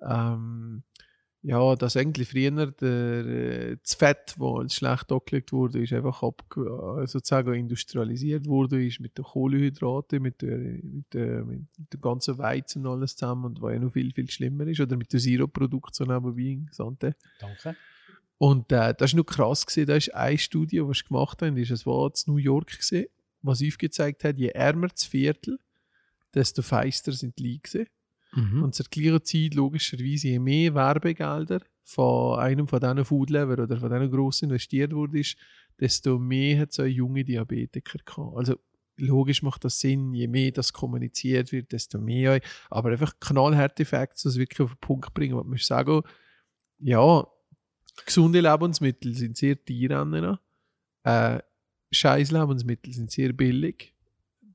ähm, 0.08 0.84
ja, 1.44 1.76
dass 1.76 1.98
eigentlich 1.98 2.30
früher 2.30 2.72
der, 2.72 3.26
äh, 3.26 3.78
das 3.82 3.96
Fett, 3.96 4.36
das 4.38 4.60
als 4.60 4.76
schlecht 4.76 5.12
angelegt 5.12 5.52
wurde, 5.52 5.82
ist 5.82 5.92
einfach 5.92 6.22
ab, 6.22 6.44
äh, 6.56 7.08
sozusagen 7.08 7.54
industrialisiert 7.54 8.46
wurde, 8.46 8.86
ist 8.86 9.00
mit 9.00 9.18
den 9.18 9.26
Kohlenhydraten, 9.26 10.22
mit, 10.22 10.42
der, 10.42 10.58
mit, 10.58 11.14
der, 11.14 11.44
mit 11.44 11.66
dem 11.94 12.02
ganzen 12.02 12.38
Weizen 12.38 12.86
und 12.86 12.94
alles 12.94 13.16
zusammen 13.16 13.46
und 13.46 13.62
was 13.62 13.74
ja 13.74 13.80
noch 13.80 13.94
viel, 13.94 14.12
viel 14.12 14.30
schlimmer 14.30 14.68
ist, 14.68 14.80
oder 14.82 14.96
mit 14.98 15.12
den 15.12 15.20
Zero-Produkten 15.20 15.94
so 15.94 16.06
nebenbei, 16.06 16.60
Sante. 16.72 17.16
Danke. 17.40 17.76
Und 18.38 18.72
äh, 18.72 18.94
das 18.96 19.14
war 19.14 19.18
noch 19.18 19.26
krass. 19.26 19.66
Gewesen. 19.66 19.88
Da 19.88 19.96
ist 19.96 20.14
eine 20.14 20.38
Studie, 20.38 20.80
die 20.80 20.94
sie 20.94 21.04
gemacht 21.04 21.42
haben, 21.42 21.58
ist, 21.58 21.72
es 21.72 21.86
war 21.86 22.08
in 22.08 22.34
New 22.34 22.38
York, 22.38 22.72
gewesen, 22.72 23.06
was 23.42 23.64
aufgezeigt 23.64 24.24
hat, 24.24 24.38
je 24.38 24.50
ärmer 24.50 24.88
das 24.90 25.06
Viertel, 25.06 25.60
desto 26.34 26.62
feister 26.62 27.12
sind 27.12 27.38
die 27.40 27.54
Leute. 27.54 27.88
Mhm. 28.34 28.64
Und 28.64 28.76
zur 28.76 28.86
gleichen 28.90 29.24
Zeit, 29.24 29.54
logischerweise, 29.56 30.30
je 30.30 30.40
mehr 30.40 30.74
Werbegelder 30.74 31.62
von 31.84 32.40
einem 32.40 32.68
von 32.68 32.80
diesen 32.80 33.06
Foodlever 33.06 33.64
oder 33.64 33.78
von 33.78 33.90
diesen 33.90 34.12
grossen 34.12 34.46
investiert 34.46 34.94
wurde, 34.94 35.22
desto 35.80 36.20
mehr 36.20 36.60
hat 36.60 36.72
es 36.72 36.80
auch 36.80 36.86
junge 36.86 37.24
Diabetiker 37.24 38.00
gehabt. 38.06 38.38
Also 38.38 38.56
logisch 38.98 39.42
macht 39.42 39.66
das 39.66 39.80
Sinn, 39.80 40.14
je 40.14 40.28
mehr 40.28 40.52
das 40.52 40.72
kommuniziert 40.74 41.52
wird, 41.52 41.72
desto 41.72 42.00
mehr. 42.00 42.40
Aber 42.70 42.92
einfach 42.92 43.20
knallharte 43.20 43.86
Facts, 43.86 44.24
das 44.24 44.38
wirklich 44.38 44.62
auf 44.62 44.74
den 44.76 44.80
Punkt 44.80 45.14
bringen. 45.14 45.36
Man 45.36 45.48
muss 45.48 45.66
sagen, 45.66 46.02
ja, 46.80 47.28
gesunde 48.06 48.42
Lebensmittel 48.42 49.16
sind 49.16 49.38
sehr 49.38 49.58
teuer. 49.64 50.40
Äh, 51.04 51.40
Scheiß 51.92 52.32
Lebensmittel 52.32 52.94
sind 52.94 53.12
sehr 53.12 53.34
billig. 53.34 53.94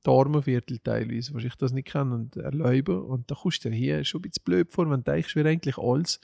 Die 0.07 0.11
Armenviertel 0.11 0.79
teilweise, 0.79 1.33
was 1.33 1.43
ich 1.43 1.55
das 1.55 1.73
nicht 1.73 1.89
kann 1.89 2.13
und 2.13 2.37
erlauben. 2.37 3.01
Und 3.01 3.29
da 3.29 3.35
kommst 3.35 3.65
du 3.65 3.69
dir 3.69 3.75
hier 3.75 4.05
schon 4.05 4.19
ein 4.19 4.21
bisschen 4.23 4.43
blöd 4.45 4.71
vor, 4.71 4.89
wenn 4.89 5.03
du 5.03 5.11
denkst, 5.11 5.35
wir 5.35 5.45
eigentlich 5.45 5.77
alles 5.77 6.21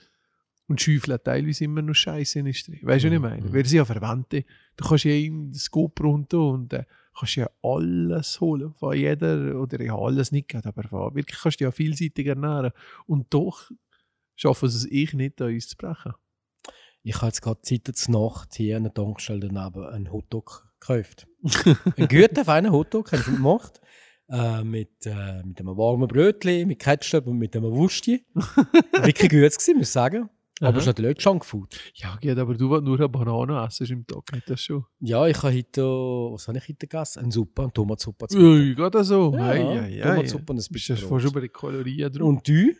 und 0.66 0.80
schäufeln 0.80 1.18
teilweise 1.22 1.64
immer 1.64 1.82
noch 1.82 1.94
Scheiße 1.94 2.38
in 2.38 2.46
Weißt 2.46 2.64
du, 2.64 2.82
was 2.82 3.04
ich 3.04 3.20
meine? 3.20 3.42
Mhm. 3.42 3.52
Wir 3.52 3.64
sind 3.66 3.76
ja 3.76 3.84
Verwandte. 3.84 4.44
Du 4.76 4.88
kannst 4.88 5.04
ja 5.04 5.12
in 5.12 5.52
das 5.52 5.64
Scope 5.64 6.02
runter 6.02 6.40
und 6.40 6.72
äh, 6.72 6.84
kannst 7.18 7.36
ja 7.36 7.50
alles 7.62 8.40
holen. 8.40 8.72
Von 8.72 8.96
jeder, 8.96 9.60
oder 9.60 9.82
ja, 9.82 9.94
alles 9.94 10.32
nicht, 10.32 10.48
gerade, 10.48 10.68
aber 10.68 10.84
von, 10.84 11.14
wirklich 11.14 11.38
kannst 11.38 11.60
du 11.60 11.64
ja 11.64 11.70
vielseitig 11.70 12.26
ernähren. 12.26 12.72
Und 13.06 13.32
doch 13.34 13.70
schaffen 14.34 14.68
sie 14.70 14.78
es 14.78 14.86
ich 14.90 15.12
nicht, 15.12 15.42
an 15.42 15.52
uns 15.52 15.68
zu 15.68 15.76
brechen. 15.76 16.14
Ich 17.02 17.16
habe 17.16 17.26
jetzt 17.26 17.42
gerade 17.42 17.60
Zeit 17.60 17.90
zur 17.94 18.12
Nacht 18.12 18.54
hier 18.54 18.78
an 18.78 18.84
der 18.84 18.94
Tankstelle 18.94 19.48
daneben 19.48 19.84
einen 19.84 20.10
Hotdog 20.10 20.72
gekauft. 20.86 21.26
einen 21.96 22.08
guten, 22.08 22.44
feinen 22.44 22.72
Hotdog, 22.72 23.12
haben 23.12 23.22
sie 23.22 23.32
gemacht. 23.32 23.80
Äh, 24.28 24.64
mit, 24.64 25.04
äh, 25.04 25.42
mit 25.44 25.60
einem 25.60 25.76
warmen 25.76 26.08
Brötchen, 26.08 26.66
mit 26.66 26.78
Ketchup 26.78 27.26
und 27.26 27.36
mit 27.38 27.54
einem 27.54 27.70
Wurstchen. 27.72 28.20
Wirklich 28.92 29.30
gut 29.30 29.30
gewesen, 29.30 29.76
muss 29.76 29.88
ich 29.88 29.92
sagen. 29.92 30.30
Aber 30.60 30.68
Aha. 30.68 30.76
es 30.76 30.82
ist 30.84 30.86
natürlich 30.86 31.20
Junkfood. 31.20 31.76
Ja, 31.94 32.16
geht, 32.20 32.38
aber 32.38 32.54
du, 32.54 32.70
willst 32.70 32.84
nur 32.84 32.96
eine 32.96 33.08
Banane 33.08 33.66
essen 33.66 33.86
im 33.88 34.06
Tag, 34.06 34.32
nicht 34.32 34.48
das 34.48 34.60
schon? 34.62 34.84
Ja, 35.00 35.26
ich 35.26 35.36
habe 35.42 35.54
heute, 35.54 35.82
was 35.82 36.46
habe 36.46 36.58
ich 36.58 36.64
heute 36.64 36.86
gegessen? 36.86 37.24
Eine 37.24 37.32
Suppe, 37.32 37.62
eine 37.62 37.72
Tomatsuppe. 37.72 38.26
Ui, 38.34 38.74
geht 38.74 38.94
das 38.94 39.08
so? 39.08 39.34
Ja, 39.34 39.46
ei, 39.46 39.80
ei. 39.80 40.00
Tomatsuppe 40.00 40.52
und 40.52 40.58
ein 40.60 40.72
bisschen 40.72 40.96
Brot. 40.96 41.08
fast 41.08 41.22
schon 41.24 41.32
bei 41.32 41.40
den 41.40 41.52
Kalorien 41.52 42.12
drum? 42.12 42.28
Und 42.28 42.48
du? 42.48 42.72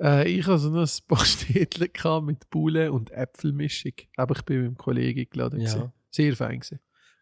Äh, 0.00 0.28
ich 0.30 0.46
hatte 0.46 0.58
so 0.58 0.70
noch 0.70 0.88
ein 1.10 1.66
gehabt 1.92 2.26
mit 2.26 2.50
Bulle 2.50 2.92
und 2.92 3.12
Äpfelmischung. 3.12 3.92
Aber 4.16 4.34
ich 4.36 4.42
bin 4.42 4.56
mit 4.58 4.66
einem 4.66 4.76
Kollegen 4.76 5.30
geladen. 5.30 5.60
Ja. 5.60 5.72
gewesen. 5.72 5.92
Sehr 6.10 6.36
fein 6.36 6.58
gewesen. 6.58 6.80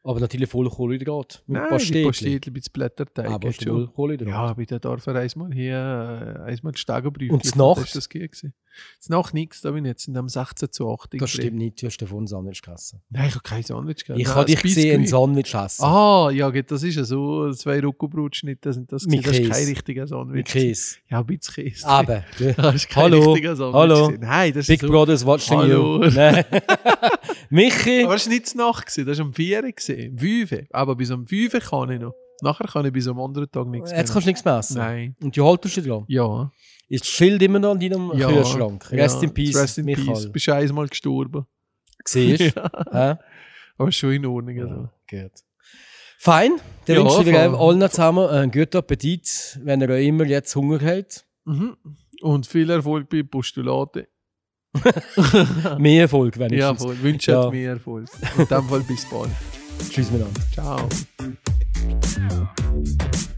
Aber 0.08 0.20
natürlich 0.20 0.48
voll 0.48 0.70
Kohlenhydrat. 0.70 1.42
Mit 1.46 1.58
Nein, 1.58 1.64
die 1.64 1.74
Pastetli. 1.74 2.04
Pastettle 2.06 2.52
mit 2.52 2.72
Blätterteig. 2.72 3.30
Aber 3.30 3.50
geht 3.50 3.62
voll 3.62 3.88
Kohlenhydrat. 3.88 4.28
Ja, 4.28 4.54
bei 4.54 4.64
der 4.64 4.80
Dorfer 4.80 5.14
einmal 5.14 5.52
hier, 5.52 5.74
äh, 6.46 6.50
einmal 6.50 6.72
die 6.72 6.78
Stegenbrüche. 6.78 7.30
Und? 7.30 7.44
Das 7.44 7.54
das 7.92 8.08
gewesen. 8.08 8.54
Das 8.64 8.67
Nacht 9.08 9.32
nichts, 9.34 9.62
da 9.62 9.70
bin 9.70 9.84
ich 9.84 9.88
jetzt 9.90 10.04
sind 10.04 10.16
am 10.16 10.28
16 10.28 10.70
zu 10.70 10.90
8. 10.90 11.14
Das 11.18 11.30
stimmt 11.30 11.56
nicht, 11.56 11.80
du 11.82 11.86
hast 11.86 11.96
davon 11.98 12.26
Sandwich 12.26 12.60
gegessen. 12.62 13.00
Nein, 13.10 13.28
ich 13.28 13.34
habe 13.34 13.42
kein 13.42 13.62
Sandwich 13.62 14.04
gegessen. 14.04 14.20
Ich 14.20 14.28
habe 14.28 14.44
dich 14.44 14.60
gesehen, 14.60 15.02
ein. 15.02 15.06
Sandwich 15.06 15.54
essen. 15.54 15.84
Ah, 15.84 16.30
ja, 16.30 16.50
das 16.50 16.82
ist 16.82 16.96
ja 16.96 17.04
so. 17.04 17.52
Zwei 17.52 17.80
Rocco-Brotschnitte 17.80 18.72
sind 18.72 18.92
das. 18.92 19.06
Mit. 19.06 19.26
Das 19.26 19.38
ist 19.38 19.50
kein 19.50 19.64
richtiger 19.64 20.06
Sandwich. 20.06 20.36
mit 20.36 20.46
Käse. 20.46 20.96
Ja, 21.08 21.20
ein 21.20 21.26
bisschen 21.26 21.54
Käse. 21.64 21.86
Aber, 21.86 22.24
Das 22.56 22.74
ist 22.74 22.88
kein 22.90 23.04
Hallo, 23.04 23.32
richtiger 23.32 23.56
Sandwich. 23.56 23.74
hallo. 23.78 24.10
Nein, 24.20 24.52
das 24.52 24.60
ist 24.60 24.66
Big 24.68 24.80
so. 24.80 24.88
Brothers 24.88 25.24
watching 25.24 25.58
Hallo. 25.58 26.04
you. 26.04 26.10
Nein. 26.14 26.44
Michi, 27.50 28.04
Aber 28.04 28.14
es 28.16 28.26
war 28.26 28.32
nicht 28.34 28.54
Nacht, 28.54 28.86
das 28.88 29.18
war 29.18 29.24
am 29.26 29.32
4 29.32 29.62
Uhr, 29.62 29.68
um 30.10 30.18
5 30.18 30.52
Uhr. 30.52 30.58
Aber 30.70 30.96
bis 30.96 31.10
um 31.10 31.26
5 31.26 31.54
Uhr 31.54 31.60
kann 31.60 31.90
ich 31.90 32.00
noch. 32.00 32.12
Nachher 32.40 32.66
kann 32.66 32.86
ich 32.86 32.92
bis 32.92 33.08
am 33.08 33.20
anderen 33.20 33.50
Tag 33.50 33.66
nichts 33.66 33.90
jetzt 33.90 34.12
kannst 34.12 34.26
du 34.26 34.30
nichts 34.30 34.44
mehr 34.44 34.58
essen. 34.58 34.76
Nein. 34.78 35.16
Und 35.20 35.36
du 35.36 35.44
haltest 35.44 35.76
dich 35.76 35.84
dran. 35.84 36.04
Ja. 36.08 36.50
Ist 36.88 37.04
das 37.04 37.08
Schild 37.10 37.42
immer 37.42 37.58
noch 37.58 37.72
an 37.72 37.80
deinem 37.80 38.12
ja. 38.16 38.28
Kühlschrank? 38.28 38.90
Rest 38.92 39.16
ja. 39.16 39.28
in 39.28 39.34
Peace, 39.34 39.56
Rest 39.56 39.78
in 39.78 39.84
Michael. 39.84 40.06
Peace. 40.06 40.32
Bist 40.32 40.46
du 40.46 40.54
einmal 40.54 40.88
gestorben. 40.88 41.46
Siehst 42.04 42.56
du? 42.56 42.70
Ja. 42.92 43.18
Aber 43.76 43.92
schon 43.92 44.12
in 44.12 44.26
Ordnung. 44.26 44.58
Also. 44.58 44.88
Gut. 45.08 45.32
Fein. 46.18 46.52
Dann 46.86 46.96
Ja, 46.96 47.02
wünsche 47.04 47.20
ich 47.20 47.26
dir 47.28 47.38
allen 47.58 47.90
zusammen 47.90 48.26
einen 48.28 48.50
guten 48.50 48.76
Appetit, 48.76 49.58
wenn 49.62 49.80
ihr 49.80 49.90
immer 49.98 50.24
jetzt 50.24 50.54
Hunger 50.56 50.80
habt. 50.80 51.24
Mhm. 51.44 51.76
Und 52.22 52.46
viel 52.46 52.68
Erfolg 52.70 53.08
bei 53.08 53.22
Postulaten. 53.22 54.06
Mehr 55.78 56.02
Erfolg, 56.02 56.38
wenn 56.38 56.52
ich 56.52 56.58
Ja. 56.60 56.74
Wünsche 56.78 57.30
Ja. 57.30 57.50
mir 57.50 57.70
Erfolg. 57.70 58.08
In 58.36 58.46
dem 58.46 58.64
Fall 58.68 58.80
bis 58.80 59.08
bald. 59.08 59.30
Tschüss 59.90 60.10
miteinander. 60.10 60.40
Ciao. 60.52 60.88
Yeah. 61.86 63.37